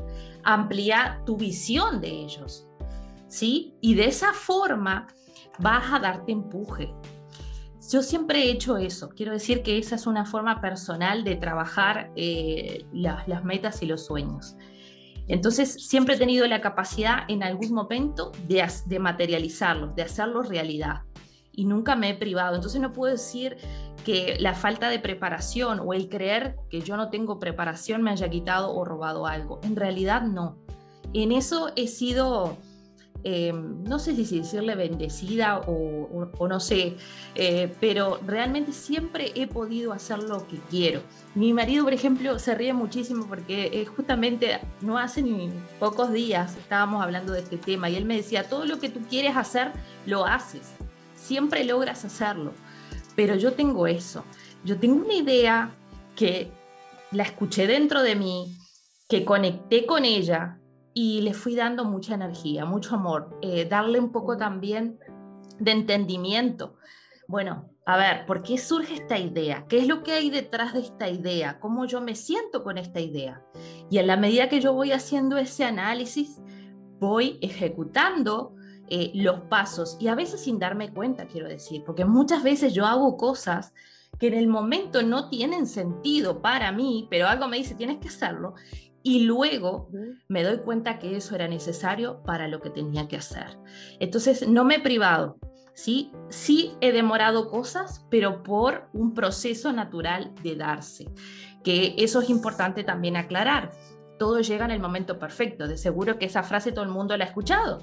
amplía 0.44 1.24
tu 1.26 1.36
visión 1.36 2.00
de 2.00 2.10
ellos, 2.10 2.68
¿sí? 3.28 3.76
Y 3.82 3.96
de 3.96 4.06
esa 4.06 4.34
forma 4.34 5.08
vas 5.58 5.92
a 5.92 5.98
darte 5.98 6.32
empuje, 6.32 6.94
yo 7.92 8.02
siempre 8.02 8.44
he 8.44 8.52
hecho 8.52 8.78
eso. 8.78 9.10
Quiero 9.10 9.34
decir 9.34 9.64
que 9.64 9.78
esa 9.78 9.96
es 9.96 10.08
una 10.08 10.26
forma 10.26 10.62
personal 10.62 11.26
de 11.26 11.36
trabajar 11.36 12.12
eh, 12.16 12.86
las, 12.94 13.44
metas 13.44 13.84
y 13.84 13.86
los 13.86 14.06
sueños. 14.06 14.56
Entonces, 15.28 15.74
siempre 15.74 16.16
he 16.16 16.18
tenido 16.18 16.48
la 16.48 16.62
capacidad 16.62 17.24
en 17.28 17.44
algún 17.44 17.74
momento 17.74 18.32
de, 18.48 18.66
de 18.86 19.00
materializarlos, 19.00 19.94
de 19.96 20.04
hacerlos 20.04 20.48
realidad. 20.48 21.02
Y 21.52 21.66
nunca 21.66 21.98
me 21.98 22.12
he 22.12 22.16
privado. 22.16 22.56
Entonces, 22.56 22.80
no 22.80 22.94
puedo 22.94 23.12
decir 23.12 23.58
que 24.06 24.38
la 24.40 24.54
falta 24.54 24.90
de 24.90 25.00
preparación 25.00 25.82
o 25.84 25.94
el 25.94 26.08
creer 26.08 26.56
que 26.70 26.82
yo 26.82 26.96
no 26.96 27.10
tengo 27.10 27.40
preparación 27.40 28.02
me 28.04 28.12
haya 28.12 28.30
quitado 28.30 28.74
o 28.74 28.86
robado 28.86 29.28
algo. 29.28 29.60
En 29.64 29.76
realidad, 29.76 30.22
no. 30.22 30.58
En 31.14 31.34
eso 31.34 31.72
he 31.76 31.88
sido 31.88 32.58
eh, 33.24 33.54
no 33.54 34.00
sé 34.00 34.16
si 34.16 34.40
decirle 34.40 34.76
bendecida 34.76 35.62
o, 35.68 36.48
no 36.48 36.60
sé, 36.60 36.96
eh, 37.36 37.74
pero 37.80 38.20
realmente 38.26 38.72
siempre 38.74 39.32
he 39.36 39.48
podido 39.48 39.94
hacer 39.94 40.24
lo 40.24 40.48
que 40.48 40.58
quiero. 40.70 41.02
Mi 41.36 41.54
marido, 41.54 41.84
por 41.84 41.94
ejemplo, 41.94 42.40
se 42.40 42.56
ríe 42.56 42.74
muchísimo 42.74 43.28
porque 43.28 43.68
eh, 43.74 43.86
justamente 43.86 44.60
no 44.82 44.98
hace 44.98 45.22
ni 45.22 45.52
pocos 45.80 46.12
días 46.12 46.58
estábamos 46.58 47.04
hablando 47.04 47.34
de 47.34 47.40
este 47.40 47.58
tema 47.58 47.90
y 47.90 47.96
él 47.96 48.06
me 48.06 48.18
decía, 48.18 48.50
todo 48.50 48.66
lo 48.66 48.80
que 48.80 48.90
tú 48.90 49.02
quieres 49.10 49.36
hacer, 49.38 49.72
lo 50.06 50.26
haces, 50.26 50.74
siempre 51.16 51.64
logras 51.64 52.04
hacerlo, 52.06 52.54
pero 53.16 53.36
yo 53.36 53.54
tengo 53.54 53.88
eso, 53.88 54.24
yo 54.64 54.80
tengo 54.80 55.04
una 55.06 55.14
idea 55.14 55.72
que 56.16 56.52
la 57.12 57.24
escuché 57.24 57.68
dentro 57.68 58.02
de 58.02 58.16
mí, 58.16 58.58
que 59.08 59.26
conecté 59.26 59.86
con 59.86 60.06
ella, 60.06 60.58
y 60.94 61.22
le 61.22 61.34
fui 61.34 61.56
dando 61.56 61.86
mucha 61.86 62.16
energía, 62.16 62.66
mucho 62.66 62.96
amor, 62.96 63.38
eh, 63.42 63.66
darle 63.66 64.00
un 64.00 64.12
poco 64.12 64.38
también 64.38 65.00
de 65.60 65.72
entendimiento. 65.72 66.76
Bueno, 67.28 67.70
a 67.86 67.98
ver, 67.98 68.26
¿por 68.26 68.44
qué 68.44 68.58
surge 68.58 68.96
esta 68.96 69.18
idea? 69.18 69.66
¿Qué 69.68 69.80
es 69.80 69.88
lo 69.88 70.04
que 70.04 70.12
hay 70.12 70.30
detrás 70.30 70.74
de 70.74 70.82
esta 70.82 71.10
idea? 71.10 71.60
¿Cómo 71.60 71.86
yo 71.86 72.02
me 72.02 72.16
siento 72.16 72.64
con 72.64 72.78
esta 72.78 73.00
idea? 73.00 73.44
Y 73.90 73.98
en 73.98 74.08
la 74.08 74.18
medida 74.18 74.50
que 74.50 74.60
yo 74.60 74.74
voy 74.74 74.92
haciendo 74.92 75.38
ese 75.38 75.64
análisis, 75.64 76.42
voy 77.00 77.40
ejecutando 77.42 78.56
eh, 78.90 79.12
los 79.16 79.42
pasos 79.42 79.98
y 80.00 80.10
a 80.10 80.16
veces 80.16 80.42
sin 80.42 80.60
darme 80.60 80.94
cuenta, 80.94 81.26
quiero 81.26 81.48
decir, 81.48 81.84
porque 81.86 82.06
muchas 82.06 82.44
veces 82.44 82.74
yo 82.74 82.86
hago 82.86 83.16
cosas 83.18 83.74
que 84.20 84.28
en 84.28 84.34
el 84.34 84.48
momento 84.48 85.02
no 85.02 85.30
tienen 85.30 85.66
sentido 85.66 86.42
para 86.42 86.72
mí, 86.72 87.08
pero 87.10 87.28
algo 87.28 87.48
me 87.48 87.58
dice, 87.58 87.76
tienes 87.76 87.98
que 87.98 88.10
hacerlo 88.10 88.56
y 89.04 89.22
luego 89.22 89.90
me 90.28 90.44
doy 90.44 90.60
cuenta 90.60 91.00
que 91.00 91.16
eso 91.16 91.36
era 91.36 91.48
necesario 91.48 92.22
para 92.24 92.48
lo 92.48 92.62
que 92.62 92.70
tenía 92.70 93.08
que 93.08 93.18
hacer. 93.18 93.58
Entonces, 94.00 94.48
no 94.48 94.64
me 94.64 94.76
he 94.76 94.80
privado, 94.80 95.38
¿sí? 95.74 96.12
Sí 96.30 96.74
he 96.82 96.92
demorado 96.92 97.50
cosas, 97.50 98.06
pero 98.10 98.44
por 98.44 98.90
un 98.94 99.14
proceso 99.14 99.72
natural 99.72 100.34
de 100.44 100.56
darse, 100.56 101.10
que 101.64 101.96
eso 101.98 102.22
es 102.22 102.30
importante 102.30 102.84
también 102.84 103.16
aclarar. 103.16 103.72
Todo 104.20 104.40
llega 104.40 104.66
en 104.66 104.72
el 104.72 104.80
momento 104.80 105.18
perfecto, 105.18 105.68
de 105.68 105.78
seguro 105.78 106.20
que 106.20 106.26
esa 106.26 106.44
frase 106.44 106.72
todo 106.72 106.86
el 106.86 106.92
mundo 106.92 107.18
la 107.18 107.26
ha 107.26 107.28
escuchado. 107.28 107.80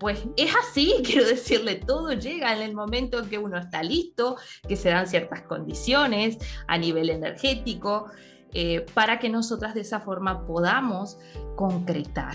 Pues 0.00 0.24
es 0.36 0.52
así, 0.54 0.94
quiero 1.04 1.26
decirle, 1.26 1.76
todo 1.76 2.12
llega 2.12 2.54
en 2.54 2.62
el 2.62 2.74
momento 2.74 3.20
en 3.20 3.28
que 3.28 3.38
uno 3.38 3.58
está 3.58 3.82
listo, 3.82 4.36
que 4.66 4.76
se 4.76 4.90
dan 4.90 5.06
ciertas 5.06 5.42
condiciones 5.42 6.38
a 6.66 6.78
nivel 6.78 7.10
energético, 7.10 8.10
eh, 8.54 8.86
para 8.94 9.18
que 9.18 9.28
nosotras 9.28 9.74
de 9.74 9.82
esa 9.82 10.00
forma 10.00 10.46
podamos 10.46 11.18
concretar. 11.56 12.34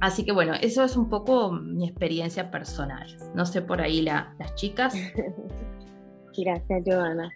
Así 0.00 0.24
que 0.24 0.32
bueno, 0.32 0.54
eso 0.60 0.82
es 0.82 0.96
un 0.96 1.08
poco 1.08 1.52
mi 1.52 1.88
experiencia 1.88 2.50
personal. 2.50 3.06
No 3.34 3.46
sé 3.46 3.62
por 3.62 3.80
ahí 3.80 4.02
las 4.02 4.54
chicas. 4.56 4.94
Gracias, 6.36 6.82
Joana. 6.84 7.30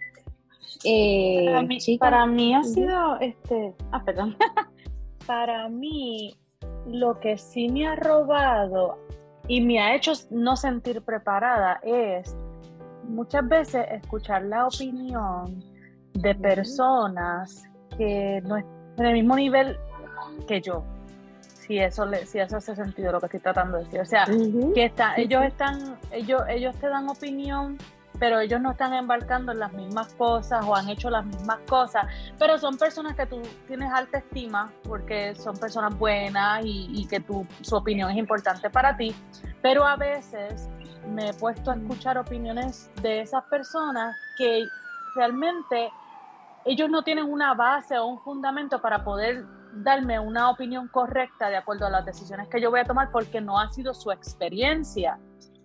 Eh, 0.83 1.45
para, 1.99 2.25
mí, 2.25 2.53
ha 2.53 2.63
sido, 2.63 3.19
este, 3.19 3.73
ah, 3.91 4.03
perdón. 4.03 4.35
para 5.27 5.69
mí, 5.69 6.35
lo 6.87 7.19
que 7.19 7.37
sí 7.37 7.69
me 7.69 7.87
ha 7.87 7.95
robado 7.95 8.97
y 9.47 9.61
me 9.61 9.79
ha 9.79 9.95
hecho 9.95 10.11
no 10.29 10.55
sentir 10.55 11.01
preparada 11.01 11.79
es 11.83 12.35
muchas 13.03 13.47
veces 13.47 13.85
escuchar 13.91 14.43
la 14.43 14.67
opinión 14.67 15.63
de 16.13 16.35
personas 16.35 17.63
que 17.97 18.41
no 18.45 18.57
es 18.57 18.65
en 18.97 19.05
el 19.05 19.13
mismo 19.13 19.35
nivel 19.35 19.77
que 20.47 20.61
yo. 20.61 20.83
Si 21.41 21.77
eso, 21.79 22.05
le, 22.05 22.25
si 22.25 22.39
eso 22.39 22.57
hace 22.57 22.75
sentido 22.75 23.11
lo 23.11 23.19
que 23.19 23.25
estoy 23.25 23.41
tratando 23.41 23.77
de 23.77 23.83
decir. 23.83 23.99
O 23.99 24.05
sea, 24.05 24.25
que 24.73 24.85
está, 24.85 25.15
ellos 25.17 25.43
están, 25.43 25.97
ellos, 26.11 26.41
ellos 26.47 26.75
te 26.77 26.87
dan 26.87 27.09
opinión, 27.09 27.77
pero 28.19 28.39
ellos 28.39 28.61
no 28.61 28.71
están 28.71 28.93
embarcando 28.93 29.51
en 29.51 29.59
las 29.59 29.73
mismas 29.73 30.13
cosas 30.13 30.65
o 30.65 30.75
han 30.75 30.87
hecho 30.87 31.09
las 31.09 31.25
mismas 31.25 31.59
cosas. 31.67 32.07
Pero 32.39 32.57
son 32.57 32.77
personas 32.77 33.15
que 33.15 33.25
tú 33.25 33.41
tienes 33.67 33.91
alta 33.91 34.19
estima 34.19 34.71
porque 34.83 35.35
son 35.35 35.57
personas 35.57 35.97
buenas 35.97 36.63
y, 36.63 36.87
y 36.93 37.05
que 37.05 37.19
tu, 37.19 37.45
su 37.61 37.75
opinión 37.75 38.09
es 38.11 38.17
importante 38.17 38.69
para 38.69 38.95
ti. 38.95 39.13
Pero 39.61 39.85
a 39.85 39.97
veces 39.97 40.69
me 41.13 41.29
he 41.29 41.33
puesto 41.33 41.71
a 41.71 41.75
escuchar 41.75 42.17
opiniones 42.17 42.89
de 43.01 43.21
esas 43.21 43.43
personas 43.45 44.15
que 44.37 44.63
realmente 45.15 45.89
ellos 46.67 46.89
no 46.89 47.03
tienen 47.03 47.31
una 47.31 47.53
base 47.53 47.97
o 47.97 48.05
un 48.05 48.19
fundamento 48.19 48.81
para 48.81 49.03
poder 49.03 49.45
darme 49.73 50.19
una 50.19 50.49
opinión 50.49 50.87
correcta 50.87 51.49
de 51.49 51.57
acuerdo 51.57 51.85
a 51.85 51.89
las 51.89 52.05
decisiones 52.05 52.49
que 52.49 52.59
yo 52.59 52.69
voy 52.69 52.81
a 52.81 52.83
tomar 52.83 53.09
porque 53.11 53.39
no 53.39 53.59
ha 53.59 53.69
sido 53.69 53.93
su 53.93 54.11
experiencia. 54.11 55.17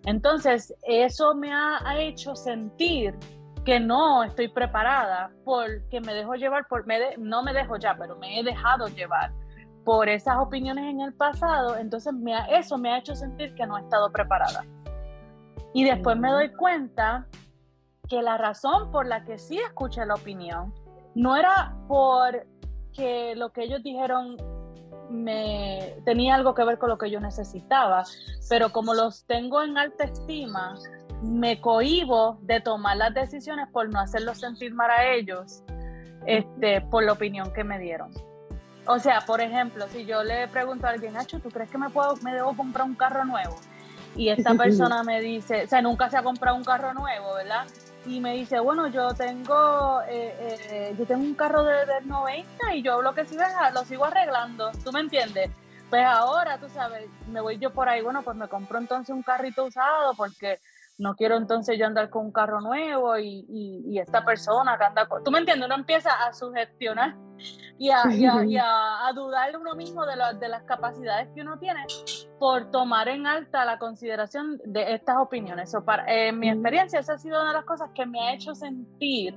Entonces, 0.05 0.73
eso 0.83 1.35
me 1.35 1.53
ha, 1.53 1.79
hecho 1.97 2.35
sentir 2.35 3.17
que 3.65 3.79
no 3.79 4.23
estoy 4.23 4.49
preparada 4.49 5.31
porque 5.45 6.01
me 6.01 6.13
dejo 6.13 6.35
llevar, 6.35 6.67
por, 6.67 6.85
me 6.85 7.17
no 7.17 7.43
me 7.43 7.53
dejo 7.53 7.77
ya, 7.77 7.95
pero 7.97 8.15
me 8.17 8.39
he 8.39 8.43
dejado 8.43 8.87
llevar 8.87 9.31
por 9.85 10.07
esas 10.09 10.37
opiniones 10.37 10.85
en 10.85 11.01
el 11.01 11.13
pasado, 11.13 11.75
entonces 11.77 12.13
eso 12.49 12.77
me 12.77 12.93
ha 12.93 12.97
hecho 12.97 13.15
sentir 13.15 13.53
que 13.55 13.65
no 13.65 13.77
he 13.77 13.81
estado 13.81 14.11
preparada. 14.11 14.65
Y 15.73 15.83
después 15.83 16.17
me 16.17 16.29
doy 16.29 16.53
cuenta 16.53 17.27
que 18.07 18.21
la 18.21 18.37
razón 18.37 18.91
por 18.91 19.05
la 19.05 19.23
que 19.25 19.37
sí 19.37 19.57
escuché 19.57 20.05
la 20.05 20.15
opinión 20.15 20.73
no 21.15 21.35
era 21.35 21.75
porque 21.87 23.35
lo 23.35 23.51
que 23.51 23.63
ellos 23.63 23.83
dijeron 23.83 24.37
me 25.09 25.95
tenía 26.05 26.35
algo 26.35 26.53
que 26.55 26.63
ver 26.63 26.77
con 26.77 26.89
lo 26.89 26.97
que 26.97 27.11
yo 27.11 27.19
necesitaba, 27.19 28.03
pero 28.49 28.71
como 28.71 28.93
los 28.93 29.25
tengo 29.25 29.61
en 29.61 29.77
alta 29.77 30.05
estima, 30.05 30.75
me 31.21 31.61
cohibo 31.61 32.37
de 32.41 32.59
tomar 32.59 32.97
las 32.97 33.13
decisiones 33.13 33.67
por 33.71 33.89
no 33.89 33.99
hacerlos 33.99 34.39
sentir 34.39 34.73
mal 34.73 34.89
a 34.89 35.05
ellos, 35.05 35.63
este, 36.25 36.81
por 36.81 37.03
la 37.03 37.13
opinión 37.13 37.53
que 37.53 37.63
me 37.63 37.79
dieron. 37.79 38.11
O 38.85 38.99
sea, 38.99 39.21
por 39.21 39.39
ejemplo, 39.39 39.87
si 39.87 40.05
yo 40.05 40.23
le 40.23 40.47
pregunto 40.49 40.87
a 40.87 40.89
alguien, 40.89 41.13
Nacho, 41.13 41.39
¿tú 41.39 41.49
crees 41.49 41.69
que 41.69 41.77
me 41.77 41.89
puedo, 41.89 42.15
me 42.17 42.33
debo 42.33 42.55
comprar 42.55 42.85
un 42.85 42.95
carro 42.95 43.23
nuevo? 43.23 43.55
Y 44.15 44.29
esta 44.29 44.53
persona 44.55 45.03
me 45.03 45.21
dice, 45.21 45.63
o 45.63 45.67
sea, 45.67 45.81
nunca 45.81 46.09
se 46.09 46.17
ha 46.17 46.23
comprado 46.23 46.57
un 46.57 46.63
carro 46.63 46.93
nuevo, 46.93 47.35
¿verdad? 47.35 47.65
Y 48.05 48.19
me 48.19 48.33
dice, 48.33 48.59
bueno, 48.59 48.87
yo 48.87 49.13
tengo 49.13 50.01
eh, 50.07 50.35
eh, 50.39 50.95
yo 50.97 51.05
tengo 51.05 51.23
un 51.23 51.35
carro 51.35 51.63
de, 51.63 51.85
90 52.05 52.75
y 52.75 52.81
yo 52.81 53.01
lo 53.01 53.13
que 53.13 53.25
sigo 53.25 53.43
lo 53.73 53.85
sigo 53.85 54.05
arreglando, 54.05 54.71
¿tú 54.83 54.91
me 54.91 54.99
entiendes? 54.99 55.49
Pues 55.89 56.03
ahora, 56.05 56.57
tú 56.57 56.67
sabes, 56.69 57.07
me 57.27 57.39
voy 57.39 57.59
yo 57.59 57.71
por 57.71 57.87
ahí, 57.87 58.01
bueno, 58.01 58.23
pues 58.23 58.35
me 58.35 58.47
compro 58.47 58.79
entonces 58.79 59.13
un 59.13 59.21
carrito 59.21 59.65
usado 59.65 60.15
porque 60.15 60.59
no 60.97 61.15
quiero 61.15 61.37
entonces 61.37 61.77
yo 61.77 61.87
andar 61.87 62.09
con 62.09 62.25
un 62.25 62.31
carro 62.31 62.61
nuevo 62.61 63.17
y, 63.17 63.45
y, 63.49 63.99
esta 63.99 64.23
persona 64.23 64.77
que 64.77 64.83
anda 64.83 65.07
con... 65.07 65.23
¿Tú 65.23 65.31
me 65.31 65.39
entiendes? 65.39 65.65
Uno 65.65 65.75
empieza 65.75 66.11
a 66.11 66.33
sugestionar 66.33 67.15
y 67.79 67.89
a, 67.89 68.03
y 68.45 68.57
a, 68.57 69.11
dudar 69.15 69.57
uno 69.57 69.75
mismo 69.75 70.05
de, 70.05 70.13
de 70.39 70.49
las 70.49 70.63
capacidades 70.63 71.29
que 71.33 71.41
uno 71.41 71.57
tiene 71.57 71.85
por 72.39 72.69
tomar 72.71 73.07
en 73.07 73.25
alta 73.25 73.65
la 73.65 73.79
consideración 73.79 74.61
de 74.65 74.93
estas 74.93 75.17
opiniones. 75.17 75.75
para, 75.85 76.05
en 76.07 76.39
mi 76.39 76.49
experiencia, 76.49 76.99
esa 76.99 77.13
ha 77.13 77.17
sido 77.17 77.39
una 77.39 77.49
de 77.49 77.57
las 77.57 77.65
cosas 77.65 77.89
que 77.95 78.05
me 78.05 78.19
ha 78.19 78.33
hecho 78.33 78.53
sentir 78.53 79.35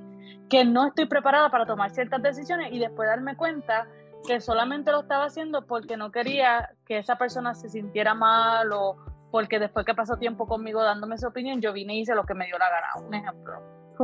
que 0.49 0.63
no 0.63 0.87
estoy 0.87 1.05
preparada 1.05 1.49
para 1.49 1.65
tomar 1.65 1.91
ciertas 1.91 2.21
decisiones 2.21 2.71
y 2.71 2.79
después 2.79 3.09
darme 3.09 3.35
cuenta 3.35 3.87
que 4.25 4.41
solamente 4.41 4.91
lo 4.91 5.01
estaba 5.01 5.25
haciendo 5.25 5.65
porque 5.65 5.97
no 5.97 6.11
quería 6.11 6.71
que 6.85 6.97
esa 6.99 7.17
persona 7.17 7.53
se 7.55 7.69
sintiera 7.69 8.13
mal 8.13 8.71
o 8.73 8.97
porque 9.37 9.59
después 9.59 9.85
que 9.85 9.93
pasó 9.93 10.17
tiempo 10.17 10.47
conmigo 10.47 10.81
dándome 10.81 11.15
su 11.19 11.27
opinión, 11.27 11.61
yo 11.61 11.71
vine 11.71 11.95
y 11.95 11.99
hice 11.99 12.15
lo 12.15 12.23
que 12.23 12.33
me 12.33 12.47
dio 12.47 12.57
la 12.57 12.71
gana, 12.71 13.07
un 13.07 13.13
ejemplo. 13.13 13.53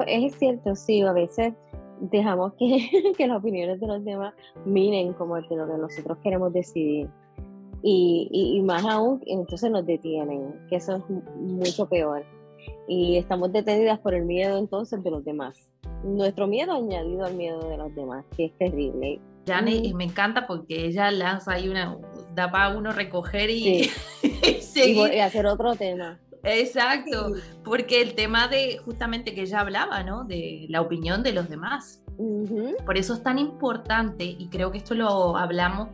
Es 0.06 0.36
cierto, 0.36 0.76
sí, 0.76 1.02
a 1.02 1.12
veces 1.12 1.56
dejamos 2.02 2.54
que, 2.60 2.88
que 3.18 3.26
las 3.26 3.40
opiniones 3.40 3.80
de 3.80 3.88
los 3.88 4.06
demás 4.06 4.36
miren 4.64 5.14
como 5.14 5.36
el 5.38 5.48
de 5.50 5.56
lo 5.56 5.66
que 5.66 5.76
nosotros 5.80 6.20
queremos 6.22 6.54
decidir. 6.54 7.10
Y, 7.82 8.30
y, 8.32 8.62
más 8.62 8.86
aún, 8.86 9.24
entonces 9.26 9.72
nos 9.72 9.88
detienen, 9.88 10.54
que 10.70 10.76
eso 10.76 10.98
es 10.98 11.10
mucho 11.40 11.90
peor. 11.90 12.24
Y 12.88 13.18
estamos 13.18 13.52
detenidas 13.52 13.98
por 14.02 14.14
el 14.14 14.26
miedo 14.26 14.60
entonces 14.60 15.04
de 15.04 15.10
los 15.10 15.26
demás. 15.26 15.72
Nuestro 16.04 16.46
miedo 16.46 16.74
añadido 16.74 17.26
al 17.26 17.34
miedo 17.34 17.68
de 17.68 17.78
los 17.78 17.96
demás, 17.96 18.24
que 18.38 18.46
es 18.46 18.58
terrible. 18.60 19.20
Jane, 19.48 19.94
me 19.96 20.04
encanta 20.04 20.46
porque 20.46 20.86
ella 20.86 21.10
lanza 21.10 21.54
ahí 21.54 21.70
una, 21.70 21.98
da 22.36 22.52
para 22.52 22.78
uno 22.78 22.92
recoger 22.92 23.50
y, 23.50 23.90
y, 24.76 25.20
hacer 25.20 25.46
otro 25.46 25.76
tema. 25.76 26.20
Exacto, 26.44 27.34
porque 27.64 28.02
el 28.02 28.16
tema 28.16 28.48
de 28.48 28.78
justamente 28.84 29.34
que 29.34 29.46
ya 29.46 29.62
hablaba, 29.62 30.04
¿no? 30.04 30.26
De 30.26 30.66
la 30.70 30.82
opinión 30.82 31.24
de 31.24 31.32
los 31.32 31.50
demás. 31.50 32.02
Por 32.86 32.98
eso 32.98 33.14
es 33.14 33.24
tan 33.24 33.40
importante, 33.40 34.26
y 34.26 34.48
creo 34.50 34.72
que 34.72 34.78
esto 34.78 34.94
lo 34.94 35.38
hablamos 35.38 35.90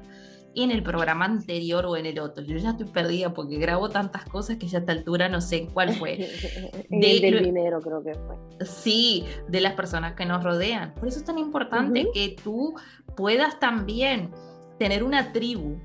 en 0.55 0.71
el 0.71 0.83
programa 0.83 1.25
anterior 1.25 1.85
o 1.85 1.95
en 1.95 2.05
el 2.05 2.19
otro. 2.19 2.43
Yo 2.43 2.57
ya 2.57 2.71
estoy 2.71 2.87
perdida 2.87 3.33
porque 3.33 3.57
grabo 3.57 3.89
tantas 3.89 4.25
cosas 4.25 4.57
que 4.57 4.67
ya 4.67 4.79
a 4.79 4.81
esta 4.81 4.91
altura 4.91 5.29
no 5.29 5.41
sé 5.41 5.67
cuál 5.73 5.93
fue. 5.93 6.17
de, 6.89 7.19
del 7.19 7.43
dinero 7.43 7.79
creo 7.81 8.03
que 8.03 8.13
fue. 8.15 8.65
Sí, 8.65 9.25
de 9.47 9.61
las 9.61 9.73
personas 9.73 10.15
que 10.15 10.25
nos 10.25 10.43
rodean. 10.43 10.93
Por 10.95 11.07
eso 11.07 11.19
es 11.19 11.25
tan 11.25 11.37
importante 11.37 12.07
que 12.13 12.35
tú 12.43 12.75
puedas 13.15 13.59
también 13.59 14.31
tener 14.77 15.03
una 15.03 15.31
tribu 15.31 15.77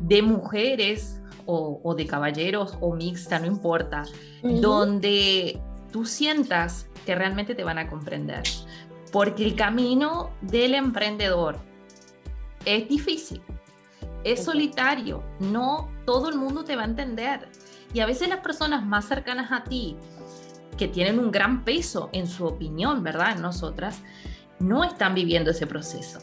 de 0.00 0.22
mujeres 0.22 1.17
o, 1.50 1.94
de 1.94 2.06
caballeros 2.06 2.76
o 2.80 2.94
mixta, 2.94 3.38
no 3.38 3.46
importa, 3.46 4.04
donde 4.42 5.58
tú 5.90 6.04
sientas 6.04 6.86
que 7.06 7.14
realmente 7.14 7.54
te 7.54 7.64
van 7.64 7.78
a 7.78 7.88
comprender. 7.88 8.42
Porque 9.10 9.44
el 9.44 9.56
camino 9.56 10.30
del 10.42 10.74
emprendedor 10.74 11.58
es 12.66 12.86
difícil, 12.86 13.40
es 14.24 14.44
solitario, 14.44 15.22
no 15.40 15.88
todo 16.04 16.28
el 16.28 16.36
mundo 16.36 16.64
te 16.64 16.76
va 16.76 16.82
a 16.82 16.86
entender. 16.86 17.48
Y 17.94 18.00
a 18.00 18.06
veces 18.06 18.28
las 18.28 18.40
personas 18.40 18.84
más 18.84 19.06
cercanas 19.06 19.50
a 19.50 19.64
ti, 19.64 19.96
que 20.76 20.86
tienen 20.86 21.18
un 21.18 21.30
gran 21.30 21.64
peso 21.64 22.10
en 22.12 22.26
su 22.28 22.44
opinión, 22.44 23.02
¿verdad? 23.02 23.32
En 23.36 23.42
nosotras, 23.42 24.02
no 24.58 24.84
están 24.84 25.14
viviendo 25.14 25.52
ese 25.52 25.66
proceso. 25.66 26.18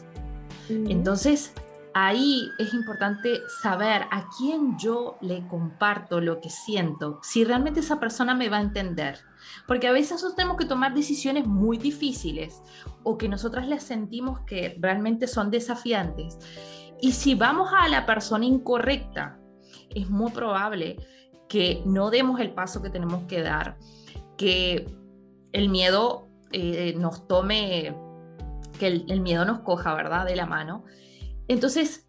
Entonces, 0.68 1.52
ahí 1.98 2.52
es 2.58 2.74
importante 2.74 3.40
saber 3.48 4.02
a 4.10 4.28
quién 4.36 4.76
yo 4.78 5.16
le 5.22 5.48
comparto 5.48 6.20
lo 6.20 6.42
que 6.42 6.50
siento, 6.50 7.20
si 7.22 7.42
realmente 7.42 7.80
esa 7.80 7.98
persona 7.98 8.34
me 8.34 8.50
va 8.50 8.58
a 8.58 8.60
entender. 8.60 9.20
Porque 9.66 9.88
a 9.88 9.92
veces 9.92 10.12
nosotros 10.12 10.36
tenemos 10.36 10.58
que 10.58 10.66
tomar 10.66 10.92
decisiones 10.92 11.46
muy 11.46 11.78
difíciles 11.78 12.60
o 13.02 13.16
que 13.16 13.30
nosotras 13.30 13.66
les 13.66 13.82
sentimos 13.82 14.40
que 14.40 14.76
realmente 14.78 15.26
son 15.26 15.50
desafiantes. 15.50 16.38
Y 17.00 17.12
si 17.12 17.34
vamos 17.34 17.70
a 17.74 17.88
la 17.88 18.04
persona 18.04 18.44
incorrecta, 18.44 19.38
es 19.88 20.10
muy 20.10 20.32
probable 20.32 20.96
que 21.48 21.82
no 21.86 22.10
demos 22.10 22.40
el 22.40 22.52
paso 22.52 22.82
que 22.82 22.90
tenemos 22.90 23.22
que 23.22 23.40
dar, 23.40 23.78
que 24.36 24.86
el 25.52 25.70
miedo 25.70 26.28
eh, 26.52 26.94
nos 26.98 27.26
tome, 27.26 27.96
que 28.78 28.86
el 28.86 29.20
miedo 29.22 29.46
nos 29.46 29.60
coja, 29.60 29.94
¿verdad? 29.94 30.26
De 30.26 30.36
la 30.36 30.44
mano 30.44 30.84
entonces, 31.48 32.06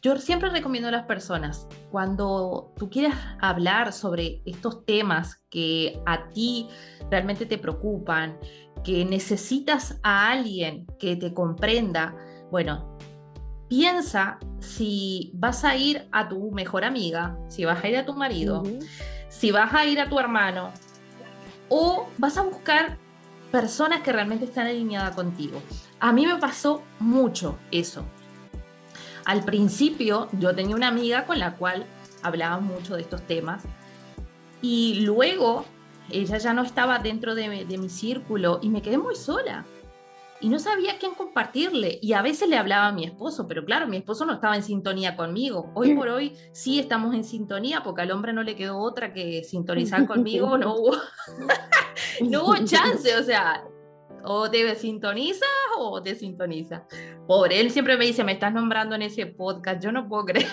yo 0.00 0.16
siempre 0.16 0.48
recomiendo 0.50 0.88
a 0.88 0.92
las 0.92 1.06
personas, 1.06 1.66
cuando 1.90 2.72
tú 2.76 2.88
quieras 2.88 3.16
hablar 3.40 3.92
sobre 3.92 4.42
estos 4.46 4.84
temas 4.84 5.42
que 5.50 6.00
a 6.06 6.28
ti 6.28 6.68
realmente 7.10 7.46
te 7.46 7.58
preocupan, 7.58 8.38
que 8.84 9.04
necesitas 9.04 9.98
a 10.04 10.30
alguien 10.30 10.86
que 11.00 11.16
te 11.16 11.34
comprenda, 11.34 12.14
bueno, 12.50 12.96
piensa 13.68 14.38
si 14.60 15.32
vas 15.34 15.64
a 15.64 15.76
ir 15.76 16.08
a 16.12 16.28
tu 16.28 16.52
mejor 16.52 16.84
amiga, 16.84 17.36
si 17.48 17.64
vas 17.64 17.82
a 17.82 17.88
ir 17.88 17.96
a 17.96 18.06
tu 18.06 18.14
marido, 18.14 18.62
si 19.28 19.50
vas 19.50 19.74
a 19.74 19.84
ir 19.84 20.00
a 20.00 20.08
tu 20.08 20.18
hermano, 20.18 20.70
o 21.68 22.08
vas 22.18 22.38
a 22.38 22.42
buscar 22.42 22.98
personas 23.50 24.02
que 24.02 24.12
realmente 24.12 24.44
están 24.44 24.66
alineadas 24.66 25.14
contigo. 25.14 25.60
A 26.00 26.12
mí 26.12 26.26
me 26.26 26.36
pasó 26.36 26.82
mucho 27.00 27.58
eso. 27.70 28.04
Al 29.28 29.44
principio 29.44 30.28
yo 30.32 30.54
tenía 30.54 30.74
una 30.74 30.88
amiga 30.88 31.26
con 31.26 31.38
la 31.38 31.54
cual 31.56 31.84
hablaba 32.22 32.60
mucho 32.60 32.96
de 32.96 33.02
estos 33.02 33.20
temas 33.26 33.62
y 34.62 35.00
luego 35.00 35.66
ella 36.08 36.38
ya 36.38 36.54
no 36.54 36.62
estaba 36.62 36.98
dentro 36.98 37.34
de, 37.34 37.66
mi 37.66 37.90
círculo 37.90 38.58
y 38.62 38.70
me 38.70 38.80
quedé 38.80 38.96
muy 38.96 39.16
sola 39.16 39.66
y 40.40 40.48
no 40.48 40.58
sabía 40.58 40.92
a 40.92 40.98
quién 40.98 41.12
compartirle. 41.12 41.98
Y 42.00 42.14
a 42.14 42.22
veces 42.22 42.48
le 42.48 42.56
hablaba 42.56 42.86
a 42.86 42.92
mi 42.92 43.04
esposo, 43.04 43.46
pero 43.46 43.66
claro, 43.66 43.86
mi 43.86 43.98
esposo 43.98 44.24
no 44.24 44.32
estaba 44.32 44.56
en 44.56 44.62
sintonía 44.62 45.14
conmigo. 45.14 45.72
Hoy 45.74 45.94
por 45.94 46.08
hoy 46.08 46.34
sí 46.52 46.80
estamos 46.80 47.14
en 47.14 47.22
sintonía, 47.22 47.82
porque 47.82 48.00
al 48.00 48.12
hombre 48.12 48.32
no 48.32 48.42
le 48.42 48.56
quedó 48.56 48.78
otra 48.78 49.12
que 49.12 49.44
sintonizar 49.44 50.06
conmigo, 50.06 50.56
no 50.56 50.74
hubo, 50.74 50.96
no 52.22 52.44
hubo 52.44 52.54
chance, 52.64 53.14
o 53.14 53.22
sea, 53.22 53.62
o 54.28 54.50
te 54.50 54.74
sintoniza 54.74 55.46
o 55.78 56.02
te 56.02 56.14
sintoniza. 56.14 56.84
Por 57.26 57.52
él 57.52 57.70
siempre 57.70 57.96
me 57.96 58.04
dice, 58.04 58.24
me 58.24 58.32
estás 58.32 58.52
nombrando 58.52 58.94
en 58.94 59.02
ese 59.02 59.26
podcast, 59.26 59.82
yo 59.82 59.90
no 59.90 60.06
puedo 60.06 60.26
creer. 60.26 60.48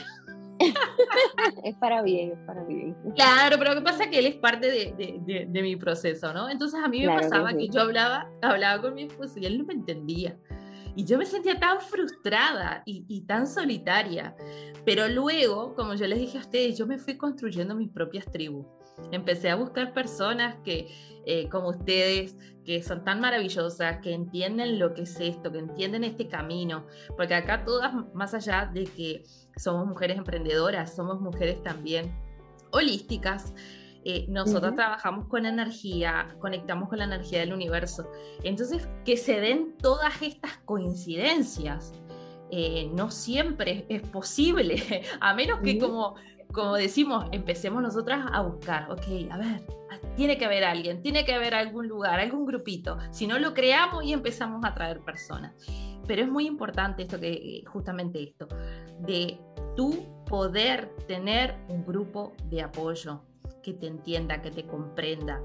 es 1.63 1.75
para 1.75 2.01
bien, 2.01 2.31
es 2.31 2.39
para 2.45 2.63
bien. 2.63 2.95
Claro, 3.15 3.57
pero 3.57 3.73
lo 3.73 3.79
que 3.79 3.83
pasa 3.83 4.03
es 4.03 4.09
que 4.09 4.19
él 4.19 4.27
es 4.27 4.35
parte 4.35 4.71
de, 4.71 5.19
de, 5.25 5.45
de, 5.49 5.61
mi 5.61 5.75
proceso, 5.75 6.33
¿no? 6.33 6.49
Entonces 6.49 6.79
a 6.81 6.87
mí 6.87 7.05
me 7.05 7.13
pasaba 7.13 7.53
que, 7.53 7.67
yo 7.67 7.81
hablaba, 7.81 8.29
hablaba 8.41 8.81
con 8.81 8.93
mi 8.93 9.03
esposo 9.03 9.39
y 9.39 9.45
él 9.45 9.57
no 9.57 9.65
me 9.65 9.73
entendía. 9.73 10.37
Y 10.95 11.03
yo 11.03 11.17
me 11.17 11.25
sentía 11.25 11.59
tan 11.59 11.81
frustrada 11.81 12.81
y, 12.85 13.03
y, 13.09 13.21
tan 13.25 13.47
solitaria. 13.47 14.33
Pero 14.85 15.09
luego, 15.09 15.75
como 15.75 15.93
yo 15.95 16.07
les 16.07 16.19
dije 16.19 16.37
a 16.37 16.41
ustedes, 16.41 16.77
yo 16.77 16.87
me 16.87 16.97
fui 16.97 17.17
construyendo 17.17 17.75
mis 17.75 17.89
propias 17.89 18.25
tribus. 18.31 18.65
Empecé 19.11 19.49
a 19.49 19.55
buscar 19.55 19.93
personas 19.93 20.55
que, 20.63 20.87
eh, 21.25 21.49
como 21.49 21.69
ustedes, 21.69 22.35
que 22.63 22.81
son 22.81 23.03
tan 23.03 23.21
maravillosas, 23.21 23.99
que 24.01 24.13
entienden 24.13 24.79
lo 24.79 24.93
que 24.93 25.03
es 25.03 25.19
esto, 25.19 25.51
que 25.51 25.59
entienden 25.59 26.03
este 26.03 26.27
camino, 26.27 26.85
porque 27.15 27.35
acá 27.35 27.63
todas, 27.63 27.93
más 28.13 28.33
allá 28.33 28.69
de 28.73 28.85
que 28.85 29.23
somos 29.55 29.85
mujeres 29.85 30.17
emprendedoras, 30.17 30.95
somos 30.95 31.21
mujeres 31.21 31.61
también 31.63 32.13
holísticas. 32.71 33.53
Eh, 34.03 34.25
nosotros 34.29 34.75
trabajamos 34.75 35.27
con 35.27 35.45
energía, 35.45 36.35
conectamos 36.39 36.89
con 36.89 36.99
la 36.99 37.05
energía 37.05 37.39
del 37.39 37.53
universo. 37.53 38.07
Entonces, 38.43 38.87
que 39.03 39.17
se 39.17 39.39
den 39.39 39.75
todas 39.77 40.21
estas 40.21 40.57
coincidencias, 40.59 41.93
eh, 42.51 42.89
no 42.93 43.09
siempre 43.09 43.85
es 43.89 44.01
posible, 44.03 44.75
a 45.19 45.33
menos 45.33 45.59
que 45.61 45.79
como 45.79 46.15
como 46.55 46.75
decimos, 46.75 47.25
empecemos 47.33 47.83
nosotras 47.83 48.25
a 48.31 48.41
buscar, 48.41 48.89
ok, 48.89 49.03
a 49.29 49.37
ver, 49.37 49.61
tiene 50.15 50.37
que 50.37 50.45
haber 50.45 50.63
alguien, 50.63 51.01
tiene 51.01 51.25
que 51.25 51.33
haber 51.33 51.53
algún 51.53 51.87
lugar, 51.87 52.19
algún 52.19 52.45
grupito. 52.45 52.97
Si 53.11 53.27
no 53.27 53.37
lo 53.37 53.53
creamos 53.53 54.05
y 54.05 54.13
empezamos 54.13 54.63
a 54.63 54.73
traer 54.73 55.01
personas. 55.01 55.53
Pero 56.07 56.21
es 56.21 56.29
muy 56.29 56.47
importante 56.47 57.03
esto 57.03 57.19
que 57.19 57.63
justamente 57.67 58.23
esto, 58.23 58.47
de 58.99 59.37
tú 59.75 60.05
poder 60.27 60.95
tener 61.07 61.57
un 61.67 61.85
grupo 61.85 62.33
de 62.45 62.61
apoyo 62.61 63.23
que 63.61 63.73
te 63.73 63.87
entienda, 63.87 64.41
que 64.41 64.51
te 64.51 64.65
comprenda. 64.65 65.41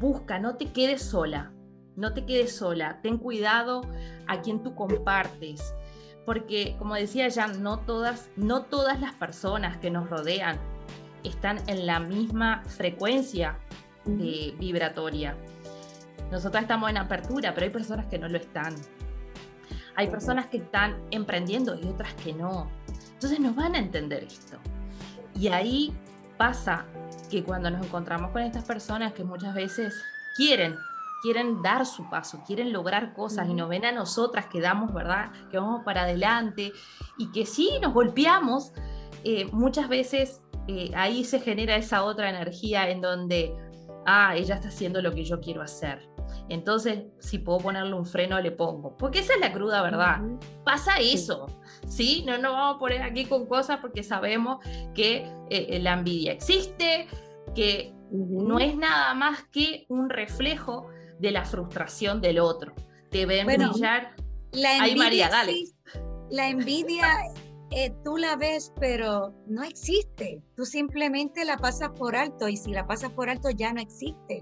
Busca, 0.00 0.40
no 0.40 0.56
te 0.56 0.72
quedes 0.72 1.02
sola, 1.02 1.52
no 1.94 2.14
te 2.14 2.24
quedes 2.24 2.56
sola. 2.56 3.00
Ten 3.02 3.18
cuidado 3.18 3.82
a 4.26 4.40
quien 4.40 4.62
tú 4.62 4.74
compartes 4.74 5.74
porque 6.28 6.76
como 6.78 6.94
decía 6.94 7.26
ya, 7.28 7.46
no 7.46 7.78
todas, 7.78 8.28
no 8.36 8.64
todas 8.64 9.00
las 9.00 9.14
personas 9.14 9.78
que 9.78 9.90
nos 9.90 10.10
rodean 10.10 10.58
están 11.24 11.58
en 11.68 11.86
la 11.86 12.00
misma 12.00 12.62
frecuencia 12.66 13.56
vibratoria. 14.04 15.38
Nosotros 16.30 16.60
estamos 16.60 16.90
en 16.90 16.98
apertura, 16.98 17.54
pero 17.54 17.64
hay 17.64 17.72
personas 17.72 18.04
que 18.08 18.18
no 18.18 18.28
lo 18.28 18.36
están. 18.36 18.74
Hay 19.94 20.08
personas 20.08 20.44
que 20.48 20.58
están 20.58 20.98
emprendiendo 21.10 21.74
y 21.80 21.86
otras 21.86 22.12
que 22.22 22.34
no. 22.34 22.70
Entonces 23.14 23.40
nos 23.40 23.56
van 23.56 23.74
a 23.74 23.78
entender 23.78 24.24
esto. 24.24 24.58
Y 25.34 25.48
ahí 25.48 25.96
pasa 26.36 26.84
que 27.30 27.42
cuando 27.42 27.70
nos 27.70 27.86
encontramos 27.86 28.32
con 28.32 28.42
estas 28.42 28.64
personas 28.64 29.14
que 29.14 29.24
muchas 29.24 29.54
veces 29.54 29.94
quieren 30.36 30.76
quieren 31.22 31.62
dar 31.62 31.86
su 31.86 32.08
paso, 32.08 32.42
quieren 32.46 32.72
lograr 32.72 33.14
cosas 33.14 33.48
y 33.48 33.54
nos 33.54 33.68
ven 33.68 33.84
a 33.84 33.92
nosotras 33.92 34.46
que 34.46 34.60
damos, 34.60 34.92
¿verdad? 34.92 35.32
Que 35.50 35.58
vamos 35.58 35.82
para 35.84 36.02
adelante 36.02 36.72
y 37.16 37.30
que 37.32 37.46
sí 37.46 37.70
nos 37.82 37.92
golpeamos, 37.92 38.72
eh, 39.24 39.46
muchas 39.52 39.88
veces 39.88 40.42
eh, 40.68 40.90
ahí 40.94 41.24
se 41.24 41.40
genera 41.40 41.76
esa 41.76 42.04
otra 42.04 42.28
energía 42.28 42.88
en 42.90 43.00
donde, 43.00 43.54
ah, 44.06 44.36
ella 44.36 44.56
está 44.56 44.68
haciendo 44.68 45.02
lo 45.02 45.12
que 45.12 45.24
yo 45.24 45.40
quiero 45.40 45.62
hacer. 45.62 46.08
Entonces, 46.50 47.04
si 47.18 47.38
puedo 47.38 47.58
ponerle 47.58 47.94
un 47.94 48.06
freno, 48.06 48.40
le 48.40 48.52
pongo. 48.52 48.96
Porque 48.96 49.20
esa 49.20 49.34
es 49.34 49.40
la 49.40 49.52
cruda 49.52 49.82
verdad. 49.82 50.20
Pasa 50.64 50.98
eso. 50.98 51.46
Sí. 51.86 52.22
No 52.26 52.38
nos 52.38 52.52
vamos 52.52 52.76
a 52.76 52.78
poner 52.78 53.02
aquí 53.02 53.24
con 53.24 53.46
cosas 53.46 53.78
porque 53.80 54.02
sabemos 54.02 54.58
que 54.94 55.30
eh, 55.50 55.78
la 55.80 55.94
envidia 55.94 56.32
existe, 56.32 57.06
que 57.54 57.94
no 58.10 58.58
es 58.58 58.76
nada 58.76 59.14
más 59.14 59.44
que 59.44 59.86
un 59.88 60.08
reflejo 60.08 60.88
de 61.18 61.30
la 61.30 61.44
frustración 61.44 62.20
del 62.20 62.38
otro. 62.38 62.74
Te 63.10 63.26
ven 63.26 63.46
brillar. 63.46 64.14
La 64.52 64.76
envidia, 64.76 64.96
María, 64.96 65.28
dale. 65.28 65.64
la 66.30 66.48
envidia 66.48 67.06
eh, 67.70 67.94
tú 68.02 68.16
la 68.16 68.36
ves, 68.36 68.72
pero 68.80 69.34
no 69.46 69.62
existe. 69.62 70.42
Tú 70.56 70.64
simplemente 70.64 71.44
la 71.44 71.58
pasas 71.58 71.90
por 71.90 72.16
alto 72.16 72.48
y 72.48 72.56
si 72.56 72.72
la 72.72 72.86
pasas 72.86 73.12
por 73.12 73.28
alto 73.28 73.50
ya 73.50 73.72
no 73.72 73.80
existe. 73.80 74.40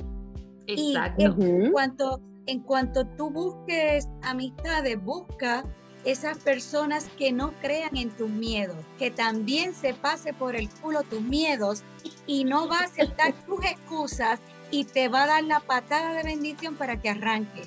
Exacto. 0.69 1.37
en, 1.39 1.73
cuanto, 1.73 2.21
en 2.47 2.61
cuanto 2.61 3.07
tú 3.17 3.31
busques 3.31 4.09
amistades, 4.23 5.03
busca 5.03 5.65
esas 6.05 6.39
personas 6.39 7.09
que 7.19 7.33
no 7.33 7.53
crean 7.61 7.97
en 7.97 8.11
tus 8.11 8.31
miedos, 8.31 8.77
que 8.97 9.11
también 9.11 9.75
se 9.75 9.93
pase 9.95 10.33
por 10.33 10.55
el 10.55 10.69
culo 10.71 11.03
tus 11.03 11.21
miedos 11.21 11.83
y 12.29 12.45
no 12.45 12.69
va 12.69 12.79
a 12.79 12.85
aceptar 12.85 13.33
tus 13.45 13.65
excusas 13.65 14.39
y 14.71 14.85
te 14.85 15.09
va 15.09 15.25
a 15.25 15.27
dar 15.27 15.45
la 15.45 15.61
patada 15.61 16.15
de 16.15 16.23
bendición 16.23 16.77
para 16.77 17.01
que 17.01 17.11
arranque. 17.11 17.63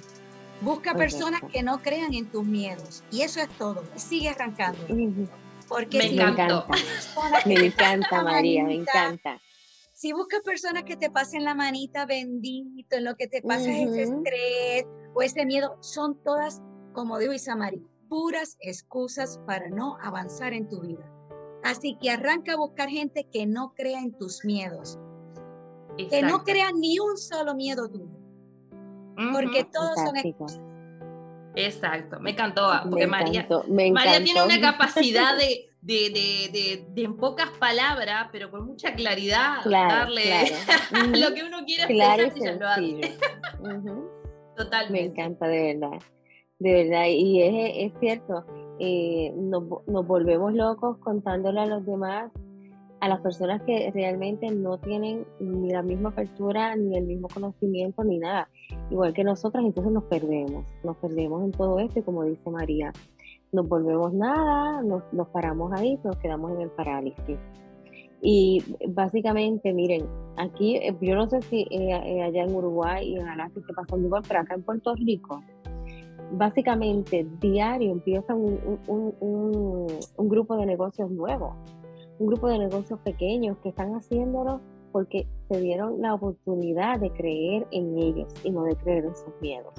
Busca 0.61 0.93
personas 0.93 1.41
que 1.51 1.63
no 1.63 1.81
crean 1.81 2.13
en 2.13 2.25
tus 2.29 2.43
miedos 2.45 3.03
y 3.11 3.21
eso 3.21 3.39
es 3.39 3.49
todo. 3.57 3.83
Sigue 3.95 4.29
arrancando. 4.29 4.79
Porque 5.67 5.99
me 5.99 6.05
encanta. 6.07 6.65
Me 7.45 7.53
encanta, 7.53 8.23
María, 8.23 8.63
me 8.63 8.75
encanta. 8.75 9.39
Si 9.93 10.13
buscas 10.13 10.41
personas 10.41 10.83
que 10.83 10.97
te 10.97 11.09
pasen 11.09 11.43
la 11.43 11.55
manita 11.55 12.05
bendito, 12.05 12.95
en 12.95 13.03
lo 13.03 13.15
que 13.15 13.27
te 13.27 13.41
pasa 13.41 13.69
ese 13.69 14.03
estrés 14.03 14.85
o 15.13 15.21
ese 15.21 15.45
miedo, 15.45 15.77
son 15.81 16.21
todas, 16.23 16.61
como 16.93 17.19
dijo 17.19 17.33
Isamari, 17.33 17.85
puras 18.07 18.57
excusas 18.61 19.39
para 19.45 19.69
no 19.69 19.97
avanzar 20.01 20.53
en 20.53 20.67
tu 20.67 20.81
vida. 20.81 21.05
Así 21.63 21.97
que 22.01 22.11
arranca 22.11 22.53
a 22.53 22.57
buscar 22.57 22.89
gente 22.89 23.27
que 23.31 23.45
no 23.45 23.73
crea 23.75 23.99
en 23.99 24.17
tus 24.17 24.43
miedos. 24.45 24.97
Que 26.07 26.21
no 26.21 26.43
crea 26.43 26.71
ni 26.71 26.99
un 26.99 27.17
solo 27.17 27.55
miedo 27.55 27.89
tuyo. 27.89 28.07
Porque 29.33 29.65
todos 29.65 29.95
son 29.95 30.15
excusas. 30.15 30.61
Exacto, 31.55 32.19
me 32.19 32.31
encantó, 32.31 32.69
porque 32.89 33.07
María, 33.07 33.47
María 33.91 34.23
tiene 34.23 34.43
una 34.43 34.61
capacidad 34.61 35.35
de, 35.37 35.67
de, 35.81 36.85
de, 36.93 37.03
en 37.03 37.17
pocas 37.17 37.49
palabras, 37.59 38.27
pero 38.31 38.51
con 38.51 38.65
mucha 38.65 38.93
claridad, 38.93 39.63
darle 39.65 40.51
lo 41.19 41.33
que 41.33 41.43
uno 41.43 41.65
quiere 41.65 41.93
claro 41.93 42.23
expresar 42.23 42.81
y 42.81 43.01
Totalmente. 44.55 44.91
Me 44.91 45.05
encanta, 45.05 45.47
de 45.47 45.73
verdad 45.73 45.99
de 46.59 46.83
verdad, 46.83 47.05
y 47.07 47.41
es, 47.41 47.93
es 47.93 47.99
cierto, 47.99 48.45
eh, 48.79 49.31
nos, 49.35 49.63
nos, 49.87 50.05
volvemos 50.05 50.53
locos 50.53 50.97
contándole 50.97 51.61
a 51.61 51.65
los 51.65 51.85
demás, 51.85 52.31
a 53.01 53.07
las 53.07 53.21
personas 53.21 53.61
que 53.63 53.91
realmente 53.93 54.49
no 54.51 54.77
tienen 54.77 55.25
ni 55.39 55.69
la 55.69 55.81
misma 55.81 56.09
apertura, 56.09 56.75
ni 56.75 56.97
el 56.97 57.05
mismo 57.05 57.27
conocimiento, 57.27 58.03
ni 58.03 58.19
nada, 58.19 58.49
igual 58.91 59.13
que 59.13 59.23
nosotras, 59.23 59.63
entonces 59.63 59.93
nos 59.93 60.03
perdemos, 60.05 60.65
nos 60.83 60.97
perdemos 60.97 61.43
en 61.43 61.51
todo 61.51 61.79
esto 61.79 61.99
y 61.99 62.03
como 62.03 62.23
dice 62.23 62.49
María, 62.49 62.91
nos 63.51 63.67
volvemos 63.67 64.13
nada, 64.13 64.81
nos, 64.83 65.01
nos 65.11 65.27
paramos 65.29 65.71
ahí, 65.73 65.99
nos 66.03 66.17
quedamos 66.17 66.51
en 66.51 66.61
el 66.61 66.69
parálisis. 66.69 67.37
Y 68.21 68.61
básicamente, 68.89 69.73
miren, 69.73 70.05
aquí, 70.37 70.75
eh, 70.75 70.95
yo 71.01 71.15
no 71.15 71.29
sé 71.29 71.41
si 71.43 71.65
eh, 71.71 72.21
allá 72.21 72.43
en 72.43 72.53
Uruguay 72.53 73.13
y 73.13 73.17
en 73.17 73.27
Alaska 73.27 73.61
se 73.65 73.73
pasó 73.73 73.97
igual, 73.97 74.23
pero 74.27 74.41
acá 74.41 74.55
en 74.55 74.63
Puerto 74.63 74.93
Rico, 74.95 75.41
básicamente 76.31 77.25
diario 77.39 77.91
empieza 77.91 78.35
un, 78.35 78.79
un, 78.87 80.29
grupo 80.29 80.57
de 80.57 80.65
negocios 80.65 81.09
nuevos, 81.09 81.55
un 82.19 82.27
grupo 82.27 82.47
de 82.47 82.59
negocios 82.59 82.99
pequeños 82.99 83.57
que 83.63 83.69
están 83.69 83.95
haciéndolo 83.95 84.61
porque 84.91 85.27
se 85.49 85.59
dieron 85.59 86.01
la 86.01 86.13
oportunidad 86.13 86.99
de 86.99 87.11
creer 87.11 87.67
en 87.71 87.97
ellos 87.97 88.33
y 88.43 88.51
no 88.51 88.63
de 88.63 88.75
creer 88.75 89.05
en 89.05 89.15
sus 89.15 89.33
miedos. 89.41 89.73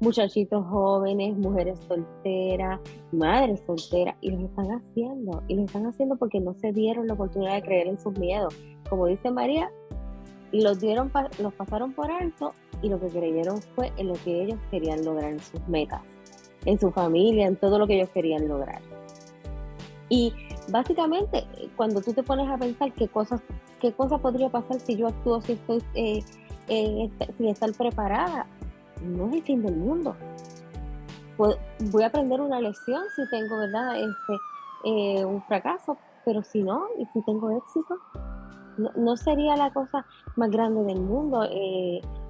Muchachitos 0.00 0.66
jóvenes, 0.66 1.36
mujeres 1.36 1.78
solteras, 1.86 2.80
madres 3.12 3.62
solteras, 3.66 4.16
y 4.20 4.30
lo 4.30 4.46
están 4.46 4.66
haciendo, 4.72 5.42
y 5.48 5.54
lo 5.54 5.64
están 5.64 5.86
haciendo 5.86 6.16
porque 6.16 6.40
no 6.40 6.54
se 6.54 6.72
dieron 6.72 7.06
la 7.06 7.14
oportunidad 7.14 7.54
de 7.54 7.62
creer 7.62 7.86
en 7.86 7.98
sus 7.98 8.18
miedos. 8.18 8.54
Como 8.88 9.06
dice 9.06 9.30
María, 9.30 9.70
los 10.52 10.80
dieron, 10.80 11.10
los 11.40 11.54
pasaron 11.54 11.92
por 11.92 12.10
alto 12.10 12.52
y 12.82 12.88
lo 12.88 13.00
que 13.00 13.08
creyeron 13.08 13.60
fue 13.74 13.92
en 13.96 14.08
lo 14.08 14.14
que 14.14 14.42
ellos 14.42 14.58
querían 14.70 15.04
lograr, 15.04 15.32
en 15.32 15.40
sus 15.40 15.66
metas, 15.68 16.02
en 16.64 16.78
su 16.78 16.90
familia, 16.90 17.46
en 17.46 17.56
todo 17.56 17.78
lo 17.78 17.86
que 17.86 17.96
ellos 17.96 18.10
querían 18.10 18.46
lograr. 18.46 18.80
Y 20.08 20.32
básicamente, 20.68 21.44
cuando 21.76 22.00
tú 22.00 22.12
te 22.12 22.22
pones 22.22 22.48
a 22.48 22.58
pensar 22.58 22.92
qué 22.92 23.08
cosas, 23.08 23.40
qué 23.80 23.92
cosa 23.92 24.18
podría 24.18 24.48
pasar 24.48 24.80
si 24.80 24.96
yo 24.96 25.08
actúo, 25.08 25.40
si 25.40 25.52
estoy, 25.52 25.82
eh, 25.94 26.22
eh, 26.68 27.10
sin 27.36 27.48
estar 27.48 27.72
preparada, 27.72 28.46
no 29.02 29.28
es 29.28 29.34
el 29.34 29.42
fin 29.42 29.62
del 29.62 29.76
mundo. 29.76 30.16
Voy 31.36 32.02
a 32.02 32.06
aprender 32.06 32.40
una 32.40 32.60
lección 32.60 33.02
si 33.16 33.28
tengo, 33.30 33.58
¿verdad? 33.58 33.96
Este, 33.96 34.38
eh, 34.84 35.24
un 35.24 35.42
fracaso, 35.42 35.96
pero 36.24 36.42
si 36.42 36.62
no, 36.62 36.86
y 36.98 37.06
si 37.06 37.22
tengo 37.24 37.50
éxito, 37.50 37.96
no, 38.96 39.16
sería 39.16 39.56
la 39.56 39.72
cosa 39.72 40.06
más 40.36 40.50
grande 40.50 40.84
del 40.84 41.00
mundo 41.00 41.42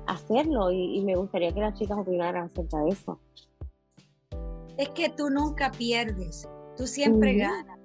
hacerlo 0.07 0.71
y, 0.71 1.01
me 1.03 1.17
gustaría 1.17 1.53
que 1.53 1.61
las 1.61 1.79
chicas 1.79 1.99
opinaran 1.99 2.45
acerca 2.45 2.79
de 2.79 2.91
eso. 2.91 3.19
Es 4.77 4.89
que 4.91 5.09
tú 5.09 5.31
nunca 5.31 5.71
pierdes, 5.71 6.49
tú 6.77 6.87
siempre 6.87 7.35
ganas. 7.37 7.79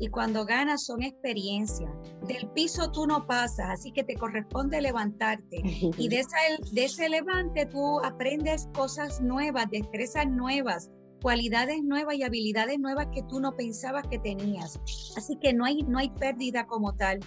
Y 0.00 0.08
cuando 0.08 0.44
ganas 0.44 0.84
son 0.84 1.02
experiencias. 1.02 1.90
Del 2.26 2.48
piso 2.50 2.90
tú 2.90 3.06
no 3.06 3.26
pasas, 3.26 3.70
así 3.70 3.92
que 3.92 4.02
te 4.02 4.16
corresponde 4.16 4.80
levantarte. 4.80 5.62
Y 5.96 6.08
de, 6.08 6.20
esa, 6.20 6.36
de 6.72 6.84
ese 6.84 7.08
levante 7.08 7.66
tú 7.66 8.00
aprendes 8.00 8.68
cosas 8.74 9.20
nuevas, 9.20 9.70
destrezas 9.70 10.26
nuevas, 10.28 10.90
cualidades 11.22 11.82
nuevas 11.84 12.16
y 12.16 12.24
habilidades 12.24 12.80
nuevas 12.80 13.06
que 13.12 13.22
tú 13.22 13.38
no 13.40 13.54
pensabas 13.54 14.06
que 14.08 14.18
tenías. 14.18 14.80
Así 15.16 15.36
que 15.36 15.54
no 15.54 15.64
hay, 15.64 15.82
no 15.84 15.98
hay 15.98 16.10
pérdida 16.10 16.66
como 16.66 16.94
tal. 16.94 17.20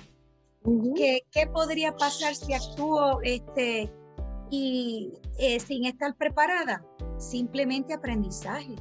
¿Qué, 0.95 1.21
¿Qué, 1.31 1.47
podría 1.47 1.95
pasar 1.95 2.35
si 2.35 2.53
actúo 2.53 3.21
este, 3.23 3.89
y 4.49 5.13
eh, 5.37 5.59
sin 5.59 5.85
estar 5.85 6.15
preparada, 6.15 6.83
simplemente 7.17 7.93
aprendizaje. 7.93 8.75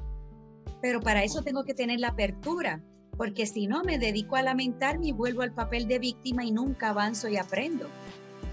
Pero 0.81 1.01
para 1.01 1.25
eso 1.25 1.43
tengo 1.43 1.65
que 1.65 1.75
tener 1.75 2.01
la 2.01 2.09
apertura, 2.09 2.83
porque 3.17 3.47
si 3.47 3.67
no 3.67 3.83
me 3.83 3.99
dedico 3.99 4.37
a 4.37 4.43
lamentarme 4.43 5.09
y 5.09 5.13
vuelvo 5.13 5.43
al 5.43 5.53
papel 5.53 5.89
de 5.89 5.99
víctima 5.99 6.45
y 6.45 6.53
nunca 6.53 6.91
avanzo 6.91 7.29
y 7.29 7.37
aprendo. 7.37 7.89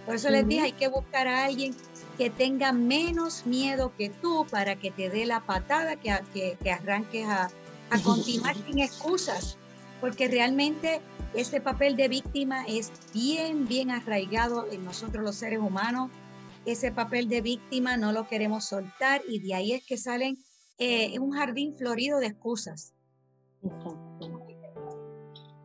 Por 0.06 0.16
eso 0.16 0.30
les 0.30 0.48
dije, 0.48 0.62
hay 0.62 0.72
que 0.72 0.88
buscar 0.88 1.28
a 1.28 1.46
alguien 1.46 1.76
que 2.18 2.30
tenga 2.30 2.72
menos 2.72 3.46
miedo 3.46 3.94
que 3.98 4.10
tú 4.10 4.46
para 4.50 4.76
que 4.76 4.92
te 4.92 5.10
dé 5.10 5.26
la 5.26 5.42
patada, 5.46 5.96
que, 5.96 6.16
que, 6.34 6.58
que 6.62 6.72
arranques 6.72 7.28
a, 7.28 7.50
a 7.90 8.00
continuar 8.02 8.56
sin 8.56 8.80
excusas, 8.80 9.58
porque 10.00 10.28
realmente 10.28 11.02
ese 11.34 11.60
papel 11.60 11.96
de 11.96 12.08
víctima 12.08 12.66
es 12.68 12.92
bien, 13.14 13.68
bien 13.68 13.92
arraigado 13.92 14.68
en 14.72 14.86
nosotros 14.86 15.24
los 15.24 15.36
seres 15.36 15.60
humanos 15.60 16.10
ese 16.66 16.92
papel 16.92 17.30
de 17.30 17.42
víctima 17.42 17.96
no 17.96 18.12
lo 18.12 18.28
queremos 18.28 18.66
soltar 18.66 19.22
y 19.28 19.40
de 19.40 19.54
ahí 19.54 19.74
es 19.74 19.86
que 19.86 19.98
salen 19.98 20.38
eh, 20.78 21.20
un 21.20 21.32
jardín 21.32 21.76
florido 21.76 22.20
de 22.20 22.28
excusas. 22.28 22.94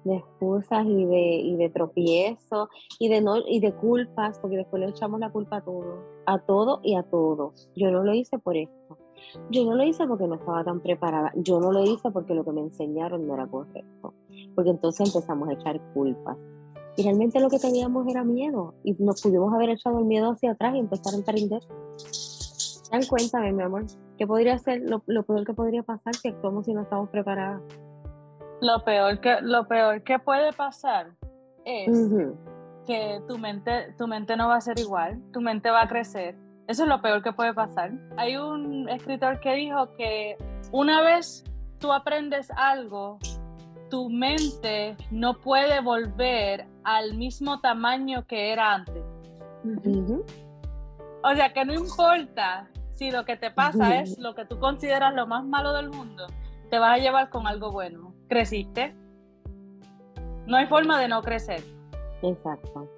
De 0.05 0.17
excusas 0.17 0.87
y 0.87 1.05
de, 1.05 1.35
y 1.37 1.57
de 1.57 1.69
tropiezo 1.69 2.69
y 2.99 3.09
de, 3.09 3.21
no, 3.21 3.37
y 3.47 3.61
de 3.61 3.75
culpas, 3.75 4.39
porque 4.39 4.57
después 4.57 4.81
le 4.81 4.89
echamos 4.89 5.21
la 5.21 5.31
culpa 5.31 5.59
a 5.59 5.61
todo, 5.65 6.03
a 6.27 6.39
todo 6.39 6.81
y 6.83 6.95
a 6.95 7.03
todos. 7.03 7.69
Yo 7.77 7.91
no 7.91 8.03
lo 8.03 8.15
hice 8.15 8.39
por 8.39 8.57
esto. 8.57 8.99
Yo 9.51 9.65
no 9.65 9.75
lo 9.75 9.85
hice 9.85 10.07
porque 10.07 10.27
no 10.27 10.37
estaba 10.37 10.65
tan 10.65 10.81
preparada. 10.81 11.33
Yo 11.37 11.61
no 11.61 11.73
lo 11.73 11.85
hice 11.85 12.11
porque 12.11 12.35
lo 12.35 12.45
que 12.45 12.53
me 12.53 12.63
enseñaron 12.63 13.27
no 13.27 13.35
era 13.35 13.47
correcto. 13.47 14.15
Porque 14.55 14.71
entonces 14.71 15.15
empezamos 15.15 15.49
a 15.49 15.53
echar 15.53 15.81
culpas 15.93 16.39
y 16.97 17.03
realmente 17.03 17.41
lo 17.41 17.49
que 17.49 17.59
teníamos 17.59 18.07
era 18.09 18.25
miedo 18.25 18.75
y 18.85 18.95
nos 18.99 19.23
pudimos 19.23 19.53
haber 19.55 19.71
echado 19.71 20.01
el 20.01 20.05
miedo 20.05 20.33
hacia 20.33 20.53
atrás 20.53 20.75
y 20.75 20.79
empezar 20.79 21.15
a 21.15 21.17
emprender. 21.17 21.63
Dan 22.91 23.07
cuéntame, 23.09 23.53
mi 23.53 23.63
amor, 23.63 23.87
¿qué 24.21 24.27
podría 24.27 24.59
ser 24.59 24.83
lo, 24.83 25.01
peor 25.01 25.47
que 25.47 25.55
podría 25.55 25.83
pasar 25.83 26.15
si 26.15 26.29
actuamos 26.29 26.69
y 26.69 26.75
no 26.75 26.83
estamos 26.83 27.09
preparadas? 27.09 27.63
Lo 28.61 28.85
peor 28.85 29.19
que, 29.19 29.41
lo 29.41 29.67
peor 29.67 30.03
que 30.03 30.19
puede 30.19 30.53
pasar 30.53 31.15
es 31.65 32.11
que 32.87 33.23
tu 33.27 33.39
mente, 33.39 33.95
tu 33.97 34.07
mente 34.07 34.37
no 34.37 34.49
va 34.49 34.57
a 34.57 34.61
ser 34.61 34.79
igual, 34.79 35.19
tu 35.33 35.41
mente 35.41 35.71
va 35.71 35.85
a 35.85 35.89
crecer. 35.89 36.37
Eso 36.69 36.83
es 36.83 36.89
lo 36.91 37.01
peor 37.01 37.23
que 37.23 37.33
puede 37.33 37.55
pasar. 37.55 37.93
Hay 38.19 38.37
un 38.37 38.91
escritor 38.91 39.41
que 39.41 39.55
dijo 39.55 39.97
que 39.97 40.37
una 40.71 41.01
vez 41.01 41.43
tú 41.79 41.91
aprendes 41.91 42.51
algo, 42.59 43.19
tu 43.89 44.11
mente 44.11 44.99
no 45.11 45.41
puede 45.41 45.81
volver 45.81 46.67
al 46.85 47.15
mismo 47.17 47.59
tamaño 47.63 48.27
que 48.27 48.53
era 48.53 48.75
antes. 48.75 49.03
O 51.25 51.35
sea 51.35 51.55
que 51.55 51.65
no 51.65 51.73
importa 51.73 52.69
si 53.01 53.11
lo 53.11 53.25
que 53.25 53.37
te 53.37 53.51
pasa 53.63 54.01
es 54.01 54.19
lo 54.19 54.35
que 54.35 54.45
tú 54.45 54.59
consideras 54.59 55.15
lo 55.15 55.27
más 55.27 55.43
malo 55.45 55.73
del 55.73 55.89
mundo, 55.89 56.27
te 56.69 56.79
vas 56.79 56.99
a 56.99 57.03
llevar 57.03 57.31
con 57.31 57.47
algo 57.47 57.73
bueno. 57.73 58.15
¿Creciste? 58.29 58.95
No 60.47 60.59
hay 60.59 60.67
forma 60.67 61.01
de 61.01 61.09
no 61.09 61.23
crecer. 61.23 61.63
Exacto. 62.23 62.89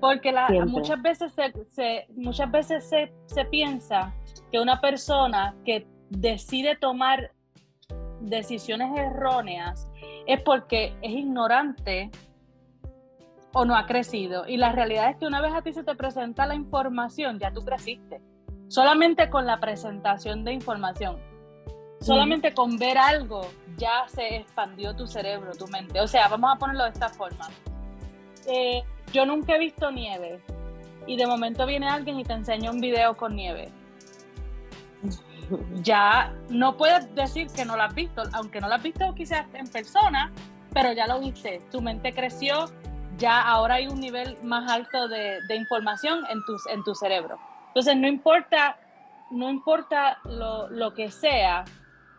Porque 0.00 0.32
la, 0.32 0.48
muchas 0.66 1.00
veces, 1.00 1.32
se, 1.68 2.06
muchas 2.16 2.50
veces 2.50 2.88
se, 2.88 3.12
se 3.26 3.44
piensa 3.44 4.14
que 4.50 4.60
una 4.60 4.80
persona 4.80 5.54
que 5.64 5.86
decide 6.08 6.76
tomar 6.76 7.32
decisiones 8.20 8.96
erróneas 8.96 9.88
es 10.26 10.40
porque 10.40 10.94
es 11.02 11.12
ignorante 11.12 12.10
o 13.52 13.64
no 13.64 13.76
ha 13.76 13.86
crecido. 13.86 14.46
Y 14.46 14.56
la 14.56 14.72
realidad 14.72 15.10
es 15.10 15.16
que 15.16 15.26
una 15.26 15.42
vez 15.42 15.52
a 15.52 15.60
ti 15.60 15.72
se 15.72 15.84
te 15.84 15.94
presenta 15.94 16.46
la 16.46 16.54
información, 16.54 17.38
ya 17.38 17.52
tú 17.52 17.62
creciste. 17.62 18.22
Solamente 18.74 19.30
con 19.30 19.46
la 19.46 19.60
presentación 19.60 20.44
de 20.44 20.52
información. 20.52 21.16
solamente 22.00 22.52
con 22.52 22.76
ver 22.76 22.98
algo 22.98 23.48
ya 23.76 24.08
se 24.08 24.34
expandió 24.38 24.96
tu 24.96 25.06
cerebro, 25.06 25.52
tu 25.52 25.68
mente. 25.68 26.00
O 26.00 26.08
sea, 26.08 26.26
vamos 26.26 26.52
a 26.52 26.58
ponerlo 26.58 26.82
de 26.82 26.90
esta 26.90 27.08
forma. 27.08 27.48
Eh, 28.48 28.82
yo 29.12 29.24
nunca 29.26 29.54
he 29.54 29.60
visto 29.60 29.92
nieve 29.92 30.40
y 31.06 31.16
de 31.16 31.24
momento 31.24 31.64
viene 31.66 31.88
alguien 31.88 32.18
y 32.18 32.24
te 32.24 32.32
enseña 32.32 32.72
un 32.72 32.80
video 32.80 33.16
con 33.16 33.36
nieve. 33.36 33.70
Ya 35.82 36.34
no 36.48 36.76
puedes 36.76 37.14
decir 37.14 37.46
que 37.54 37.64
no 37.64 37.76
lo 37.76 37.82
has 37.84 37.94
visto, 37.94 38.24
aunque 38.32 38.60
no 38.60 38.66
lo 38.66 38.74
has 38.74 38.82
visto 38.82 39.14
quizás 39.14 39.46
en 39.54 39.68
persona, 39.68 40.32
pero 40.72 40.92
ya 40.92 41.06
lo 41.06 41.20
viste. 41.20 41.62
Tu 41.70 41.80
mente 41.80 42.12
creció, 42.12 42.64
ya 43.18 43.40
ahora 43.40 43.76
hay 43.76 43.86
un 43.86 44.00
nivel 44.00 44.36
más 44.42 44.68
alto 44.68 45.06
de, 45.06 45.38
información 45.54 46.24
en 46.28 46.82
tu 46.82 46.94
cerebro. 46.96 47.38
Entonces, 47.74 47.96
no 47.96 48.06
importa, 48.06 48.76
no 49.30 49.50
importa 49.50 50.18
lo, 50.24 50.70
lo 50.70 50.94
que 50.94 51.10
sea, 51.10 51.64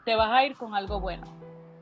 te 0.03 0.15
vas 0.15 0.29
a 0.29 0.45
ir 0.45 0.55
con 0.55 0.75
algo 0.75 0.99
bueno 0.99 1.35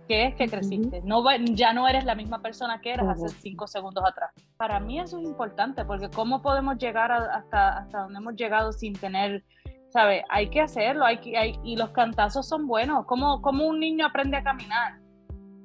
que 0.08 0.26
es 0.26 0.36
que 0.36 0.48
creciste. 0.48 1.02
no, 1.04 1.24
ya 1.54 1.74
no 1.74 1.88
eres 1.88 2.06
la 2.06 2.16
misma 2.16 2.42
persona 2.42 2.82
que 2.82 2.94
eras 2.94 3.08
hace 3.08 3.30
cinco 3.30 3.68
segundos 3.68 4.04
atrás. 4.06 4.32
Para 4.58 4.80
mí 4.80 5.00
eso 5.00 5.18
es 5.18 5.26
importante, 5.26 5.86
porque 5.86 6.10
¿cómo 6.10 6.42
podemos 6.42 6.78
llegar 6.78 7.12
hasta, 7.12 7.78
hasta 7.78 8.00
donde 8.02 8.20
hemos 8.20 8.36
llegado 8.36 8.72
sin 8.74 8.94
tener, 8.94 9.44
¿sabes? 9.90 10.24
Hay 10.30 10.50
que 10.50 10.62
hacerlo, 10.62 11.06
hay 11.06 11.18
que, 11.18 11.38
hay, 11.38 11.60
y 11.64 11.76
los 11.78 11.90
cantazos 11.92 12.48
son 12.48 12.68
buenos. 12.68 13.06
¿Cómo, 13.06 13.42
¿Cómo 13.42 13.66
un 13.66 13.80
niño 13.80 14.06
aprende 14.06 14.38
a 14.38 14.44
caminar? 14.44 15.00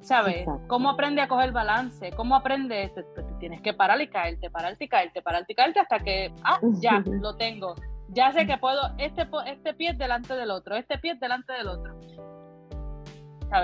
¿Sabes? 0.01 0.47
¿Cómo 0.69 0.91
aprende 0.91 1.21
a 1.21 1.29
coger 1.29 1.51
balance? 1.51 2.13
¿Cómo 2.13 2.37
aprende? 2.37 2.93
tienes 3.41 3.61
que 3.61 3.75
parar 3.75 4.01
y 4.01 4.09
caerte, 4.09 4.49
pararte 4.51 4.85
y 4.85 4.89
caerte, 4.89 5.23
pararte 5.23 5.53
y 5.53 5.57
caerte 5.57 5.81
hasta 5.81 5.99
que, 5.99 6.33
ah, 6.45 6.61
ya, 6.81 7.03
lo 7.07 7.37
tengo. 7.37 7.75
Ya 8.11 8.33
sé 8.33 8.47
que 8.47 8.57
puedo, 8.57 8.81
este, 8.99 9.29
este 9.47 9.75
pie 9.75 9.93
delante 9.93 10.35
del 10.35 10.51
otro, 10.51 10.77
este 10.77 10.99
pie 10.99 11.15
delante 11.21 11.53
del 11.53 11.69
otro 11.69 11.99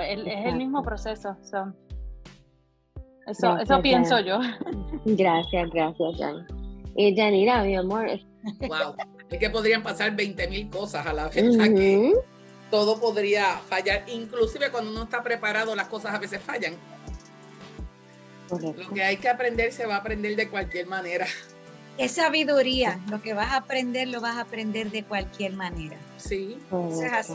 es 0.01 0.45
el 0.45 0.55
mismo 0.55 0.83
proceso. 0.83 1.37
Eso, 3.27 3.57
eso 3.57 3.81
pienso 3.81 4.19
yo. 4.19 4.39
Gracias, 5.05 5.69
gracias, 5.71 6.17
Jan. 6.17 6.47
Y 6.95 7.07
eh, 7.07 7.15
Janira, 7.15 7.63
mi 7.63 7.75
amor. 7.75 8.07
Wow, 8.59 8.95
es 9.29 9.39
que 9.39 9.49
podrían 9.49 9.81
pasar 9.81 10.15
20 10.15 10.47
mil 10.47 10.69
cosas 10.69 11.05
a 11.05 11.13
la 11.13 11.25
vez. 11.25 11.33
que 11.33 12.13
todo 12.69 12.99
podría 12.99 13.57
fallar, 13.57 14.03
inclusive 14.07 14.69
cuando 14.71 14.91
uno 14.91 15.03
está 15.03 15.23
preparado, 15.23 15.75
las 15.75 15.87
cosas 15.87 16.13
a 16.13 16.19
veces 16.19 16.41
fallan. 16.41 16.73
Lo 18.51 18.93
que 18.93 19.03
hay 19.03 19.17
que 19.17 19.27
aprender 19.27 19.71
se 19.71 19.87
va 19.87 19.95
a 19.95 19.97
aprender 19.97 20.35
de 20.35 20.49
cualquier 20.49 20.85
manera. 20.87 21.25
Es 21.97 22.13
sabiduría, 22.13 22.99
lo 23.09 23.21
que 23.21 23.33
vas 23.33 23.51
a 23.53 23.57
aprender 23.57 24.07
lo 24.09 24.19
vas 24.21 24.35
a 24.35 24.41
aprender 24.41 24.91
de 24.91 25.03
cualquier 25.03 25.53
manera. 25.53 25.97
Sí. 26.17 26.57
es 26.91 27.13
así. 27.13 27.33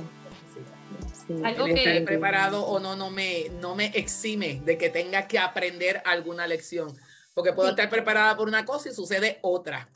Algo 1.45 1.67
que 1.67 1.75
estar 1.75 2.05
preparado 2.05 2.67
o 2.67 2.81
no, 2.81 2.97
no 2.97 3.11
me, 3.11 3.49
no 3.61 3.75
me 3.75 3.87
exime 3.87 4.61
de 4.65 4.77
que 4.77 4.91
tenga 4.91 5.29
que 5.29 5.39
aprender 5.39 6.03
alguna 6.05 6.47
lección. 6.47 6.93
Porque 7.35 7.53
puedo 7.53 7.71
estar 7.71 7.89
preparada 7.89 8.37
por 8.37 8.49
una 8.49 8.65
cosa 8.65 8.89
y 8.89 8.93
sucede 8.93 9.39
otra. 9.43 9.89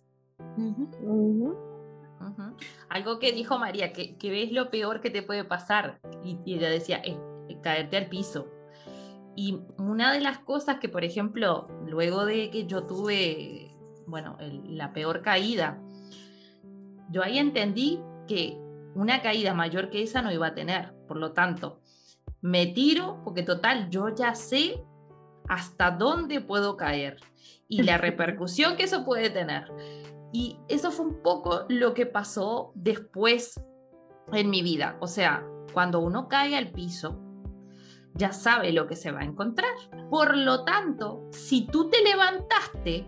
Algo 2.89 3.19
que 3.19 3.33
dijo 3.33 3.59
María, 3.59 3.93
que, 3.93 4.17
que, 4.17 4.31
ves 4.31 4.53
lo 4.53 4.71
peor 4.71 5.01
que 5.01 5.11
te 5.11 5.23
puede 5.23 5.45
pasar. 5.45 6.01
Y, 6.23 6.39
ella 6.55 6.71
decía, 6.71 6.99
es, 6.99 7.17
caerte 7.63 7.97
al 7.97 8.09
piso. 8.09 8.49
Y 9.37 9.59
una 9.79 10.13
de 10.13 10.21
las 10.21 10.39
cosas 10.39 10.79
que, 10.79 10.89
por 10.89 11.05
ejemplo, 11.05 11.69
luego 11.87 12.25
de 12.25 12.51
que 12.51 12.67
yo 12.67 12.85
tuve, 12.85 13.74
bueno, 14.07 14.37
la 14.67 14.93
peor 14.93 15.23
caída, 15.23 15.81
yo 17.11 17.23
ahí 17.23 17.39
entendí 17.39 18.01
que 18.27 18.59
una 18.95 19.23
caída 19.23 19.55
mayor 19.55 19.91
que 19.91 20.03
esa 20.03 20.23
no 20.23 20.33
iba 20.33 20.49
a 20.49 20.55
tener. 20.55 20.95
Por 21.07 21.17
lo 21.19 21.33
tanto, 21.33 21.81
me 22.41 22.67
tiro 22.67 23.21
porque 23.25 23.43
total, 23.43 23.91
yo 23.91 24.15
ya 24.15 24.35
sé 24.35 24.83
hasta 25.49 25.91
dónde 25.91 26.41
puedo 26.41 26.77
caer 26.77 27.19
y 27.69 27.83
la 27.83 27.99
repercusión 27.99 28.77
que 28.77 28.85
eso 28.85 29.05
puede 29.05 29.31
tener. 29.31 29.71
Y 30.33 30.59
eso 30.69 30.91
fue 30.91 31.07
un 31.07 31.23
poco 31.23 31.65
lo 31.69 31.95
que 31.95 32.07
pasó 32.07 32.73
después 32.75 33.61
en 34.33 34.51
mi 34.51 34.63
vida. 34.63 34.97
O 35.01 35.07
sea, 35.07 35.47
cuando 35.73 36.01
uno 36.01 36.29
cae 36.29 36.57
al 36.57 36.73
piso, 36.73 37.21
ya 38.15 38.33
sabe 38.33 38.73
lo 38.73 38.87
que 38.87 38.97
se 38.97 39.13
va 39.13 39.21
a 39.21 39.25
encontrar. 39.25 39.73
Por 40.11 40.37
lo 40.37 40.65
tanto, 40.65 41.29
si 41.31 41.67
tú 41.67 41.89
te 41.89 42.03
levantaste, 42.03 43.07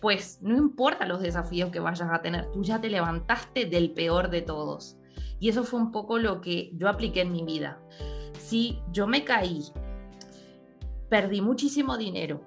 pues 0.00 0.38
no 0.42 0.56
importa 0.56 1.06
los 1.06 1.20
desafíos 1.20 1.70
que 1.70 1.80
vayas 1.80 2.08
a 2.10 2.22
tener, 2.22 2.50
tú 2.52 2.62
ya 2.62 2.80
te 2.80 2.90
levantaste 2.90 3.66
del 3.66 3.92
peor 3.92 4.30
de 4.30 4.42
todos. 4.42 4.96
Y 5.38 5.48
eso 5.48 5.64
fue 5.64 5.80
un 5.80 5.92
poco 5.92 6.18
lo 6.18 6.40
que 6.40 6.70
yo 6.74 6.88
apliqué 6.88 7.22
en 7.22 7.32
mi 7.32 7.44
vida. 7.44 7.78
Si 8.38 8.80
yo 8.92 9.06
me 9.06 9.24
caí, 9.24 9.64
perdí 11.08 11.40
muchísimo 11.40 11.96
dinero, 11.96 12.40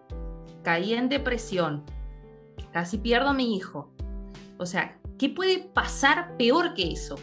caí 0.64 0.94
en 0.94 1.10
depresión, 1.10 1.84
casi 2.72 2.98
pierdo 2.98 3.30
a 3.30 3.34
mi 3.34 3.56
hijo. 3.56 3.92
O 4.58 4.66
sea, 4.66 5.00
¿qué 5.18 5.30
puede 5.30 5.60
pasar 5.60 6.36
peor 6.38 6.74
que 6.74 6.92
eso? 6.92 7.16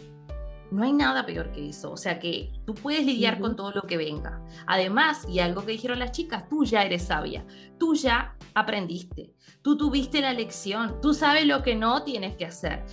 No 0.76 0.84
hay 0.84 0.92
nada 0.92 1.24
peor 1.24 1.50
que 1.52 1.70
eso. 1.70 1.90
O 1.92 1.96
sea 1.96 2.18
que 2.18 2.52
tú 2.66 2.74
puedes 2.74 3.04
lidiar 3.04 3.40
con 3.40 3.56
todo 3.56 3.72
lo 3.72 3.82
que 3.82 3.96
venga. 3.96 4.44
Además, 4.66 5.26
y 5.28 5.40
algo 5.40 5.64
que 5.64 5.72
dijeron 5.72 5.98
las 5.98 6.12
chicas, 6.12 6.48
tú 6.48 6.64
ya 6.64 6.84
eres 6.84 7.04
sabia. 7.04 7.46
Tú 7.78 7.94
ya 7.94 8.36
aprendiste. 8.54 9.34
Tú 9.62 9.76
tuviste 9.76 10.20
la 10.20 10.34
lección. 10.34 11.00
Tú 11.00 11.14
sabes 11.14 11.46
lo 11.46 11.62
que 11.62 11.74
no 11.74 12.02
tienes 12.04 12.36
que 12.36 12.44
hacer. 12.44 12.84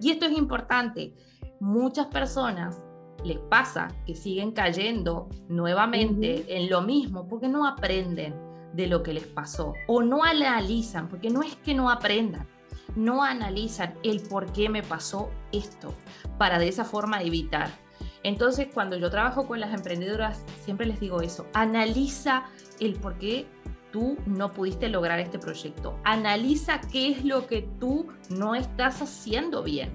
Y 0.00 0.10
esto 0.10 0.26
es 0.26 0.32
importante 0.38 1.14
muchas 1.62 2.06
personas 2.06 2.82
les 3.24 3.38
pasa 3.38 3.88
que 4.04 4.16
siguen 4.16 4.50
cayendo 4.50 5.28
nuevamente 5.48 6.44
en 6.48 6.68
lo 6.68 6.82
mismo 6.82 7.28
porque 7.28 7.48
no 7.48 7.66
aprenden 7.66 8.34
de 8.74 8.88
lo 8.88 9.02
que 9.02 9.12
les 9.12 9.26
pasó 9.26 9.74
o 9.86 10.02
no 10.02 10.24
analizan, 10.24 11.08
porque 11.08 11.30
no 11.30 11.42
es 11.42 11.54
que 11.56 11.74
no 11.74 11.88
aprendan, 11.88 12.48
no 12.96 13.22
analizan 13.22 13.94
el 14.02 14.20
por 14.20 14.52
qué 14.52 14.68
me 14.68 14.82
pasó 14.82 15.30
esto 15.52 15.94
para 16.38 16.58
de 16.58 16.68
esa 16.68 16.84
forma 16.84 17.22
evitar. 17.22 17.70
Entonces, 18.22 18.68
cuando 18.72 18.96
yo 18.96 19.10
trabajo 19.10 19.46
con 19.46 19.60
las 19.60 19.74
emprendedoras, 19.74 20.44
siempre 20.64 20.86
les 20.86 21.00
digo 21.00 21.22
eso, 21.22 21.46
analiza 21.54 22.44
el 22.80 22.94
por 22.94 23.18
qué 23.18 23.46
tú 23.90 24.16
no 24.26 24.52
pudiste 24.52 24.88
lograr 24.88 25.18
este 25.18 25.38
proyecto, 25.38 25.98
analiza 26.04 26.80
qué 26.80 27.10
es 27.10 27.24
lo 27.24 27.46
que 27.46 27.68
tú 27.78 28.08
no 28.30 28.54
estás 28.54 29.02
haciendo 29.02 29.62
bien 29.62 29.92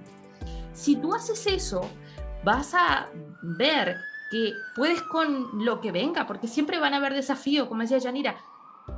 si 0.77 0.95
tú 0.95 1.13
haces 1.15 1.47
eso, 1.47 1.89
vas 2.43 2.73
a 2.75 3.09
ver 3.41 3.97
que 4.29 4.53
puedes 4.75 5.01
con 5.01 5.65
lo 5.65 5.81
que 5.81 5.91
venga, 5.91 6.27
porque 6.27 6.47
siempre 6.47 6.79
van 6.79 6.93
a 6.93 6.97
haber 6.97 7.13
desafíos, 7.15 7.67
como 7.67 7.81
decía 7.81 7.97
Yanira, 7.97 8.37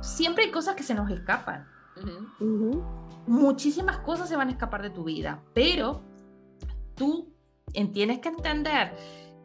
siempre 0.02 0.44
hay 0.44 0.50
cosas 0.50 0.76
que 0.76 0.82
se 0.82 0.94
nos 0.94 1.10
escapan. 1.10 1.66
Muchísimas 3.26 3.98
cosas 3.98 4.28
se 4.28 4.36
van 4.36 4.48
a 4.48 4.52
escapar 4.52 4.82
de 4.82 4.90
tu 4.90 5.04
vida, 5.04 5.42
pero 5.54 6.02
tú 6.94 7.32
tienes 7.92 8.18
que 8.18 8.28
entender 8.28 8.92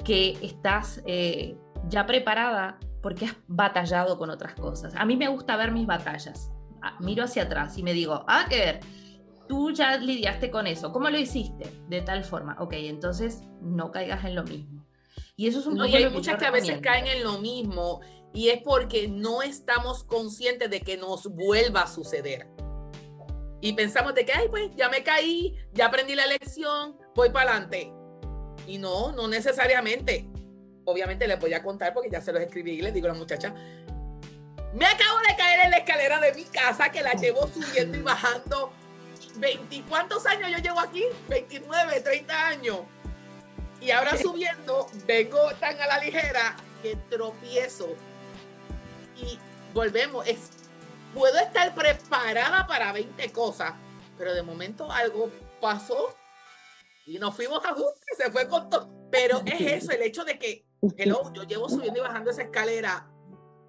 que 0.04 0.38
estás 0.42 1.02
eh, 1.06 1.58
ya 1.88 2.06
preparada 2.06 2.80
porque 3.02 3.26
has 3.26 3.36
batallado 3.48 4.18
con 4.18 4.30
otras 4.30 4.56
cosas. 4.56 4.96
A 4.96 5.06
mí 5.06 5.16
me 5.16 5.28
gusta 5.28 5.56
ver 5.58 5.72
mis 5.72 5.86
batallas. 5.86 6.52
Ah, 6.82 6.98
miro 7.00 7.24
hacia 7.24 7.44
atrás 7.44 7.78
y 7.78 7.84
me 7.84 7.94
digo, 7.94 8.26
ah, 8.28 8.46
que 8.50 8.58
ver, 8.58 8.80
tú 9.48 9.72
ya 9.72 9.98
lidiaste 9.98 10.50
con 10.50 10.68
eso. 10.68 10.92
¿Cómo 10.92 11.10
lo 11.10 11.18
hiciste? 11.18 11.72
De 11.88 12.02
tal 12.02 12.24
forma. 12.24 12.56
Ok, 12.60 12.74
entonces 12.74 13.44
no 13.62 13.92
caigas 13.92 14.26
en 14.26 14.36
lo 14.36 14.44
mismo. 14.44 14.86
Y 15.36 15.48
eso 15.48 15.60
es 15.60 15.68
un 15.68 15.76
no, 15.76 15.86
y 15.86 15.96
hay 15.96 16.10
muchas 16.10 16.38
que 16.38 16.46
a 16.46 16.52
veces 16.52 16.80
caen 16.82 17.08
en 17.08 17.24
lo 17.24 17.40
mismo 17.40 18.02
y 18.36 18.50
es 18.50 18.62
porque 18.62 19.08
no 19.08 19.42
estamos 19.42 20.04
conscientes 20.04 20.70
de 20.70 20.82
que 20.82 20.98
nos 20.98 21.26
vuelva 21.28 21.84
a 21.84 21.88
suceder. 21.88 22.46
Y 23.62 23.74
pensamos 23.74 24.14
de 24.14 24.26
que, 24.26 24.34
ay, 24.34 24.50
pues 24.50 24.76
ya 24.76 24.90
me 24.90 25.04
caí, 25.04 25.56
ya 25.72 25.86
aprendí 25.86 26.16
la 26.16 26.28
lección, 26.28 26.98
voy 27.16 27.30
para 27.30 27.52
adelante. 27.52 27.94
Y 28.68 28.78
no, 28.78 29.14
no 29.14 29.30
necesariamente. 29.30 30.28
Obviamente 30.84 31.28
les 31.28 31.40
voy 31.40 31.54
a 31.54 31.64
contar 31.64 31.94
porque 31.94 32.10
ya 32.10 32.20
se 32.20 32.34
los 32.34 32.42
escribí 32.42 32.74
y 32.74 32.82
les 32.82 32.94
digo 32.94 33.08
a 33.08 33.14
la 33.14 33.18
muchacha, 33.18 33.56
me 34.74 34.86
acabo 34.86 35.20
de 35.20 35.36
caer 35.38 35.62
en 35.62 35.72
la 35.72 35.78
escalera 35.78 36.20
de 36.20 36.34
mi 36.34 36.44
casa 36.44 36.92
que 36.92 37.02
la 37.02 37.14
llevo 37.14 37.48
subiendo 37.48 37.98
y 37.98 38.02
bajando 38.02 38.74
20, 39.38 39.84
¿cuántos 39.88 40.26
años 40.26 40.52
yo 40.52 40.58
llevo 40.58 40.82
aquí? 40.82 41.06
29, 41.30 42.02
30 42.02 42.48
años. 42.48 42.80
Y 43.80 43.92
ahora 43.92 44.18
subiendo, 44.22 44.88
vengo 45.06 45.40
tan 45.62 45.80
a 45.80 45.88
la 45.88 46.00
ligera 46.00 46.58
que 46.82 46.98
tropiezo. 47.10 47.96
Y 49.18 49.40
volvemos, 49.74 50.26
es, 50.28 50.50
puedo 51.14 51.38
estar 51.40 51.74
preparada 51.74 52.68
para 52.68 52.92
20 52.92 53.32
cosas, 53.32 53.74
pero 54.18 54.34
de 54.34 54.44
momento 54.44 54.92
algo 54.92 55.32
pasó 55.62 56.16
y 57.06 57.20
nos 57.20 57.36
fuimos 57.36 57.64
a 57.64 57.72
y 57.72 58.16
se 58.16 58.32
fue 58.32 58.48
con 58.48 58.70
todo. 58.70 58.90
Pero 59.12 59.42
es 59.46 59.84
eso, 59.84 59.92
el 59.92 60.02
hecho 60.02 60.26
de 60.26 60.40
que, 60.40 60.66
hello, 60.98 61.32
yo 61.34 61.44
llevo 61.44 61.70
subiendo 61.70 62.00
y 62.00 62.04
bajando 62.04 62.32
esa 62.32 62.44
escalera 62.44 63.08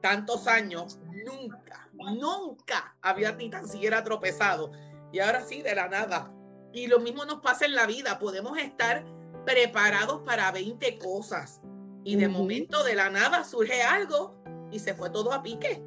tantos 0.00 0.46
años, 0.46 0.98
nunca, 1.24 1.88
nunca 1.92 2.96
había 3.02 3.32
ni 3.32 3.50
tan 3.50 3.68
siquiera 3.68 4.02
tropezado. 4.02 4.72
Y 5.12 5.20
ahora 5.20 5.44
sí, 5.44 5.62
de 5.62 5.74
la 5.74 5.88
nada. 5.88 6.32
Y 6.72 6.86
lo 6.86 7.00
mismo 7.00 7.24
nos 7.24 7.40
pasa 7.40 7.66
en 7.66 7.74
la 7.74 7.86
vida. 7.86 8.18
Podemos 8.18 8.58
estar 8.58 9.04
preparados 9.44 10.22
para 10.22 10.50
20 10.50 10.98
cosas. 10.98 11.60
Y 12.04 12.16
de 12.16 12.28
momento, 12.28 12.84
de 12.84 12.94
la 12.94 13.10
nada, 13.10 13.44
surge 13.44 13.82
algo 13.82 14.42
y 14.70 14.78
se 14.78 14.94
fue 14.94 15.10
todo 15.10 15.32
a 15.32 15.42
pique. 15.42 15.82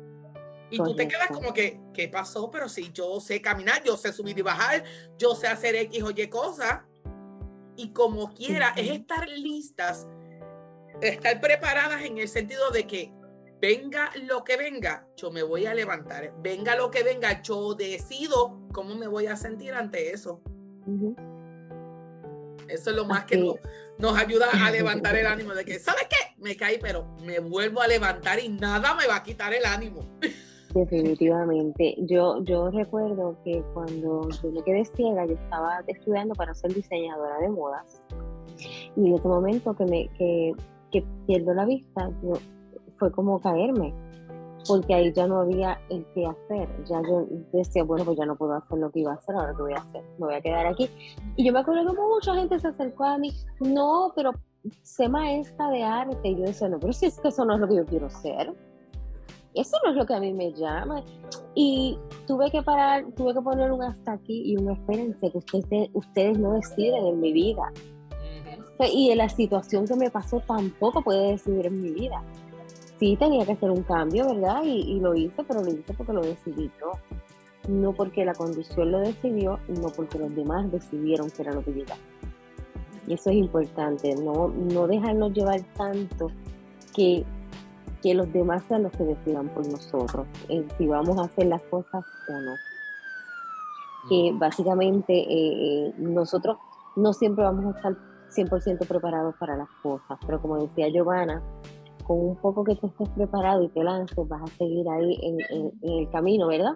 Y 0.71 0.77
tú 0.77 0.95
te 0.95 1.07
quedas 1.07 1.27
como 1.27 1.53
que, 1.53 1.81
¿qué 1.93 2.07
pasó? 2.07 2.51
Pero 2.51 2.69
si 2.69 2.91
yo 2.91 3.19
sé 3.19 3.41
caminar, 3.41 3.83
yo 3.83 3.97
sé 3.97 4.13
subir 4.13 4.37
y 4.37 4.43
bajar, 4.43 4.83
yo 5.17 5.35
sé 5.35 5.47
hacer 5.47 5.75
X 5.75 6.03
o 6.03 6.11
Y 6.11 6.27
cosas. 6.27 6.81
Y 7.75 7.91
como 7.91 8.33
quiera, 8.33 8.73
es 8.75 8.91
estar 8.91 9.27
listas, 9.29 10.07
estar 11.01 11.39
preparadas 11.41 12.03
en 12.03 12.17
el 12.19 12.27
sentido 12.27 12.69
de 12.69 12.85
que 12.85 13.11
venga 13.61 14.11
lo 14.23 14.43
que 14.43 14.57
venga, 14.57 15.07
yo 15.15 15.31
me 15.31 15.43
voy 15.43 15.65
a 15.65 15.73
levantar. 15.73 16.33
Venga 16.41 16.75
lo 16.75 16.91
que 16.91 17.03
venga, 17.03 17.41
yo 17.41 17.73
decido 17.73 18.59
cómo 18.73 18.95
me 18.95 19.07
voy 19.07 19.27
a 19.27 19.35
sentir 19.35 19.73
ante 19.73 20.11
eso. 20.11 20.41
Eso 22.69 22.89
es 22.91 22.95
lo 22.95 23.05
más 23.05 23.25
que 23.25 23.37
nos, 23.37 24.17
ayuda 24.17 24.47
a 24.65 24.71
levantar 24.71 25.15
el 25.15 25.25
ánimo 25.25 25.53
de 25.53 25.65
que, 25.65 25.79
¿sabes 25.79 26.07
qué? 26.09 26.41
Me 26.41 26.55
caí, 26.55 26.77
pero 26.81 27.05
me 27.25 27.39
vuelvo 27.39 27.81
a 27.81 27.87
levantar 27.87 28.39
y 28.39 28.49
nada 28.49 28.95
me 28.95 29.07
va 29.07 29.17
a 29.17 29.23
quitar 29.23 29.53
el 29.53 29.65
ánimo. 29.65 30.07
Definitivamente. 30.73 31.95
Yo, 31.99 32.43
yo 32.43 32.69
recuerdo 32.69 33.37
que 33.43 33.63
cuando 33.73 34.29
yo 34.29 34.51
me 34.51 34.63
quedé 34.63 34.85
ciega, 34.85 35.25
yo 35.25 35.33
estaba 35.33 35.83
estudiando 35.87 36.35
para 36.35 36.53
ser 36.53 36.73
diseñadora 36.73 37.39
de 37.39 37.49
modas. 37.49 38.01
Y 38.95 39.07
en 39.07 39.15
ese 39.15 39.27
momento 39.27 39.73
que, 39.75 39.85
me, 39.85 40.09
que, 40.17 40.53
que 40.91 41.03
pierdo 41.25 41.53
la 41.53 41.65
vista, 41.65 42.11
yo, 42.23 42.33
fue 42.97 43.11
como 43.11 43.39
caerme, 43.41 43.93
porque 44.67 44.93
ahí 44.93 45.11
ya 45.13 45.27
no 45.27 45.39
había 45.41 45.79
el 45.89 46.05
qué 46.13 46.25
hacer. 46.25 46.69
Ya 46.85 47.01
yo 47.01 47.25
decía, 47.53 47.83
bueno, 47.83 48.05
pues 48.05 48.17
ya 48.17 48.25
no 48.25 48.35
puedo 48.35 48.53
hacer 48.53 48.77
lo 48.77 48.91
que 48.91 49.01
iba 49.01 49.11
a 49.11 49.15
hacer, 49.15 49.35
ahora 49.35 49.53
qué 49.55 49.61
voy 49.61 49.73
a 49.73 49.77
hacer, 49.77 50.03
me 50.17 50.25
voy 50.25 50.35
a 50.35 50.41
quedar 50.41 50.65
aquí. 50.65 50.89
Y 51.35 51.45
yo 51.45 51.53
me 51.53 51.59
acuerdo 51.59 51.93
que 51.93 52.01
mucha 52.01 52.35
gente 52.35 52.59
se 52.59 52.67
acercó 52.67 53.05
a 53.05 53.17
mí, 53.17 53.31
no, 53.59 54.11
pero 54.15 54.31
sé 54.83 55.07
maestra 55.09 55.69
de 55.69 55.83
arte. 55.83 56.29
Y 56.29 56.35
yo 56.37 56.43
decía, 56.43 56.69
no, 56.69 56.79
pero 56.79 56.93
si 56.93 57.05
es 57.05 57.19
que 57.19 57.29
eso 57.29 57.45
no 57.45 57.55
es 57.55 57.59
lo 57.59 57.67
que 57.67 57.75
yo 57.75 57.85
quiero 57.85 58.09
ser. 58.09 58.53
Eso 59.55 59.77
no 59.83 59.91
es 59.91 59.97
lo 59.97 60.05
que 60.05 60.13
a 60.13 60.19
mí 60.19 60.31
me 60.31 60.53
llama. 60.53 61.03
Y 61.55 61.97
tuve 62.27 62.51
que 62.51 62.61
parar, 62.61 63.05
tuve 63.15 63.33
que 63.33 63.41
poner 63.41 63.71
un 63.71 63.81
hasta 63.81 64.13
aquí 64.13 64.51
y 64.51 64.57
un 64.57 64.71
espérense, 64.71 65.31
que 65.31 65.37
ustedes, 65.37 65.89
ustedes 65.93 66.37
no 66.37 66.53
deciden 66.53 67.07
en 67.07 67.19
mi 67.19 67.33
vida. 67.33 67.71
Y 68.93 69.09
en 69.11 69.17
la 69.17 69.27
situación 69.27 69.85
que 69.85 69.95
me 69.95 70.09
pasó 70.09 70.39
tampoco 70.39 71.01
puede 71.01 71.31
decidir 71.31 71.65
en 71.65 71.81
mi 71.81 71.89
vida 71.89 72.23
sí 72.99 73.15
tenía 73.17 73.45
que 73.45 73.53
hacer 73.53 73.71
un 73.71 73.83
cambio, 73.83 74.27
¿verdad? 74.27 74.61
Y, 74.63 74.99
lo 74.99 75.15
hice, 75.15 75.43
pero 75.47 75.61
lo 75.61 75.71
hice 75.71 75.93
porque 75.93 76.13
lo 76.13 76.21
decidí 76.21 76.69
yo. 76.79 76.91
No 77.67 77.93
porque 77.93 78.25
la 78.25 78.33
condición 78.33 78.91
lo 78.91 78.99
decidió, 78.99 79.59
no 79.67 79.89
porque 79.89 80.17
los 80.19 80.35
demás 80.35 80.71
decidieron 80.71 81.29
que 81.29 81.43
era 81.43 81.53
lo 81.53 81.63
que 81.63 81.73
yo 81.73 81.85
Y 83.07 83.13
eso 83.13 83.29
es 83.29 83.35
importante, 83.35 84.15
no, 84.15 84.47
no 84.47 84.87
dejarnos 84.87 85.33
llevar 85.33 85.61
tanto 85.75 86.27
que, 86.95 87.23
que 88.01 88.13
los 88.13 88.31
demás 88.33 88.63
sean 88.67 88.83
los 88.83 88.91
que 88.93 89.03
decidan 89.03 89.49
por 89.49 89.67
nosotros, 89.67 90.25
eh, 90.47 90.65
si 90.77 90.87
vamos 90.87 91.17
a 91.19 91.23
hacer 91.23 91.47
las 91.47 91.61
cosas 91.63 92.03
o 92.27 92.31
no. 92.31 92.55
Que 94.09 94.31
básicamente 94.33 95.13
eh, 95.13 95.89
eh, 95.89 95.93
nosotros 95.97 96.57
no 96.95 97.13
siempre 97.13 97.43
vamos 97.43 97.65
a 97.65 97.77
estar 97.77 97.95
100% 98.35 98.87
preparados 98.87 99.35
para 99.39 99.55
las 99.55 99.69
cosas, 99.83 100.17
pero 100.25 100.41
como 100.41 100.57
decía 100.57 100.89
Giovanna, 100.89 101.41
con 102.09 102.19
un 102.21 102.35
poco 102.37 102.63
que 102.63 102.75
tú 102.75 102.87
estés 102.87 103.07
preparado 103.09 103.61
y 103.61 103.67
te 103.67 103.83
lances, 103.83 104.17
vas 104.27 104.41
a 104.41 104.47
seguir 104.57 104.89
ahí 104.89 105.15
en, 105.21 105.71
el 105.83 106.09
camino, 106.09 106.47
¿verdad? 106.47 106.75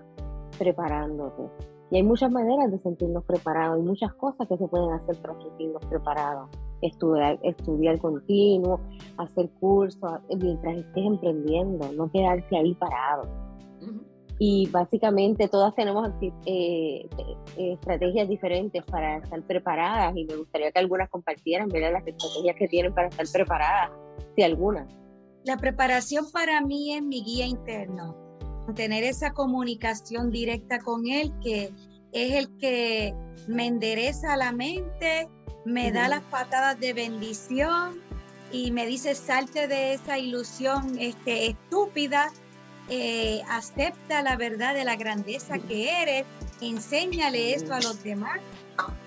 Preparándote. 0.60 1.42
Y 1.90 1.96
hay 1.96 2.04
muchas 2.04 2.32
maneras 2.32 2.72
de 2.72 2.78
sentirnos 2.78 3.24
preparados, 3.24 3.78
hay 3.78 3.82
muchas 3.82 4.14
cosas 4.14 4.48
que 4.48 4.56
se 4.58 4.68
pueden 4.68 4.92
hacer 4.92 5.20
para 5.24 5.42
sentirnos 5.42 5.84
preparados. 5.88 6.52
Estudiar, 6.84 7.40
estudiar 7.42 7.98
continuo, 7.98 8.80
hacer 9.18 9.50
cursos, 9.60 10.12
mientras 10.40 10.78
estés 10.78 11.04
emprendiendo, 11.04 11.92
no 11.94 12.12
quedarte 12.12 12.56
ahí 12.56 12.76
parado. 12.76 13.28
Y 14.38 14.70
básicamente 14.70 15.48
todas 15.48 15.74
tenemos 15.74 16.08
eh, 16.22 16.38
eh, 16.46 17.74
estrategias 17.74 18.30
diferentes 18.30 18.84
para 18.86 19.18
estar 19.18 19.42
preparadas 19.42 20.16
y 20.16 20.26
me 20.26 20.36
gustaría 20.36 20.72
que 20.72 20.78
algunas 20.78 21.10
compartieran 21.10 21.70
¿verdad? 21.70 21.94
las 21.94 22.06
estrategias 22.06 22.56
que 22.56 22.68
tienen 22.68 22.94
para 22.94 23.08
estar 23.08 23.26
preparadas, 23.34 23.90
si 24.36 24.44
algunas. 24.44 25.03
La 25.46 25.58
preparación 25.58 26.32
para 26.32 26.62
mí 26.62 26.96
es 26.96 27.04
mi 27.04 27.22
guía 27.24 27.46
interno, 27.46 28.16
tener 28.76 29.04
esa 29.04 29.34
comunicación 29.34 30.32
directa 30.32 30.80
con 30.80 31.06
él 31.08 31.34
que 31.44 31.74
es 32.14 32.32
el 32.34 32.58
que 32.58 33.14
me 33.48 33.68
endereza 33.68 34.38
la 34.38 34.54
mente, 34.54 35.28
me 35.66 35.92
da 35.92 36.08
las 36.08 36.22
patadas 36.22 36.80
de 36.80 36.94
bendición 36.94 38.00
y 38.52 38.72
me 38.72 38.86
dice 38.86 39.16
salte 39.16 39.68
de 39.68 39.94
esa 39.94 40.18
ilusión 40.18 40.98
este, 40.98 41.48
estúpida, 41.48 42.32
eh, 42.90 43.42
acepta 43.50 44.22
la 44.22 44.38
verdad 44.38 44.74
de 44.74 44.86
la 44.86 44.96
grandeza 44.96 45.60
que 45.60 46.02
eres, 46.02 46.26
enséñale 46.62 47.54
eso 47.54 47.74
a 47.74 47.82
los 47.82 48.02
demás 48.04 48.40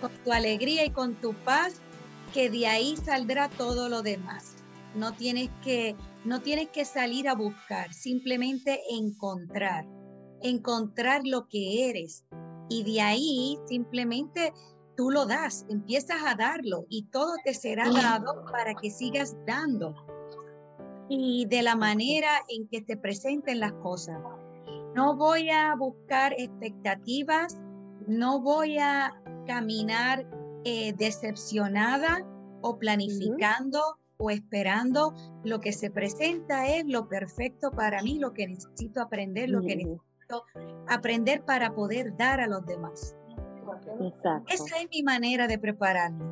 con 0.01 0.11
tu 0.25 0.33
alegría 0.33 0.85
y 0.85 0.91
con 0.91 1.15
tu 1.15 1.33
paz, 1.33 1.81
que 2.35 2.51
de 2.51 2.67
ahí 2.67 2.97
saldrá 2.97 3.49
todo 3.49 3.89
lo 3.89 4.03
demás. 4.03 4.57
No 4.95 5.13
tienes 5.13 5.51
que 5.63 5.95
no 6.27 6.43
tienes 6.43 6.69
que 6.71 6.85
salir 6.85 7.29
a 7.29 7.35
buscar, 7.35 7.93
simplemente 7.95 8.81
encontrar, 8.91 9.87
encontrar 10.43 11.23
lo 11.25 11.47
que 11.49 11.89
eres. 11.89 12.27
Y 12.69 12.83
de 12.83 13.01
ahí 13.01 13.59
simplemente 13.69 14.53
tú 14.97 15.13
lo 15.13 15.25
das, 15.25 15.65
empiezas 15.69 16.17
a 16.27 16.35
darlo 16.35 16.85
y 16.89 17.05
todo 17.11 17.33
te 17.45 17.55
será 17.55 17.89
dado 17.91 18.45
para 18.51 18.75
que 18.75 18.91
sigas 18.91 19.37
dando. 19.47 19.95
Y 21.09 21.47
de 21.47 21.63
la 21.63 21.77
manera 21.77 22.43
en 22.49 22.67
que 22.67 22.81
te 22.81 22.97
presenten 22.97 23.61
las 23.61 23.73
cosas. 23.75 24.19
No 24.97 25.17
voy 25.17 25.51
a 25.51 25.77
buscar 25.77 26.35
expectativas, 26.37 27.57
no 28.09 28.41
voy 28.41 28.79
a 28.79 29.15
caminar 29.47 30.29
eh, 30.65 30.93
decepcionada 30.95 32.27
o 32.63 32.79
planificando 32.79 33.99
o 34.19 34.31
esperando 34.31 35.15
lo 35.45 35.61
que 35.61 35.73
se 35.73 35.91
presenta 35.91 36.69
es 36.69 36.85
lo 36.87 37.09
perfecto 37.09 37.71
para 37.71 38.03
mí, 38.03 38.19
lo 38.19 38.33
que 38.33 38.49
necesito 38.49 39.01
aprender, 39.01 39.51
lo 39.51 39.61
que 39.61 39.77
necesito 39.77 40.45
aprender 40.89 41.45
para 41.45 41.75
poder 41.75 42.17
dar 42.17 42.41
a 42.41 42.47
los 42.47 42.65
demás. 42.67 43.17
Esa 44.49 44.79
es 44.81 44.89
mi 44.91 45.03
manera 45.03 45.47
de 45.47 45.59
prepararme. 45.59 46.25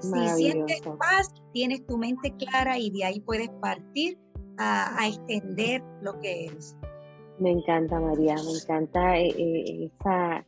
Si 0.00 0.28
sientes 0.36 0.80
paz, 0.98 1.32
tienes 1.52 1.84
tu 1.86 1.98
mente 1.98 2.32
clara 2.36 2.78
y 2.78 2.90
de 2.90 3.04
ahí 3.04 3.20
puedes 3.20 3.50
partir 3.60 4.18
a, 4.58 5.06
extender 5.06 5.82
lo 6.02 6.18
que 6.20 6.46
eres. 6.46 6.76
Me 7.38 7.50
encanta, 7.52 8.00
María, 8.00 8.34
me 8.34 8.58
encanta 8.60 9.16
eh, 9.18 9.28
eh, 9.28 9.90
esa, 9.92 10.44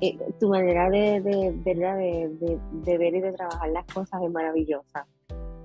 eh, 0.00 0.18
tu 0.40 0.48
manera 0.48 0.88
de, 0.88 1.20
de, 1.20 1.52
de, 1.64 2.58
de, 2.72 2.98
ver 2.98 3.14
y 3.14 3.20
de 3.20 3.32
trabajar 3.32 3.68
las 3.70 3.84
cosas 3.86 4.22
es 4.22 4.30
maravillosa. 4.30 5.06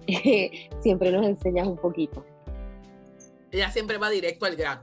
siempre 0.82 1.12
nos 1.12 1.26
enseñas 1.26 1.68
un 1.68 1.78
poquito. 1.78 2.26
Ella 3.52 3.72
siempre 3.72 3.98
va 3.98 4.10
directo 4.10 4.46
al 4.46 4.56
grano. 4.56 4.82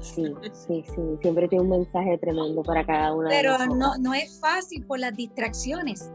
Sí, 0.00 0.24
sí, 0.52 0.84
sí, 0.86 1.02
siempre 1.20 1.48
tiene 1.48 1.64
un 1.64 1.70
mensaje 1.70 2.16
tremendo 2.18 2.62
para 2.62 2.84
cada 2.86 3.12
una 3.12 3.28
Pero 3.28 3.58
de 3.58 3.66
no, 3.66 3.98
no 3.98 4.14
es 4.14 4.38
fácil 4.40 4.86
por 4.86 4.98
las 4.98 5.14
distracciones. 5.14 6.10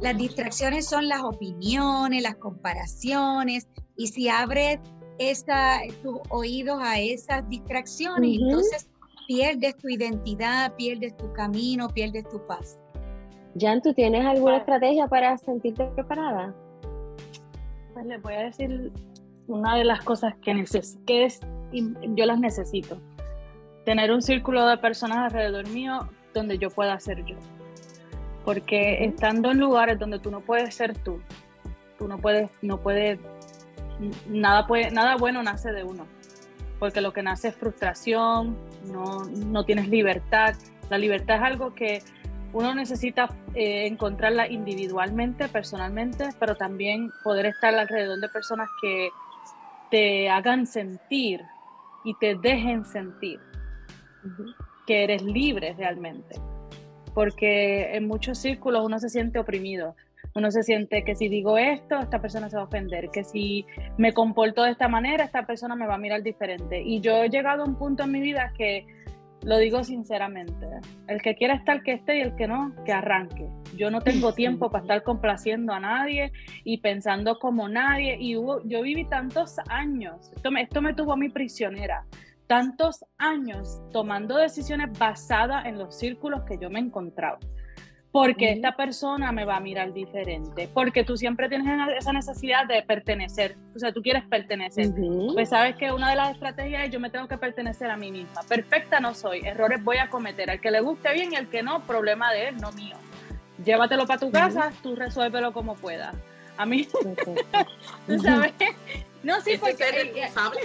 Las 0.00 0.16
distracciones 0.16 0.86
son 0.86 1.08
las 1.08 1.22
opiniones, 1.22 2.22
las 2.22 2.36
comparaciones, 2.36 3.66
y 3.96 4.08
si 4.08 4.28
abres 4.28 4.78
esa, 5.18 5.80
tus 6.02 6.18
oídos 6.28 6.78
a 6.82 7.00
esas 7.00 7.48
distracciones, 7.48 8.38
entonces 8.40 8.90
pierdes 9.26 9.76
tu 9.76 9.88
identidad, 9.88 10.74
pierdes 10.76 11.16
tu 11.16 11.32
camino, 11.32 11.88
pierdes 11.88 12.28
tu 12.28 12.46
paz. 12.46 12.78
Jan, 13.58 13.80
¿tú 13.80 13.94
tienes 13.94 14.24
alguna 14.24 14.58
estrategia 14.58 15.08
para 15.08 15.36
sentirte 15.38 15.86
preparada? 15.86 16.54
Pues 17.96 18.04
les 18.04 18.20
voy 18.20 18.34
a 18.34 18.42
decir 18.42 18.92
una 19.46 19.74
de 19.74 19.84
las 19.84 20.04
cosas 20.04 20.34
que, 20.42 20.66
que 21.06 21.24
es, 21.24 21.40
yo 21.72 22.26
las 22.26 22.38
necesito. 22.38 23.00
Tener 23.86 24.12
un 24.12 24.20
círculo 24.20 24.66
de 24.66 24.76
personas 24.76 25.16
alrededor 25.16 25.66
mío 25.70 26.06
donde 26.34 26.58
yo 26.58 26.68
pueda 26.68 27.00
ser 27.00 27.24
yo. 27.24 27.36
Porque 28.44 29.02
estando 29.02 29.50
en 29.50 29.60
lugares 29.60 29.98
donde 29.98 30.18
tú 30.18 30.30
no 30.30 30.42
puedes 30.42 30.74
ser 30.74 30.98
tú, 30.98 31.22
tú 31.98 32.06
no 32.06 32.18
puedes, 32.18 32.50
no 32.60 32.82
puedes, 32.82 33.18
nada, 34.28 34.66
puede, 34.66 34.90
nada 34.90 35.16
bueno 35.16 35.42
nace 35.42 35.72
de 35.72 35.82
uno. 35.82 36.04
Porque 36.78 37.00
lo 37.00 37.14
que 37.14 37.22
nace 37.22 37.48
es 37.48 37.54
frustración, 37.54 38.58
no, 38.92 39.24
no 39.24 39.64
tienes 39.64 39.88
libertad. 39.88 40.54
La 40.90 40.98
libertad 40.98 41.36
es 41.36 41.42
algo 41.42 41.74
que 41.74 42.02
uno 42.56 42.74
necesita 42.74 43.28
eh, 43.54 43.86
encontrarla 43.86 44.48
individualmente, 44.48 45.46
personalmente, 45.48 46.30
pero 46.40 46.54
también 46.54 47.10
poder 47.22 47.44
estar 47.44 47.74
alrededor 47.74 48.18
de 48.18 48.30
personas 48.30 48.70
que 48.80 49.10
te 49.90 50.30
hagan 50.30 50.66
sentir 50.66 51.42
y 52.02 52.14
te 52.14 52.34
dejen 52.34 52.86
sentir 52.86 53.40
que 54.86 55.04
eres 55.04 55.20
libre 55.20 55.74
realmente. 55.76 56.40
Porque 57.12 57.94
en 57.94 58.06
muchos 58.06 58.38
círculos 58.38 58.86
uno 58.86 58.98
se 59.00 59.10
siente 59.10 59.38
oprimido. 59.38 59.94
Uno 60.34 60.50
se 60.50 60.62
siente 60.62 61.04
que 61.04 61.14
si 61.14 61.28
digo 61.28 61.58
esto, 61.58 61.98
esta 61.98 62.22
persona 62.22 62.48
se 62.48 62.56
va 62.56 62.62
a 62.62 62.66
ofender, 62.66 63.10
que 63.10 63.22
si 63.22 63.66
me 63.98 64.14
comporto 64.14 64.62
de 64.62 64.70
esta 64.70 64.88
manera, 64.88 65.24
esta 65.24 65.44
persona 65.46 65.76
me 65.76 65.86
va 65.86 65.96
a 65.96 65.98
mirar 65.98 66.22
diferente. 66.22 66.80
Y 66.80 67.00
yo 67.00 67.22
he 67.22 67.28
llegado 67.28 67.64
a 67.64 67.66
un 67.66 67.76
punto 67.76 68.04
en 68.04 68.12
mi 68.12 68.20
vida 68.20 68.52
que 68.56 68.86
lo 69.46 69.58
digo 69.58 69.84
sinceramente, 69.84 70.66
el 71.06 71.22
que 71.22 71.36
quiera 71.36 71.54
estar 71.54 71.84
que 71.84 71.92
esté 71.92 72.18
y 72.18 72.20
el 72.20 72.34
que 72.34 72.48
no, 72.48 72.74
que 72.84 72.92
arranque. 72.92 73.48
Yo 73.76 73.92
no 73.92 74.00
tengo 74.00 74.32
tiempo 74.34 74.72
para 74.72 74.82
estar 74.82 75.02
complaciendo 75.04 75.72
a 75.72 75.78
nadie 75.78 76.32
y 76.64 76.78
pensando 76.78 77.38
como 77.38 77.68
nadie. 77.68 78.16
Y 78.18 78.32
yo 78.32 78.82
viví 78.82 79.04
tantos 79.08 79.56
años, 79.68 80.32
esto 80.34 80.50
me, 80.50 80.62
esto 80.62 80.82
me 80.82 80.94
tuvo 80.94 81.12
a 81.12 81.16
mí 81.16 81.28
prisionera, 81.28 82.04
tantos 82.48 83.04
años 83.18 83.80
tomando 83.92 84.36
decisiones 84.36 84.90
basadas 84.98 85.64
en 85.66 85.78
los 85.78 85.96
círculos 85.96 86.42
que 86.42 86.58
yo 86.58 86.68
me 86.68 86.80
encontraba 86.80 87.38
porque 88.16 88.50
esta 88.50 88.74
persona 88.74 89.30
me 89.30 89.44
va 89.44 89.56
a 89.56 89.60
mirar 89.60 89.92
diferente, 89.92 90.70
porque 90.72 91.04
tú 91.04 91.18
siempre 91.18 91.50
tienes 91.50 91.66
esa 91.98 92.14
necesidad 92.14 92.64
de 92.64 92.82
pertenecer, 92.82 93.58
o 93.74 93.78
sea, 93.78 93.92
tú 93.92 94.00
quieres 94.00 94.24
pertenecer. 94.24 94.90
Pues 95.34 95.50
sabes 95.50 95.76
que 95.76 95.92
una 95.92 96.08
de 96.08 96.16
las 96.16 96.30
estrategias 96.32 96.86
es 96.86 96.90
yo 96.90 96.98
me 96.98 97.10
tengo 97.10 97.28
que 97.28 97.36
pertenecer 97.36 97.90
a 97.90 97.96
mí 97.98 98.10
misma. 98.10 98.40
Perfecta 98.48 99.00
no 99.00 99.12
soy, 99.12 99.40
errores 99.40 99.84
voy 99.84 99.98
a 99.98 100.08
cometer. 100.08 100.50
Al 100.50 100.62
que 100.62 100.70
le 100.70 100.80
guste 100.80 101.12
bien 101.12 101.34
y 101.34 101.36
al 101.36 101.48
que 101.50 101.62
no, 101.62 101.82
problema 101.82 102.32
de 102.32 102.48
él, 102.48 102.56
no 102.56 102.72
mío. 102.72 102.96
Llévatelo 103.62 104.06
para 104.06 104.18
tu 104.18 104.30
casa, 104.30 104.72
tú 104.82 104.96
resuélvelo 104.96 105.52
como 105.52 105.74
puedas. 105.74 106.16
A 106.56 106.64
mí, 106.64 106.88
¿tú 108.06 108.18
sabes? 108.18 108.54
No, 109.22 109.42
sí, 109.42 109.58
porque... 109.60 109.76
Ser 109.76 109.94
responsable. 109.94 110.60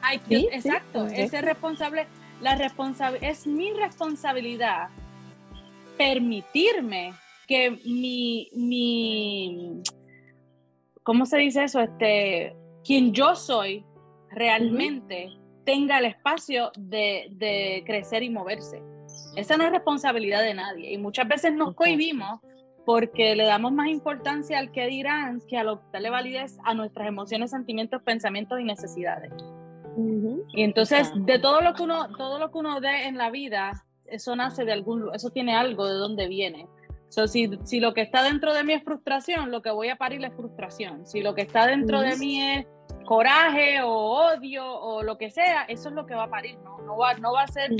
Hay 0.00 0.20
que, 0.20 0.38
exacto, 0.52 1.08
es 1.08 1.32
responsable. 1.42 2.06
La 2.40 2.54
responsabilidad 2.54 3.30
es 3.32 3.48
mi 3.48 3.72
responsabilidad 3.72 4.90
permitirme 5.98 7.12
que 7.46 7.70
mi, 7.84 8.48
mi, 8.54 9.82
¿cómo 11.02 11.26
se 11.26 11.38
dice 11.38 11.64
eso? 11.64 11.80
Este, 11.80 12.54
quien 12.84 13.12
yo 13.12 13.34
soy 13.34 13.84
realmente 14.30 15.30
tenga 15.64 15.98
el 15.98 16.06
espacio 16.06 16.70
de, 16.78 17.82
crecer 17.84 18.22
y 18.22 18.30
moverse. 18.30 18.82
Esa 19.36 19.56
no 19.56 19.64
es 19.64 19.70
responsabilidad 19.70 20.42
de 20.42 20.54
nadie 20.54 20.92
y 20.92 20.98
muchas 20.98 21.28
veces 21.28 21.52
nos 21.52 21.74
cohibimos 21.74 22.40
porque 22.86 23.36
le 23.36 23.44
damos 23.44 23.72
más 23.72 23.88
importancia 23.88 24.58
al 24.58 24.72
que 24.72 24.86
dirán 24.86 25.42
que 25.46 25.58
a 25.58 25.64
lo 25.64 25.80
que 25.80 25.86
darle 25.92 26.08
validez 26.08 26.56
a 26.64 26.72
nuestras 26.72 27.06
emociones, 27.08 27.50
sentimientos, 27.50 28.02
pensamientos 28.02 28.58
y 28.60 28.64
necesidades. 28.64 29.30
Y 30.54 30.62
entonces, 30.62 31.12
de 31.14 31.38
todo 31.38 31.60
lo 31.60 31.74
que 31.74 31.82
uno, 31.82 32.08
todo 32.16 32.38
lo 32.38 32.50
que 32.50 32.58
uno 32.58 32.80
dé 32.80 33.06
en 33.06 33.18
la 33.18 33.30
vida, 33.30 33.84
eso 34.10 34.36
nace 34.36 34.64
de 34.64 34.72
algún, 34.72 35.10
eso 35.14 35.30
tiene 35.30 35.54
algo 35.54 35.86
de 35.86 35.94
dónde 35.94 36.28
viene. 36.28 36.66
So, 37.08 37.26
si, 37.26 37.50
si, 37.64 37.80
lo 37.80 37.94
que 37.94 38.02
está 38.02 38.22
dentro 38.22 38.52
de 38.52 38.64
mí 38.64 38.74
es 38.74 38.84
frustración, 38.84 39.50
lo 39.50 39.62
que 39.62 39.70
voy 39.70 39.88
a 39.88 39.96
parir 39.96 40.22
es 40.24 40.34
frustración. 40.34 41.06
Si 41.06 41.22
lo 41.22 41.34
que 41.34 41.42
está 41.42 41.66
dentro 41.66 42.00
de 42.00 42.16
mí 42.16 42.42
es 42.42 42.66
coraje 43.06 43.80
o 43.82 43.90
odio 43.90 44.66
o 44.66 45.02
lo 45.02 45.16
que 45.16 45.30
sea, 45.30 45.62
eso 45.62 45.88
es 45.88 45.94
lo 45.94 46.04
que 46.04 46.14
va 46.14 46.24
a 46.24 46.30
parir, 46.30 46.58
no, 46.58 46.78
no, 46.82 46.98
va, 46.98 47.14
no 47.14 47.32
va 47.32 47.44
a 47.44 47.46
ser 47.48 47.70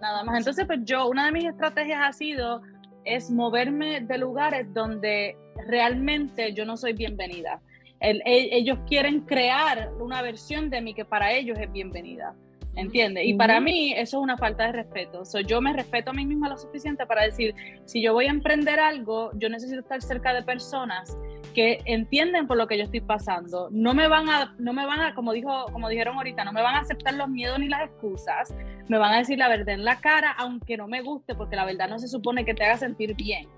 nada 0.00 0.24
más. 0.24 0.38
Entonces, 0.38 0.64
pues 0.66 0.80
yo, 0.84 1.06
una 1.08 1.26
de 1.26 1.32
mis 1.32 1.44
estrategias 1.44 2.00
ha 2.02 2.12
sido 2.12 2.62
es 3.04 3.30
moverme 3.30 4.00
de 4.00 4.18
lugares 4.18 4.72
donde 4.72 5.36
realmente 5.66 6.52
yo 6.54 6.64
no 6.64 6.76
soy 6.76 6.92
bienvenida. 6.92 7.60
El, 8.00 8.22
ellos 8.24 8.78
quieren 8.86 9.20
crear 9.20 9.92
una 10.00 10.22
versión 10.22 10.70
de 10.70 10.80
mí 10.80 10.94
que 10.94 11.04
para 11.04 11.32
ellos 11.32 11.58
es 11.58 11.70
bienvenida. 11.70 12.34
¿Entiendes? 12.76 13.24
Y 13.26 13.34
para 13.34 13.60
mí 13.60 13.92
eso 13.92 14.18
es 14.18 14.22
una 14.22 14.36
falta 14.36 14.66
de 14.66 14.72
respeto. 14.72 15.22
yo 15.46 15.60
me 15.60 15.72
respeto 15.72 16.10
a 16.10 16.14
mí 16.14 16.24
misma 16.24 16.48
lo 16.48 16.56
suficiente 16.56 17.06
para 17.06 17.24
decir, 17.24 17.54
si 17.84 18.02
yo 18.02 18.12
voy 18.12 18.26
a 18.26 18.30
emprender 18.30 18.80
algo, 18.80 19.30
yo 19.34 19.48
necesito 19.48 19.80
estar 19.80 20.02
cerca 20.02 20.32
de 20.32 20.42
personas 20.42 21.16
que 21.54 21.80
entienden 21.84 22.46
por 22.46 22.56
lo 22.56 22.66
que 22.66 22.78
yo 22.78 22.84
estoy 22.84 23.00
pasando. 23.00 23.68
No 23.70 23.92
me 23.92 24.08
van 24.08 24.28
a, 24.28 24.54
no 24.58 24.72
me 24.72 24.86
van 24.86 25.00
a, 25.00 25.14
como 25.14 25.32
dijo, 25.32 25.66
como 25.72 25.88
dijeron 25.88 26.16
ahorita, 26.16 26.44
no 26.44 26.52
me 26.52 26.62
van 26.62 26.76
a 26.76 26.80
aceptar 26.80 27.14
los 27.14 27.28
miedos 27.28 27.58
ni 27.58 27.68
las 27.68 27.82
excusas. 27.82 28.54
Me 28.88 28.98
van 28.98 29.12
a 29.14 29.18
decir 29.18 29.38
la 29.38 29.48
verdad 29.48 29.70
en 29.70 29.84
la 29.84 30.00
cara, 30.00 30.32
aunque 30.38 30.76
no 30.76 30.86
me 30.86 31.02
guste, 31.02 31.34
porque 31.34 31.56
la 31.56 31.64
verdad 31.64 31.88
no 31.88 31.98
se 31.98 32.08
supone 32.08 32.44
que 32.44 32.54
te 32.54 32.64
haga 32.64 32.78
sentir 32.78 33.14
bien. 33.14 33.48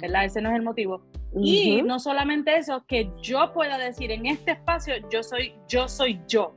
¿verdad? 0.00 0.24
Ese 0.24 0.40
no 0.40 0.48
es 0.48 0.56
el 0.56 0.62
motivo. 0.62 1.02
Y 1.36 1.82
no 1.82 1.98
solamente 1.98 2.56
eso, 2.56 2.84
que 2.86 3.10
yo 3.20 3.52
pueda 3.52 3.76
decir 3.76 4.10
en 4.10 4.24
este 4.24 4.52
espacio, 4.52 4.94
yo 5.10 5.22
soy, 5.22 5.54
yo 5.68 5.88
soy 5.88 6.20
yo 6.26 6.54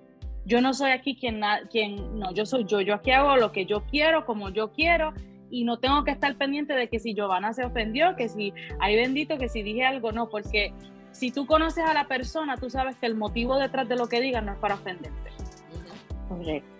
yo 0.47 0.61
no 0.61 0.73
soy 0.73 0.91
aquí 0.91 1.15
quien, 1.15 1.41
quien, 1.69 2.17
no, 2.17 2.31
yo 2.33 2.45
soy 2.45 2.63
yo, 2.63 2.79
yo 2.79 2.95
aquí 2.95 3.11
hago 3.11 3.35
lo 3.35 3.51
que 3.51 3.65
yo 3.65 3.83
quiero, 3.83 4.25
como 4.25 4.49
yo 4.49 4.71
quiero, 4.71 5.13
y 5.49 5.65
no 5.65 5.77
tengo 5.77 6.05
que 6.05 6.11
estar 6.11 6.37
pendiente 6.37 6.73
de 6.73 6.87
que 6.87 6.99
si 6.99 7.13
Giovanna 7.13 7.53
se 7.53 7.65
ofendió, 7.65 8.15
que 8.15 8.29
si 8.29 8.53
hay 8.79 8.95
bendito, 8.95 9.37
que 9.37 9.49
si 9.49 9.61
dije 9.61 9.85
algo, 9.85 10.13
no, 10.13 10.29
porque 10.29 10.73
si 11.11 11.31
tú 11.31 11.45
conoces 11.45 11.83
a 11.83 11.93
la 11.93 12.07
persona, 12.07 12.55
tú 12.55 12.69
sabes 12.69 12.95
que 12.95 13.07
el 13.07 13.15
motivo 13.15 13.57
detrás 13.57 13.89
de 13.89 13.97
lo 13.97 14.07
que 14.07 14.21
digan 14.21 14.45
no 14.45 14.53
es 14.53 14.57
para 14.59 14.75
ofenderte. 14.75 15.31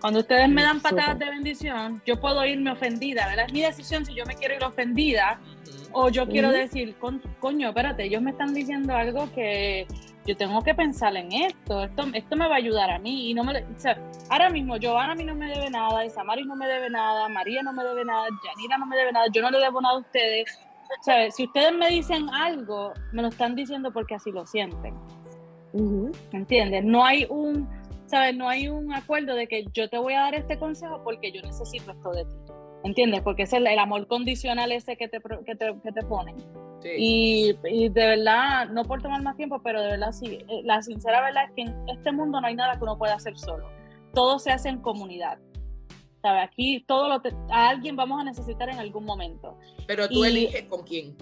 Cuando 0.00 0.20
ustedes 0.20 0.48
me 0.48 0.62
dan 0.62 0.80
patadas 0.80 1.18
de 1.18 1.26
bendición, 1.26 2.02
yo 2.04 2.20
puedo 2.20 2.44
irme 2.44 2.70
ofendida, 2.70 3.26
¿verdad? 3.26 3.46
Es 3.46 3.52
mi 3.52 3.62
decisión 3.62 4.04
si 4.04 4.14
yo 4.14 4.24
me 4.26 4.34
quiero 4.34 4.54
ir 4.54 4.64
ofendida 4.64 5.40
o 5.92 6.10
yo 6.10 6.26
quiero 6.26 6.50
decir, 6.50 6.96
coño, 7.40 7.68
espérate, 7.68 8.04
ellos 8.04 8.20
me 8.20 8.32
están 8.32 8.52
diciendo 8.52 8.94
algo 8.94 9.32
que 9.32 9.86
yo 10.26 10.36
tengo 10.36 10.60
que 10.60 10.74
pensar 10.74 11.16
en 11.16 11.32
esto, 11.32 11.84
esto, 11.84 12.04
esto 12.12 12.36
me 12.36 12.46
va 12.46 12.56
a 12.56 12.58
ayudar 12.58 12.90
a 12.90 12.98
mí. 12.98 13.30
Y 13.30 13.34
no 13.34 13.44
me, 13.44 13.64
ahora 14.28 14.50
mismo, 14.50 14.76
Giovanna 14.76 15.12
a 15.12 15.16
mí 15.16 15.24
no 15.24 15.34
me 15.34 15.48
debe 15.48 15.70
nada, 15.70 16.04
Isamari 16.04 16.44
no 16.44 16.54
me 16.54 16.66
debe 16.66 16.90
nada, 16.90 17.28
María 17.28 17.62
no 17.62 17.72
me 17.72 17.82
debe 17.82 18.04
nada, 18.04 18.26
Janira 18.44 18.76
no 18.76 18.86
me 18.86 18.96
debe 18.96 19.12
nada, 19.12 19.26
yo 19.32 19.40
no 19.40 19.50
le 19.50 19.58
debo 19.58 19.80
nada 19.80 19.94
a 19.96 20.00
ustedes. 20.00 20.58
O 20.90 21.30
si 21.30 21.44
ustedes 21.44 21.72
me 21.72 21.88
dicen 21.88 22.28
algo, 22.30 22.92
me 23.12 23.22
lo 23.22 23.28
están 23.28 23.54
diciendo 23.54 23.90
porque 23.92 24.14
así 24.14 24.30
lo 24.30 24.46
sienten. 24.46 24.94
¿Entiendes? 26.32 26.84
No 26.84 27.04
hay 27.04 27.26
un, 27.28 27.68
¿sabes? 28.08 28.36
No 28.36 28.48
hay 28.48 28.68
un 28.68 28.92
acuerdo 28.92 29.34
de 29.34 29.46
que 29.46 29.64
yo 29.72 29.88
te 29.88 29.98
voy 29.98 30.14
a 30.14 30.22
dar 30.22 30.34
este 30.34 30.58
consejo 30.58 31.02
porque 31.04 31.30
yo 31.30 31.42
necesito 31.42 31.92
esto 31.92 32.10
de 32.10 32.24
ti. 32.24 32.52
¿Entiendes? 32.84 33.20
Porque 33.22 33.42
es 33.42 33.52
el, 33.52 33.66
amor 33.66 34.06
condicional 34.06 34.72
ese 34.72 34.96
que 34.96 35.08
te, 35.08 35.20
que 35.44 35.54
te, 35.54 35.74
que 35.82 35.92
te 35.92 36.02
ponen. 36.02 36.36
Y, 36.96 37.52
de 37.62 37.90
verdad, 37.90 38.68
no 38.70 38.84
por 38.84 39.02
tomar 39.02 39.20
más 39.22 39.36
tiempo, 39.36 39.60
pero 39.62 39.82
de 39.82 39.90
verdad 39.90 40.12
sí, 40.12 40.38
eh, 40.48 40.62
la 40.64 40.80
sincera 40.80 41.20
verdad 41.20 41.44
es 41.48 41.50
que 41.54 41.62
en 41.62 41.88
este 41.88 42.12
mundo 42.12 42.40
no 42.40 42.46
hay 42.46 42.54
nada 42.54 42.78
que 42.78 42.84
uno 42.84 42.96
pueda 42.96 43.14
hacer 43.14 43.36
solo. 43.36 43.68
Todo 44.14 44.38
se 44.38 44.52
hace 44.52 44.68
en 44.68 44.80
comunidad. 44.80 45.38
¿Sabe? 46.22 46.40
Aquí 46.40 46.84
todo 46.86 47.08
lo 47.08 47.22
a 47.50 47.68
alguien 47.68 47.94
vamos 47.96 48.20
a 48.20 48.24
necesitar 48.24 48.68
en 48.70 48.78
algún 48.78 49.04
momento. 49.04 49.58
Pero 49.86 50.08
tú 50.08 50.24
eliges 50.24 50.64
con 50.64 50.82
quién. 50.82 51.16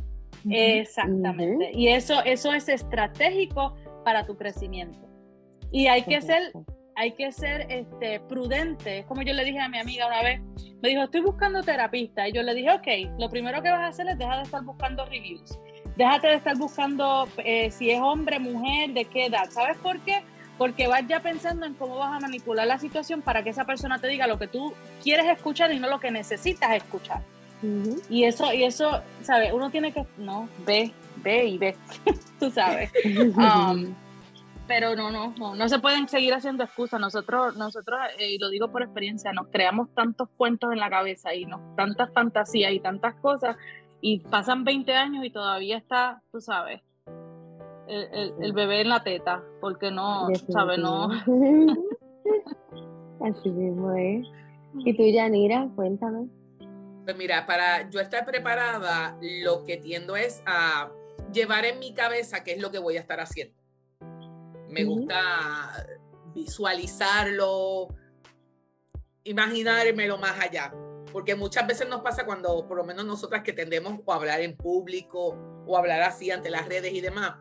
Exactamente. 0.49 1.71
Y 1.75 1.89
eso, 1.89 2.23
eso 2.25 2.53
es 2.53 2.69
estratégico 2.69 3.75
para 4.05 4.27
tu 4.27 4.37
crecimiento. 4.37 5.07
Y 5.73 5.87
hay 5.87 6.03
que 6.03 6.21
ser 6.23 6.53
hay 6.97 7.13
que 7.13 7.31
ser 7.31 7.67
este, 7.71 8.21
prudente. 8.21 9.05
Como 9.07 9.23
yo 9.23 9.35
le 9.35 9.45
dije 9.45 9.61
a 9.61 9.69
mi 9.69 9.79
amiga 9.79 10.07
una 10.07 10.23
vez, 10.23 10.41
me 10.83 10.89
dijo, 10.89 11.03
estoy 11.03 11.21
buscando 11.21 11.63
terapista. 11.63 12.27
Y 12.27 12.33
yo 12.33 12.43
le 12.43 12.55
dije, 12.55 12.71
ok, 12.71 13.19
lo 13.19 13.29
primero 13.29 13.63
que 13.63 13.71
vas 13.71 13.81
a 13.81 13.89
hacer 13.89 14.09
es 14.09 14.19
dejar 14.19 14.39
de 14.39 14.43
estar 14.45 14.65
buscando 14.65 15.05
reviews. 15.05 15.59
Déjate 15.97 16.29
de 16.29 16.35
estar 16.35 16.57
buscando 16.57 17.29
eh, 17.45 17.71
si 17.71 17.91
es 17.91 18.01
hombre, 18.01 18.39
mujer, 18.39 18.91
de 18.95 19.05
qué 19.05 19.27
edad. 19.27 19.49
¿Sabes 19.51 19.77
por 19.79 20.01
qué? 20.01 20.23
Porque 20.57 20.87
vas 20.87 21.07
ya 21.07 21.21
pensando 21.21 21.67
en 21.67 21.75
cómo 21.75 21.97
vas 21.97 22.17
a 22.17 22.21
manipular 22.21 22.67
la 22.67 22.79
situación 22.79 23.21
para 23.21 23.43
que 23.43 23.51
esa 23.51 23.67
persona 23.67 23.99
te 23.99 24.09
diga 24.09 24.27
lo 24.27 24.39
que 24.39 24.49
tú 24.49 24.73
quieres 25.03 25.27
escuchar 25.27 25.71
y 25.73 25.79
no 25.79 25.89
lo 25.89 26.01
que 26.01 26.11
necesitas 26.11 26.75
escuchar. 26.75 27.23
Y 28.09 28.25
eso, 28.25 28.53
y 28.55 28.65
eso, 28.65 29.03
¿sabes? 29.23 29.53
Uno 29.53 29.71
tiene 29.71 29.93
que, 29.93 30.07
no, 30.17 30.49
ve, 30.67 30.93
ve 31.17 31.45
y 31.45 31.59
ve, 31.59 31.77
tú 32.41 32.51
sabes. 32.51 32.91
Um, 33.37 33.95
pero 34.67 34.97
no, 34.97 35.11
no, 35.11 35.35
no, 35.39 35.55
no 35.55 35.69
se 35.69 35.79
pueden 35.79 36.09
seguir 36.09 36.35
haciendo 36.35 36.65
excusas. 36.65 37.01
Nosotros, 37.01 37.57
nosotros, 37.57 37.99
eh, 38.19 38.33
y 38.33 38.39
lo 38.39 38.49
digo 38.49 38.71
por 38.71 38.83
experiencia, 38.83 39.33
nos 39.33 39.49
creamos 39.49 39.89
tantos 39.95 40.29
cuentos 40.37 40.73
en 40.73 40.79
la 40.79 40.91
cabeza 40.91 41.35
y 41.35 41.47
nos, 41.47 41.61
tantas 41.77 42.13
fantasías 42.13 42.73
y 42.73 42.81
tantas 42.81 43.15
cosas, 43.17 43.57
y 44.01 44.21
pasan 44.21 44.65
20 44.65 44.93
años 44.95 45.25
y 45.25 45.31
todavía 45.31 45.79
está, 45.79 46.23
tú 46.31 46.41
sabes, 46.41 46.83
el, 47.89 48.53
bebé 48.53 48.81
en 48.81 48.89
la 48.89 49.03
teta, 49.03 49.43
porque 49.61 49.91
no, 49.91 50.29
¿sabes? 50.49 50.79
No. 50.79 51.09
Así 53.21 53.49
mismo 53.49 53.93
es. 53.93 54.27
¿Y 54.79 54.95
tú, 54.95 55.05
Yanira? 55.05 55.69
Cuéntame. 55.75 56.27
Pues 57.05 57.17
mira, 57.17 57.47
para 57.47 57.89
yo 57.89 58.01
estar 58.01 58.27
preparada, 58.27 59.17
lo 59.43 59.65
que 59.65 59.77
tiendo 59.77 60.17
es 60.17 60.43
a 60.45 60.91
llevar 61.33 61.65
en 61.65 61.79
mi 61.79 61.95
cabeza 61.95 62.43
qué 62.43 62.53
es 62.53 62.61
lo 62.61 62.73
que 62.73 62.81
voy 62.81 62.97
a 62.97 63.01
estar 63.01 63.21
haciendo 63.21 63.55
me 64.69 64.85
gusta 64.85 65.87
visualizarlo, 66.35 67.89
imaginármelo 69.25 70.19
más 70.19 70.39
allá. 70.41 70.73
Porque 71.13 71.35
muchas 71.35 71.67
veces 71.67 71.89
nos 71.89 72.03
pasa 72.03 72.27
cuando, 72.27 72.67
por 72.67 72.77
lo 72.77 72.85
menos 72.85 73.05
nosotras 73.05 73.43
que 73.43 73.53
tendemos 73.53 74.01
a 74.07 74.15
hablar 74.15 74.41
en 74.41 74.57
público 74.57 75.37
o 75.67 75.77
hablar 75.77 76.03
así 76.03 76.31
ante 76.31 76.51
las 76.51 76.69
redes 76.69 76.93
y 76.93 77.01
demás, 77.01 77.37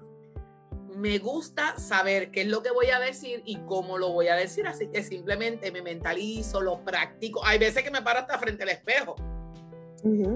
me 0.96 1.20
gusta 1.20 1.78
saber 1.78 2.32
qué 2.32 2.42
es 2.42 2.48
lo 2.48 2.64
que 2.64 2.72
voy 2.72 2.88
a 2.88 3.00
decir 3.00 3.44
y 3.46 3.58
cómo 3.66 3.98
lo 3.98 4.14
voy 4.14 4.30
a 4.30 4.36
decir. 4.36 4.66
Así 4.68 4.88
que 4.88 5.04
simplemente 5.04 5.72
me 5.72 5.82
mentalizo, 5.82 6.62
lo 6.62 6.86
practico. 6.86 7.44
Hay 7.46 7.60
veces 7.60 7.84
que 7.84 7.92
me 7.92 8.02
paro 8.02 8.20
hasta 8.20 8.40
frente 8.40 8.64
al 8.64 8.70
espejo 8.70 9.16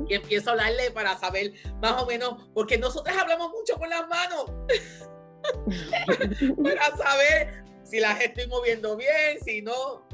y 0.07 0.15
empiezo 0.15 0.49
a 0.49 0.53
hablarle 0.53 0.91
para 0.91 1.17
saber 1.17 1.53
más 1.81 2.01
o 2.01 2.05
menos, 2.05 2.49
porque 2.53 2.77
nosotros 2.77 3.15
hablamos 3.15 3.51
mucho 3.51 3.77
con 3.77 3.89
las 3.89 4.07
manos, 4.07 4.45
para 6.63 6.97
saber 6.97 7.63
si 7.83 7.99
las 7.99 8.21
estoy 8.21 8.47
moviendo 8.47 8.95
bien, 8.95 9.39
si 9.43 9.61
no, 9.61 10.07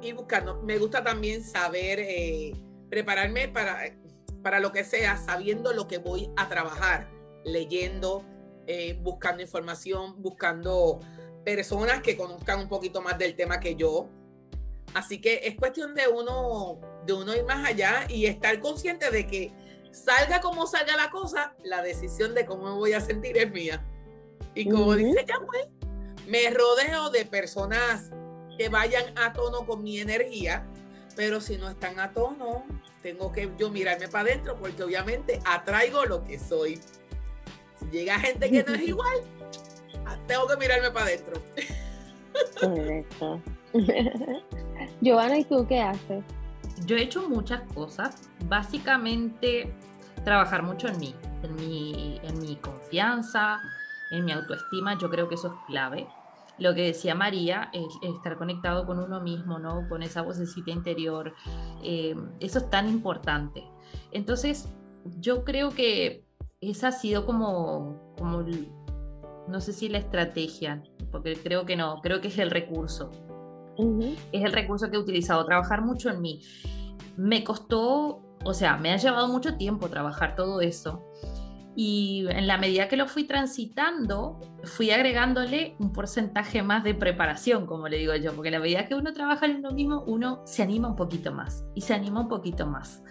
y 0.00 0.12
buscando. 0.12 0.62
Me 0.62 0.78
gusta 0.78 1.02
también 1.02 1.44
saber 1.44 2.00
eh, 2.00 2.52
prepararme 2.90 3.48
para, 3.48 3.94
para 4.42 4.60
lo 4.60 4.72
que 4.72 4.84
sea, 4.84 5.16
sabiendo 5.16 5.72
lo 5.72 5.88
que 5.88 5.98
voy 5.98 6.30
a 6.36 6.48
trabajar, 6.48 7.08
leyendo, 7.44 8.24
eh, 8.66 8.98
buscando 9.02 9.42
información, 9.42 10.20
buscando 10.22 11.00
personas 11.44 12.02
que 12.02 12.16
conozcan 12.16 12.60
un 12.60 12.68
poquito 12.68 13.00
más 13.00 13.18
del 13.18 13.34
tema 13.34 13.60
que 13.60 13.76
yo. 13.76 14.08
Así 14.94 15.20
que 15.20 15.40
es 15.44 15.56
cuestión 15.56 15.94
de 15.94 16.08
uno, 16.08 16.78
de 17.06 17.12
uno 17.12 17.34
ir 17.34 17.44
más 17.44 17.66
allá 17.66 18.06
y 18.08 18.26
estar 18.26 18.60
consciente 18.60 19.10
de 19.10 19.26
que 19.26 19.52
salga 19.90 20.40
como 20.40 20.66
salga 20.66 20.96
la 20.96 21.10
cosa, 21.10 21.54
la 21.64 21.82
decisión 21.82 22.34
de 22.34 22.46
cómo 22.46 22.64
me 22.64 22.74
voy 22.74 22.92
a 22.92 23.00
sentir 23.00 23.36
es 23.38 23.50
mía. 23.50 23.84
Y 24.54 24.68
como 24.68 24.94
dice 24.94 25.24
ya 25.26 25.40
pues, 25.46 25.68
me 26.26 26.50
rodeo 26.50 27.10
de 27.10 27.24
personas 27.24 28.10
que 28.56 28.68
vayan 28.68 29.16
a 29.18 29.32
tono 29.32 29.66
con 29.66 29.82
mi 29.82 29.98
energía, 29.98 30.66
pero 31.16 31.40
si 31.40 31.56
no 31.56 31.68
están 31.68 31.98
a 31.98 32.12
tono, 32.12 32.64
tengo 33.02 33.32
que 33.32 33.50
yo 33.58 33.70
mirarme 33.70 34.08
para 34.08 34.30
adentro 34.30 34.56
porque 34.58 34.82
obviamente 34.82 35.40
atraigo 35.44 36.04
lo 36.04 36.24
que 36.24 36.38
soy. 36.38 36.80
Si 37.78 37.86
llega 37.90 38.18
gente 38.18 38.50
que 38.50 38.62
no 38.62 38.74
es 38.74 38.82
igual, 38.88 39.20
tengo 40.26 40.46
que 40.46 40.56
mirarme 40.56 40.90
para 40.90 41.06
adentro. 41.06 41.42
Correcto. 42.60 43.42
Giovanna, 45.00 45.38
¿y 45.38 45.44
tú 45.44 45.66
qué 45.66 45.80
haces? 45.80 46.24
Yo 46.86 46.96
he 46.96 47.02
hecho 47.02 47.28
muchas 47.28 47.62
cosas. 47.74 48.28
Básicamente, 48.46 49.72
trabajar 50.24 50.62
mucho 50.62 50.88
en 50.88 50.98
mí, 50.98 51.14
en 51.42 51.54
mi, 51.56 52.20
en 52.22 52.40
mi 52.40 52.56
confianza, 52.56 53.60
en 54.12 54.24
mi 54.24 54.32
autoestima. 54.32 54.96
Yo 54.98 55.10
creo 55.10 55.28
que 55.28 55.34
eso 55.34 55.48
es 55.48 55.54
clave. 55.66 56.06
Lo 56.58 56.74
que 56.74 56.82
decía 56.82 57.14
María, 57.14 57.70
es, 57.72 57.86
estar 58.02 58.36
conectado 58.36 58.86
con 58.86 58.98
uno 58.98 59.20
mismo, 59.20 59.58
¿no? 59.58 59.88
Con 59.88 60.02
esa 60.02 60.22
vocecita 60.22 60.70
interior. 60.70 61.34
Eh, 61.82 62.14
eso 62.40 62.58
es 62.58 62.70
tan 62.70 62.88
importante. 62.88 63.64
Entonces, 64.12 64.68
yo 65.18 65.44
creo 65.44 65.70
que 65.70 66.24
esa 66.60 66.88
ha 66.88 66.92
sido 66.92 67.26
como, 67.26 68.14
como 68.16 68.44
no 69.48 69.60
sé 69.60 69.72
si 69.72 69.88
la 69.88 69.98
estrategia, 69.98 70.82
porque 71.10 71.34
creo 71.34 71.66
que 71.66 71.76
no, 71.76 72.00
creo 72.02 72.20
que 72.20 72.28
es 72.28 72.38
el 72.38 72.50
recurso. 72.50 73.10
Es 74.32 74.44
el 74.44 74.52
recurso 74.52 74.90
que 74.90 74.96
he 74.96 75.00
utilizado, 75.00 75.44
trabajar 75.44 75.82
mucho 75.82 76.10
en 76.10 76.20
mí. 76.20 76.42
Me 77.16 77.42
costó, 77.42 78.22
o 78.44 78.54
sea, 78.54 78.76
me 78.76 78.92
ha 78.92 78.96
llevado 78.96 79.28
mucho 79.28 79.56
tiempo 79.56 79.88
trabajar 79.88 80.36
todo 80.36 80.60
eso. 80.60 81.02
Y 81.74 82.26
en 82.28 82.46
la 82.46 82.58
medida 82.58 82.88
que 82.88 82.96
lo 82.96 83.06
fui 83.06 83.24
transitando, 83.24 84.40
fui 84.64 84.90
agregándole 84.90 85.74
un 85.78 85.92
porcentaje 85.92 86.62
más 86.62 86.84
de 86.84 86.94
preparación, 86.94 87.66
como 87.66 87.88
le 87.88 87.96
digo 87.98 88.14
yo, 88.16 88.34
porque 88.34 88.48
en 88.48 88.54
la 88.54 88.60
medida 88.60 88.86
que 88.86 88.94
uno 88.94 89.12
trabaja 89.12 89.46
en 89.46 89.56
uno 89.56 89.72
mismo, 89.72 90.04
uno 90.06 90.42
se 90.44 90.62
anima 90.62 90.88
un 90.88 90.96
poquito 90.96 91.32
más 91.32 91.64
y 91.74 91.80
se 91.80 91.94
anima 91.94 92.20
un 92.20 92.28
poquito 92.28 92.66
más. 92.66 93.02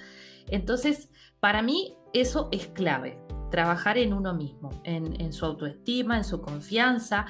Entonces, 0.48 1.10
para 1.40 1.62
mí 1.62 1.96
eso 2.14 2.50
es 2.52 2.68
clave 2.68 3.18
trabajar 3.52 3.98
en 3.98 4.14
uno 4.14 4.34
mismo, 4.34 4.70
en, 4.84 5.32
su 5.34 5.46
autoestima, 5.46 6.18
en 6.18 6.24
su 6.24 6.42
confianza. 6.42 7.28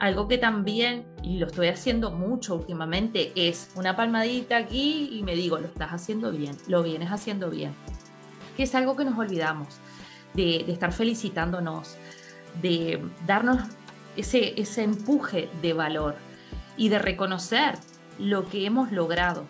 Algo 0.00 0.26
que 0.28 0.38
también, 0.38 1.06
y 1.22 1.38
lo 1.38 1.46
estoy 1.46 1.68
haciendo 1.68 2.10
mucho 2.10 2.54
últimamente, 2.56 3.32
es 3.36 3.70
una 3.76 3.94
palmadita 3.94 4.56
aquí 4.56 5.10
y 5.12 5.22
me 5.22 5.34
digo, 5.34 5.58
lo 5.58 5.66
estás 5.66 5.90
haciendo 5.90 6.30
bien, 6.30 6.56
lo 6.68 6.82
vienes 6.82 7.10
haciendo 7.10 7.50
bien. 7.50 7.74
Que 8.56 8.62
es 8.62 8.74
algo 8.74 8.96
que 8.96 9.04
nos 9.04 9.18
olvidamos, 9.18 9.80
de, 10.34 10.70
estar 10.70 10.92
felicitándonos, 10.92 11.96
de 12.60 13.02
darnos 13.26 13.62
ese, 14.16 14.60
ese 14.60 14.82
empuje 14.82 15.48
de 15.62 15.72
valor 15.72 16.16
y 16.76 16.88
de 16.88 16.98
reconocer 16.98 17.74
lo 18.18 18.46
que 18.46 18.66
hemos 18.66 18.92
logrado. 18.92 19.44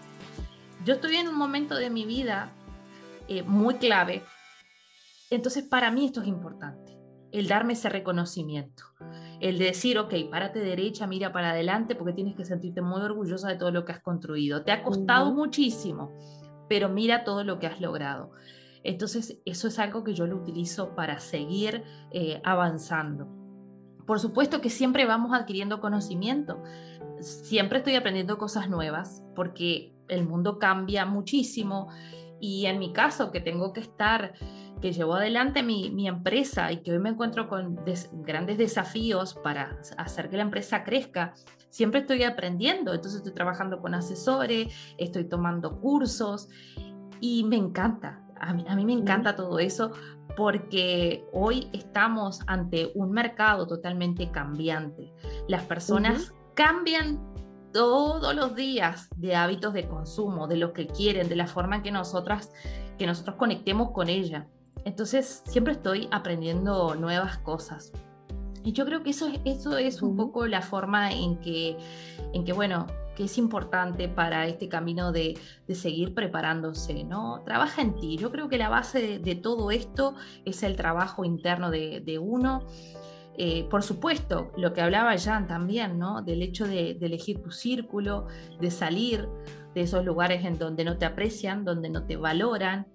Yo 0.85 0.95
estoy 0.95 1.16
en 1.16 1.28
un 1.28 1.37
momento 1.37 1.74
de 1.74 1.91
mi 1.91 2.05
vida 2.05 2.51
eh, 3.28 3.43
muy 3.43 3.74
clave 3.74 4.22
entonces, 5.35 5.64
para 5.64 5.91
mí 5.91 6.07
esto 6.07 6.20
es 6.20 6.28
importante, 6.28 6.97
el 7.32 7.49
darme 7.49 7.72
ese 7.72 7.89
reconocimiento, 7.89 8.85
el 9.41 9.59
decir, 9.59 9.99
ok, 9.99 10.14
párate 10.30 10.61
derecha, 10.61 11.07
mira 11.07 11.32
para 11.32 11.51
adelante, 11.51 11.95
porque 11.95 12.12
tienes 12.12 12.37
que 12.37 12.45
sentirte 12.45 12.82
muy 12.82 13.01
orgullosa 13.01 13.49
de 13.49 13.57
todo 13.57 13.70
lo 13.70 13.85
que 13.85 13.93
has 13.93 14.01
construido. 14.01 14.62
Te 14.62 14.72
ha 14.72 14.82
costado 14.82 15.32
muchísimo, 15.32 16.12
pero 16.68 16.89
mira 16.89 17.24
todo 17.24 17.43
lo 17.43 17.59
que 17.59 17.66
has 17.66 17.80
logrado. 17.80 18.30
Entonces, 18.85 19.41
eso 19.45 19.68
es 19.68 19.78
algo 19.78 20.05
que 20.05 20.14
yo 20.14 20.26
lo 20.26 20.37
utilizo 20.37 20.95
para 20.95 21.18
seguir 21.18 21.82
eh, 22.12 22.41
avanzando. 22.45 23.26
Por 24.07 24.20
supuesto 24.20 24.61
que 24.61 24.70
siempre 24.70 25.07
vamos 25.07 25.32
adquiriendo 25.32 25.80
conocimiento, 25.80 26.62
siempre 27.20 27.78
estoy 27.78 27.97
aprendiendo 27.97 28.37
cosas 28.39 28.68
nuevas, 28.68 29.24
porque 29.35 29.95
el 30.09 30.28
mundo 30.28 30.59
cambia 30.59 31.07
muchísimo 31.07 31.89
y 32.41 32.66
en 32.66 32.78
mi 32.78 32.93
caso, 32.93 33.30
que 33.30 33.41
tengo 33.41 33.72
que 33.72 33.80
estar 33.80 34.35
que 34.82 34.93
llevó 34.93 35.14
adelante 35.14 35.62
mi, 35.62 36.07
empresa 36.07 36.70
y 36.70 36.82
que 36.82 36.93
hoy 36.93 36.99
me 36.99 37.09
encuentro 37.09 37.49
con 37.49 37.80
grandes 38.12 38.59
desafíos 38.59 39.32
para 39.32 39.80
hacer 39.97 40.28
que 40.28 40.37
la 40.37 40.43
empresa 40.43 40.85
crezca, 40.85 41.32
siempre 41.70 42.01
estoy 42.01 42.22
aprendiendo. 42.22 42.93
Entonces 42.93 43.20
estoy 43.20 43.32
trabajando 43.32 43.80
con 43.80 43.95
asesores, 43.95 44.74
estoy 44.99 45.24
tomando 45.24 45.80
cursos 45.80 46.51
y 47.18 47.45
me 47.45 47.57
encanta. 47.57 48.24
A 48.41 48.53
mí, 48.53 48.64
a 48.68 48.76
mí 48.76 48.85
me 48.85 48.93
encanta 48.93 49.37
todo 49.37 49.59
eso 49.59 49.93
porque 50.37 51.24
hoy 51.32 51.68
estamos 51.72 52.41
ante 52.47 52.91
un 52.95 53.12
mercado 53.12 53.66
totalmente 53.66 54.30
cambiante. 54.30 55.12
Las 55.49 55.64
personas 55.64 56.32
cambian 56.55 57.20
todos 57.72 58.35
los 58.35 58.55
días 58.55 59.09
de 59.16 59.35
hábitos 59.35 59.74
de 59.74 59.89
consumo, 59.89 60.47
de 60.47 60.57
lo 60.57 60.72
que 60.72 60.87
quieren, 60.87 61.28
de 61.28 61.37
la 61.37 61.47
forma 61.47 61.76
en 61.76 61.82
que 61.82 61.91
nosotras 61.91 62.51
que 62.99 63.07
nosotros 63.07 63.37
conectemos 63.37 63.91
con 63.91 64.09
ella. 64.09 64.47
Entonces 64.85 65.43
siempre 65.47 65.72
estoy 65.72 66.09
aprendiendo 66.11 66.95
nuevas 66.95 67.39
cosas. 67.39 67.93
Y 68.62 68.72
yo 68.72 68.85
creo 68.87 69.03
que 69.03 69.11
eso, 69.11 69.28
eso 69.45 69.76
es 69.76 70.01
un 70.01 70.16
poco 70.16 70.47
la 70.47 70.62
forma 70.62 71.12
en 71.12 71.39
que, 71.41 71.76
en 72.32 72.45
que, 72.45 72.53
bueno, 72.53 72.87
que 73.15 73.25
es 73.25 73.39
importante 73.39 74.09
para 74.09 74.47
este 74.47 74.69
camino 74.69 75.12
de, 75.12 75.39
seguir 75.73 76.15
preparándose, 76.15 77.05
¿no? 77.05 77.43
Trabaja 77.45 77.83
en 77.83 77.97
ti. 77.97 78.17
Yo 78.17 78.31
creo 78.31 78.49
que 78.49 78.59
la 78.59 78.69
base 78.69 79.19
de, 79.19 79.35
todo 79.35 79.71
esto 79.71 80.15
es 80.45 80.62
el 80.62 80.77
trabajo 80.77 81.25
interno 81.25 81.71
de, 81.71 82.19
uno. 82.21 82.65
Eh, 83.37 83.67
por 83.69 83.83
supuesto, 83.83 84.53
lo 84.57 84.73
que 84.73 84.81
hablaba 84.81 85.19
Jan 85.19 85.49
también, 85.49 85.99
¿no? 85.99 86.23
Del 86.23 86.43
hecho 86.43 86.67
de, 86.67 86.95
de 86.95 87.07
elegir 87.07 87.43
tu 87.43 87.51
círculo, 87.51 88.27
de 88.61 88.71
salir 88.71 89.29
de 89.75 89.80
esos 89.80 90.05
lugares 90.05 90.45
en 90.45 90.57
donde 90.57 90.84
no 90.84 90.99
te 90.99 91.05
aprecian, 91.05 91.64
donde 91.64 91.91
no 91.91 92.05
te 92.07 92.17
valoran, 92.17 92.87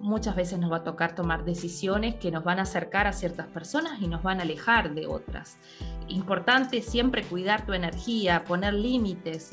muchas 0.00 0.34
veces 0.34 0.58
nos 0.58 0.72
va 0.72 0.78
a 0.78 0.84
tocar 0.84 1.14
tomar 1.14 1.44
decisiones 1.44 2.14
que 2.16 2.30
nos 2.30 2.42
van 2.42 2.58
a 2.58 2.62
acercar 2.62 3.06
a 3.06 3.12
ciertas 3.12 3.46
personas 3.46 4.00
y 4.00 4.08
nos 4.08 4.22
van 4.22 4.40
a 4.40 4.42
alejar 4.42 4.94
de 4.94 5.06
otras. 5.06 5.58
Importante 6.08 6.82
siempre 6.82 7.22
cuidar 7.22 7.66
tu 7.66 7.74
energía, 7.74 8.44
poner 8.44 8.74
límites. 8.74 9.50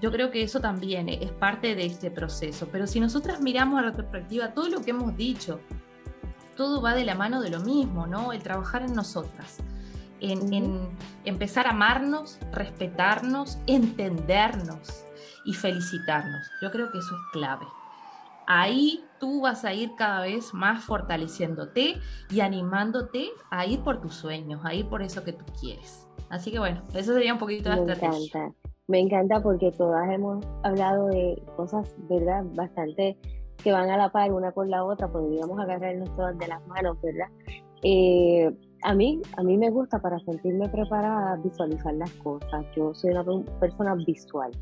Yo 0.00 0.12
creo 0.12 0.30
que 0.30 0.42
eso 0.42 0.60
también 0.60 1.08
es 1.08 1.32
parte 1.32 1.74
de 1.74 1.84
este 1.84 2.10
proceso. 2.10 2.68
Pero 2.70 2.86
si 2.86 3.00
nosotras 3.00 3.40
miramos 3.40 3.78
a 3.80 3.82
la 3.82 3.92
perspectiva, 3.92 4.54
todo 4.54 4.68
lo 4.68 4.80
que 4.80 4.90
hemos 4.90 5.16
dicho, 5.16 5.60
todo 6.56 6.80
va 6.80 6.94
de 6.94 7.04
la 7.04 7.14
mano 7.14 7.40
de 7.40 7.50
lo 7.50 7.60
mismo, 7.60 8.06
¿no? 8.06 8.32
El 8.32 8.42
trabajar 8.42 8.82
en 8.82 8.94
nosotras. 8.94 9.58
En, 10.20 10.52
en 10.54 10.88
empezar 11.24 11.66
a 11.66 11.70
amarnos, 11.70 12.38
respetarnos, 12.52 13.58
entendernos 13.66 15.04
y 15.44 15.52
felicitarnos. 15.52 16.48
Yo 16.62 16.70
creo 16.70 16.90
que 16.90 16.98
eso 16.98 17.14
es 17.14 17.32
clave 17.32 17.66
ahí 18.46 19.04
tú 19.18 19.40
vas 19.40 19.64
a 19.64 19.72
ir 19.72 19.94
cada 19.96 20.22
vez 20.22 20.52
más 20.54 20.84
fortaleciéndote 20.84 21.94
y 22.30 22.40
animándote 22.40 23.28
a 23.50 23.66
ir 23.66 23.80
por 23.80 24.00
tus 24.00 24.14
sueños, 24.14 24.60
a 24.64 24.74
ir 24.74 24.88
por 24.88 25.02
eso 25.02 25.24
que 25.24 25.32
tú 25.32 25.44
quieres. 25.60 26.08
Así 26.28 26.50
que 26.50 26.58
bueno, 26.58 26.82
eso 26.94 27.12
sería 27.12 27.32
un 27.32 27.38
poquito 27.38 27.68
la 27.68 27.76
Me 27.76 27.92
encanta, 27.92 28.52
me 28.88 29.00
encanta 29.00 29.42
porque 29.42 29.70
todas 29.72 30.08
hemos 30.10 30.44
hablado 30.64 31.06
de 31.06 31.42
cosas, 31.56 31.94
¿verdad? 32.08 32.44
Bastante 32.54 33.18
que 33.62 33.72
van 33.72 33.90
a 33.90 33.96
la 33.96 34.10
par 34.10 34.32
una 34.32 34.52
con 34.52 34.70
la 34.70 34.84
otra, 34.84 35.08
podríamos 35.08 35.58
agarrarnos 35.58 36.14
todas 36.14 36.36
de 36.38 36.48
las 36.48 36.64
manos, 36.66 37.00
¿verdad? 37.02 37.28
Eh, 37.82 38.54
a 38.82 38.94
mí, 38.94 39.20
a 39.36 39.42
mí 39.42 39.56
me 39.56 39.70
gusta 39.70 39.98
para 40.00 40.18
sentirme 40.20 40.68
preparada 40.68 41.36
visualizar 41.36 41.94
las 41.94 42.10
cosas. 42.12 42.64
Yo 42.76 42.94
soy 42.94 43.10
una 43.10 43.24
persona 43.58 43.94
visual. 43.94 44.52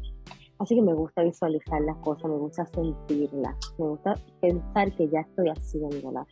Así 0.59 0.76
que 0.76 0.82
me 0.82 0.94
gusta 0.94 1.22
visualizar 1.22 1.81
las 1.82 1.97
cosas, 1.98 2.31
me 2.31 2.36
gusta 2.36 2.64
sentirlas, 2.66 3.56
me 3.78 3.89
gusta 3.89 4.14
pensar 4.40 4.93
que 4.93 5.09
ya 5.09 5.20
estoy 5.20 5.48
haciéndolas. 5.48 6.26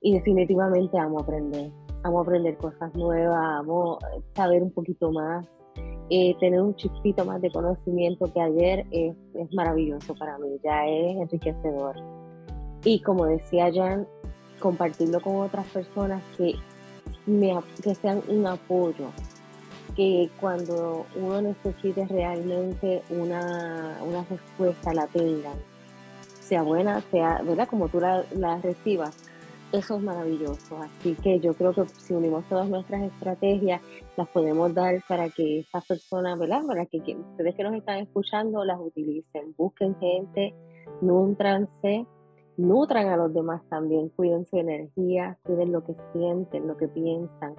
Y 0.00 0.14
definitivamente 0.14 0.98
amo 0.98 1.20
aprender, 1.20 1.70
amo 2.02 2.20
aprender 2.20 2.56
cosas 2.58 2.94
nuevas, 2.94 3.60
amo 3.60 3.98
saber 4.34 4.62
un 4.62 4.70
poquito 4.70 5.10
más, 5.10 5.46
eh, 6.10 6.36
tener 6.38 6.60
un 6.60 6.76
chispito 6.76 7.24
más 7.24 7.40
de 7.40 7.50
conocimiento 7.50 8.30
que 8.32 8.40
ayer 8.40 8.86
es, 8.90 9.16
es, 9.34 9.54
maravilloso 9.54 10.14
para 10.14 10.38
mí, 10.38 10.60
ya 10.62 10.86
es 10.86 11.16
enriquecedor. 11.16 11.96
Y 12.84 13.00
como 13.00 13.24
decía 13.24 13.72
Jan, 13.72 14.06
compartirlo 14.60 15.20
con 15.20 15.36
otras 15.36 15.66
personas 15.68 16.22
que, 16.36 16.54
me, 17.26 17.58
que 17.82 17.94
sean 17.94 18.22
un 18.28 18.46
apoyo, 18.46 19.08
que 19.94 20.30
cuando 20.40 21.06
uno 21.16 21.42
necesite 21.42 22.06
realmente 22.06 23.02
una, 23.10 23.98
una 24.02 24.24
respuesta 24.24 24.92
la 24.92 25.06
tengan, 25.06 25.56
sea 26.40 26.62
buena, 26.62 27.00
sea, 27.10 27.42
¿verdad? 27.42 27.68
Como 27.68 27.88
tú 27.88 28.00
la, 28.00 28.24
la 28.32 28.58
recibas, 28.58 29.16
eso 29.72 29.96
es 29.96 30.02
maravilloso. 30.02 30.76
Así 30.78 31.14
que 31.14 31.40
yo 31.40 31.54
creo 31.54 31.72
que 31.72 31.86
si 31.86 32.14
unimos 32.14 32.44
todas 32.48 32.68
nuestras 32.68 33.02
estrategias, 33.02 33.80
las 34.16 34.28
podemos 34.28 34.72
dar 34.74 35.02
para 35.08 35.28
que 35.30 35.60
estas 35.60 35.84
personas, 35.86 36.38
¿verdad? 36.38 36.62
Para 36.66 36.86
que, 36.86 36.98
ustedes 36.98 37.54
que 37.54 37.64
nos 37.64 37.74
están 37.74 37.98
escuchando 37.98 38.64
las 38.64 38.78
utilicen. 38.78 39.54
Busquen 39.56 39.96
gente, 39.98 40.54
nutranse, 41.00 42.06
nutran 42.56 43.08
a 43.08 43.16
los 43.16 43.32
demás 43.34 43.62
también, 43.68 44.10
cuiden 44.10 44.46
su 44.46 44.58
energía, 44.58 45.38
cuiden 45.44 45.72
lo 45.72 45.84
que 45.84 45.94
sienten, 46.12 46.68
lo 46.68 46.76
que 46.76 46.88
piensan 46.88 47.54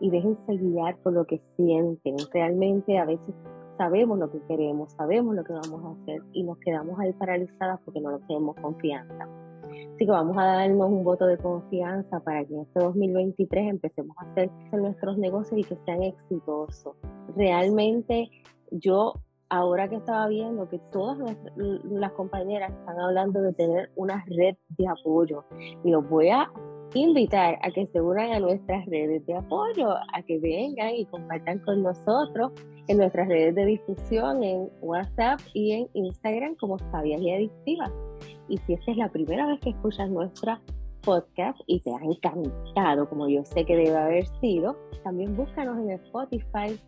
y 0.00 0.10
déjense 0.10 0.56
guiar 0.56 0.96
por 0.98 1.12
lo 1.12 1.24
que 1.24 1.40
sienten. 1.56 2.16
Realmente 2.32 2.98
a 2.98 3.04
veces 3.04 3.34
sabemos 3.76 4.18
lo 4.18 4.30
que 4.30 4.40
queremos, 4.48 4.92
sabemos 4.92 5.34
lo 5.34 5.44
que 5.44 5.52
vamos 5.52 5.84
a 5.84 6.02
hacer 6.02 6.22
y 6.32 6.42
nos 6.42 6.58
quedamos 6.58 6.98
ahí 6.98 7.12
paralizadas 7.12 7.80
porque 7.84 8.00
no 8.00 8.10
nos 8.10 8.26
tenemos 8.26 8.56
confianza. 8.56 9.28
Así 9.94 10.04
que 10.04 10.10
vamos 10.10 10.36
a 10.38 10.44
darnos 10.44 10.88
un 10.88 11.04
voto 11.04 11.26
de 11.26 11.38
confianza 11.38 12.20
para 12.20 12.44
que 12.44 12.54
en 12.54 12.60
este 12.60 12.80
2023 12.80 13.70
empecemos 13.70 14.16
a 14.18 14.30
hacer 14.30 14.50
nuestros 14.72 15.18
negocios 15.18 15.60
y 15.60 15.64
que 15.64 15.76
sean 15.84 16.02
exitosos. 16.02 16.96
Realmente 17.34 18.30
yo 18.70 19.14
ahora 19.48 19.88
que 19.88 19.96
estaba 19.96 20.26
viendo 20.28 20.68
que 20.68 20.78
todas 20.92 21.18
las 21.56 22.12
compañeras 22.12 22.72
están 22.72 22.98
hablando 22.98 23.40
de 23.42 23.52
tener 23.52 23.90
una 23.96 24.24
red 24.26 24.56
de 24.76 24.88
apoyo 24.88 25.44
y 25.84 25.90
los 25.90 26.08
voy 26.08 26.30
a 26.30 26.50
invitar 26.94 27.58
a 27.62 27.70
que 27.70 27.86
se 27.86 28.00
unan 28.00 28.32
a 28.32 28.40
nuestras 28.40 28.86
redes 28.86 29.24
de 29.26 29.34
apoyo, 29.34 29.90
a 29.90 30.22
que 30.26 30.38
vengan 30.38 30.94
y 30.94 31.04
compartan 31.06 31.58
con 31.60 31.82
nosotros 31.82 32.52
en 32.88 32.98
nuestras 32.98 33.28
redes 33.28 33.54
de 33.54 33.64
difusión 33.66 34.42
en 34.42 34.68
WhatsApp 34.80 35.40
y 35.54 35.72
en 35.72 35.88
Instagram 35.94 36.54
como 36.56 36.78
Sabias 36.90 37.20
y 37.20 37.32
Adictivas. 37.32 37.92
Y 38.48 38.58
si 38.58 38.74
esta 38.74 38.92
es 38.92 38.96
la 38.96 39.10
primera 39.10 39.46
vez 39.46 39.60
que 39.60 39.70
escuchas 39.70 40.08
nuestra 40.10 40.60
podcast 41.02 41.58
y 41.66 41.80
te 41.80 41.90
ha 41.90 41.98
encantado, 41.98 43.08
como 43.08 43.28
yo 43.28 43.44
sé 43.44 43.64
que 43.64 43.76
debe 43.76 43.96
haber 43.96 44.26
sido, 44.40 44.76
también 45.04 45.36
búscanos 45.36 45.78
en 45.78 45.90
Spotify 45.90 46.78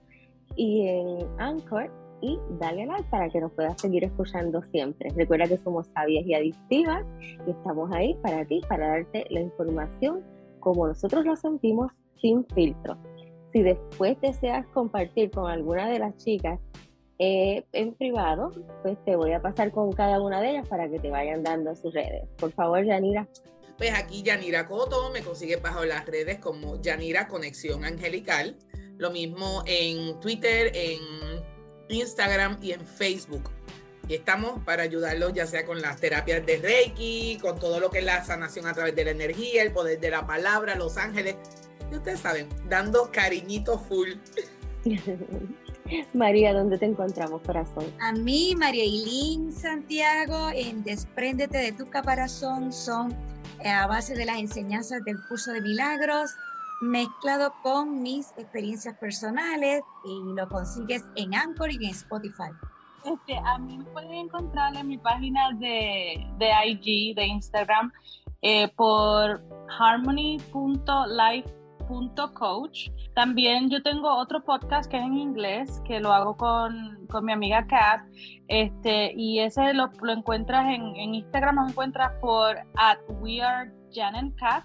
y 0.56 0.88
en 0.88 1.26
Anchor 1.38 1.90
y 2.20 2.38
dale 2.58 2.86
like 2.86 3.08
para 3.10 3.28
que 3.28 3.40
nos 3.40 3.52
puedas 3.52 3.80
seguir 3.80 4.04
escuchando 4.04 4.62
siempre. 4.70 5.10
Recuerda 5.16 5.46
que 5.46 5.58
somos 5.58 5.86
sabias 5.94 6.26
y 6.26 6.34
adictivas 6.34 7.04
y 7.46 7.50
estamos 7.50 7.90
ahí 7.92 8.14
para 8.22 8.44
ti, 8.44 8.60
para 8.68 8.88
darte 8.88 9.26
la 9.30 9.40
información 9.40 10.24
como 10.60 10.86
nosotros 10.86 11.24
lo 11.24 11.36
sentimos 11.36 11.92
sin 12.20 12.44
filtro. 12.46 12.96
Si 13.52 13.62
después 13.62 14.20
deseas 14.20 14.66
compartir 14.68 15.30
con 15.30 15.50
alguna 15.50 15.88
de 15.88 15.98
las 15.98 16.16
chicas 16.16 16.60
eh, 17.18 17.64
en 17.72 17.94
privado, 17.94 18.52
pues 18.82 18.96
te 19.04 19.16
voy 19.16 19.32
a 19.32 19.40
pasar 19.40 19.70
con 19.72 19.92
cada 19.92 20.20
una 20.20 20.40
de 20.40 20.50
ellas 20.50 20.68
para 20.68 20.88
que 20.88 20.98
te 20.98 21.10
vayan 21.10 21.42
dando 21.42 21.74
sus 21.74 21.92
redes. 21.94 22.28
Por 22.36 22.52
favor, 22.52 22.84
Yanira. 22.84 23.26
Pues 23.76 23.92
aquí 23.94 24.22
Yanira 24.22 24.66
Coto 24.66 25.10
me 25.10 25.22
consigue 25.22 25.56
bajo 25.56 25.84
las 25.84 26.04
redes 26.04 26.38
como 26.38 26.80
Yanira 26.82 27.28
Conexión 27.28 27.84
Angelical. 27.84 28.56
Lo 28.98 29.10
mismo 29.10 29.62
en 29.66 30.18
Twitter, 30.18 30.72
en 30.74 30.98
Instagram 31.88 32.58
y 32.62 32.72
en 32.72 32.86
Facebook. 32.86 33.50
Y 34.08 34.14
estamos 34.14 34.64
para 34.64 34.84
ayudarlos 34.84 35.34
ya 35.34 35.46
sea 35.46 35.66
con 35.66 35.82
las 35.82 36.00
terapias 36.00 36.44
de 36.46 36.56
Reiki, 36.56 37.38
con 37.40 37.58
todo 37.58 37.78
lo 37.78 37.90
que 37.90 37.98
es 37.98 38.04
la 38.04 38.24
sanación 38.24 38.66
a 38.66 38.72
través 38.72 38.96
de 38.96 39.04
la 39.04 39.10
energía, 39.10 39.62
el 39.62 39.72
poder 39.72 40.00
de 40.00 40.10
la 40.10 40.26
palabra, 40.26 40.76
los 40.76 40.96
ángeles. 40.96 41.36
Y 41.92 41.96
ustedes 41.96 42.20
saben, 42.20 42.48
dando 42.68 43.10
cariñito 43.12 43.78
full. 43.78 44.12
María, 46.14 46.52
¿dónde 46.52 46.78
te 46.78 46.86
encontramos, 46.86 47.42
corazón? 47.42 47.84
A 48.00 48.12
mí, 48.12 48.54
María 48.56 48.84
Ilín 48.84 49.52
Santiago, 49.52 50.50
en 50.54 50.82
Despréndete 50.82 51.58
de 51.58 51.72
tu 51.72 51.88
caparazón, 51.88 52.72
son 52.72 53.12
eh, 53.60 53.68
a 53.68 53.86
base 53.86 54.14
de 54.14 54.24
las 54.24 54.38
enseñanzas 54.38 55.02
del 55.04 55.16
curso 55.28 55.52
de 55.52 55.60
milagros, 55.60 56.30
mezclado 56.80 57.52
con 57.62 58.02
mis 58.02 58.30
experiencias 58.36 58.96
personales 58.98 59.82
y 60.04 60.34
lo 60.34 60.48
consigues 60.48 61.04
en 61.16 61.34
Anchor 61.34 61.70
y 61.72 61.76
en 61.86 61.90
Spotify. 61.90 62.50
Este, 63.04 63.38
a 63.38 63.58
mí 63.58 63.78
me 63.78 63.84
pueden 63.84 64.12
encontrar 64.12 64.76
en 64.76 64.88
mi 64.88 64.98
página 64.98 65.50
de, 65.58 66.26
de 66.38 66.50
IG, 66.66 67.14
de 67.14 67.26
Instagram, 67.26 67.92
eh, 68.42 68.68
por 68.76 69.42
harmony.life 69.78 71.58
coach. 72.34 72.90
También 73.14 73.70
yo 73.70 73.82
tengo 73.82 74.14
otro 74.14 74.42
podcast 74.44 74.90
que 74.90 74.98
es 74.98 75.04
en 75.04 75.16
inglés, 75.16 75.82
que 75.86 76.00
lo 76.00 76.12
hago 76.12 76.36
con, 76.36 77.06
con 77.08 77.24
mi 77.24 77.32
amiga 77.32 77.66
Kat, 77.66 78.02
este, 78.48 79.12
y 79.16 79.40
ese 79.40 79.72
lo, 79.74 79.90
lo 80.02 80.12
encuentras 80.12 80.66
en, 80.66 80.94
en, 80.96 81.14
Instagram, 81.14 81.56
lo 81.56 81.68
encuentras 81.68 82.12
por 82.20 82.56
at 82.76 82.98
we 83.20 83.40
are 83.40 83.70
Jan 83.92 84.30
Kat, 84.32 84.64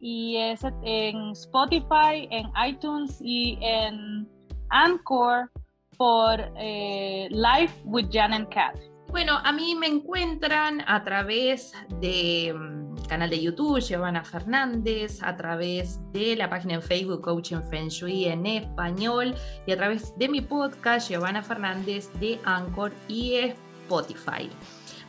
y 0.00 0.36
es 0.36 0.60
en 0.82 1.30
Spotify, 1.32 2.28
en 2.30 2.50
iTunes 2.66 3.18
y 3.20 3.58
en 3.60 4.28
Anchor 4.70 5.50
por 5.96 6.40
eh, 6.56 7.28
Live 7.30 7.72
with 7.84 8.06
Jan 8.12 8.32
and 8.32 8.48
Kat. 8.48 8.76
Bueno, 9.08 9.38
a 9.42 9.52
mí 9.52 9.74
me 9.74 9.86
encuentran 9.86 10.82
a 10.86 11.02
través 11.02 11.72
de 12.00 12.54
mm, 12.54 13.06
canal 13.08 13.30
de 13.30 13.40
YouTube, 13.40 13.80
Giovanna 13.80 14.22
Fernández, 14.22 15.22
a 15.22 15.34
través 15.34 15.98
de 16.12 16.36
la 16.36 16.50
página 16.50 16.74
en 16.74 16.82
Facebook 16.82 17.22
Coaching 17.22 17.62
Feng 17.70 17.88
Shui 17.88 18.26
en 18.26 18.44
español 18.44 19.34
y 19.66 19.72
a 19.72 19.76
través 19.76 20.16
de 20.18 20.28
mi 20.28 20.42
podcast 20.42 21.10
Giovanna 21.10 21.42
Fernández 21.42 22.12
de 22.20 22.38
Anchor 22.44 22.92
y 23.08 23.36
Spotify. 23.36 24.50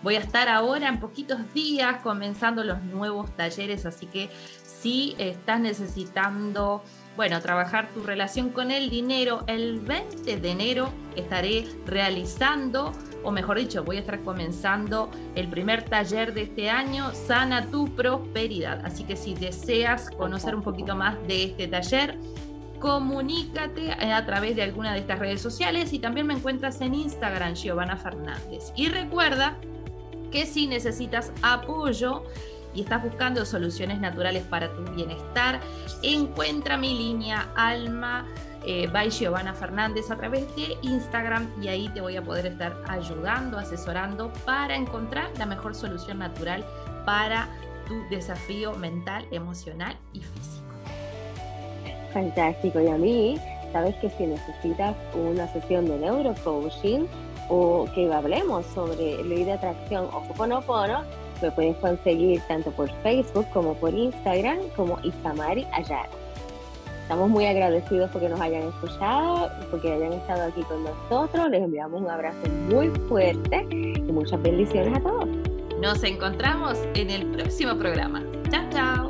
Voy 0.02 0.16
a 0.16 0.20
estar 0.20 0.48
ahora 0.48 0.88
en 0.88 1.00
poquitos 1.00 1.54
días 1.54 2.02
comenzando 2.02 2.64
los 2.64 2.82
nuevos 2.84 3.36
talleres, 3.36 3.86
así 3.86 4.06
que 4.06 4.30
si 4.64 5.16
estás 5.18 5.60
necesitando 5.60 6.84
bueno, 7.20 7.42
trabajar 7.42 7.90
tu 7.90 8.02
relación 8.02 8.48
con 8.50 8.72
el 8.72 8.90
dinero. 8.90 9.44
El 9.48 9.82
20 9.82 10.38
de 10.38 10.52
enero 10.52 10.90
estaré 11.18 11.68
realizando, 11.86 12.94
o 13.26 13.32
mejor 13.32 13.60
dicho, 13.60 13.84
voy 13.84 13.98
a 13.98 14.00
estar 14.00 14.22
comenzando 14.22 15.12
el 15.36 15.50
primer 15.50 15.84
taller 15.84 16.34
de 16.34 16.44
este 16.44 16.70
año, 16.70 17.14
Sana 17.14 17.66
tu 17.68 17.94
prosperidad. 17.94 18.86
Así 18.86 19.04
que 19.04 19.18
si 19.18 19.34
deseas 19.34 20.10
conocer 20.12 20.56
un 20.56 20.62
poquito 20.62 20.96
más 20.96 21.18
de 21.28 21.44
este 21.44 21.68
taller, 21.68 22.18
comunícate 22.80 23.92
a 23.92 24.26
través 24.26 24.56
de 24.56 24.64
alguna 24.64 24.94
de 24.94 25.00
estas 25.00 25.20
redes 25.20 25.42
sociales 25.42 25.92
y 25.92 26.00
también 26.00 26.26
me 26.26 26.36
encuentras 26.36 26.80
en 26.80 26.96
Instagram, 26.96 27.54
Giovanna 27.54 27.98
Fernández. 27.98 28.72
Y 28.78 28.88
recuerda 28.88 29.58
que 30.32 30.46
si 30.46 30.68
necesitas 30.68 31.32
apoyo, 31.42 32.24
y 32.74 32.82
estás 32.82 33.04
buscando 33.04 33.46
soluciones 33.46 34.00
naturales 34.00 34.44
para 34.44 34.72
tu 34.74 34.84
bienestar, 34.94 35.60
encuentra 36.04 36.78
mi 36.78 36.98
línea 36.98 37.50
Alma 37.56 38.28
eh, 38.66 38.88
by 38.88 39.10
Giovanna 39.10 39.54
Fernández 39.54 40.12
a 40.12 40.18
través 40.18 40.44
de 40.56 40.78
Instagram 40.82 41.50
y 41.62 41.70
ahí 41.70 41.90
te 41.90 42.02
voy 42.02 42.18
a 42.18 42.22
poder 42.22 42.46
estar 42.48 42.76
ayudando, 42.88 43.58
asesorando 43.58 44.32
para 44.46 44.76
encontrar 44.76 45.30
la 45.38 45.46
mejor 45.46 45.74
solución 45.74 46.20
natural 46.20 46.64
para 47.06 47.48
tu 47.88 47.96
desafío 48.10 48.74
mental, 48.76 49.26
emocional 49.32 49.98
y 50.14 50.22
físico. 50.22 50.68
Fantástico. 52.14 52.82
Y 52.82 52.88
a 52.88 52.98
mí, 52.98 53.40
sabes 53.72 53.96
que 53.96 54.10
si 54.12 54.28
necesitas 54.28 54.96
una 55.14 55.48
sesión 55.54 55.86
de 55.86 55.98
neurocoaching 55.98 57.08
o 57.50 57.88
que 57.94 58.12
hablemos 58.12 58.66
sobre 58.68 59.24
ley 59.24 59.44
de 59.44 59.54
atracción 59.54 60.06
o 60.14 60.18
Ho'oponopono, 60.18 61.02
me 61.42 61.52
puedes 61.52 61.76
conseguir 61.78 62.42
tanto 62.48 62.72
por 62.72 62.90
Facebook 63.02 63.46
como 63.54 63.74
por 63.76 63.94
Instagram 63.94 64.60
como 64.76 65.00
Isamari 65.04 65.66
Ayala. 65.74 66.10
Estamos 67.02 67.30
muy 67.30 67.46
agradecidos 67.48 68.12
porque 68.12 68.30
nos 68.30 68.40
hayan 68.40 68.68
escuchado, 68.68 69.50
porque 69.72 69.92
hayan 69.92 70.14
estado 70.14 70.44
aquí 70.44 70.62
con 70.62 70.84
nosotros. 70.84 71.50
Les 71.50 71.64
enviamos 71.64 72.02
un 72.02 72.10
abrazo 72.10 72.48
muy 72.70 72.90
fuerte 73.08 73.66
y 73.72 74.12
muchas 74.12 74.40
bendiciones 74.44 74.96
a 74.96 75.02
todos. 75.02 75.28
Nos 75.82 76.04
encontramos 76.04 76.78
en 76.94 77.10
el 77.10 77.26
próximo 77.32 77.76
programa. 77.76 78.24
Chao, 78.52 78.64
chao. 78.72 79.09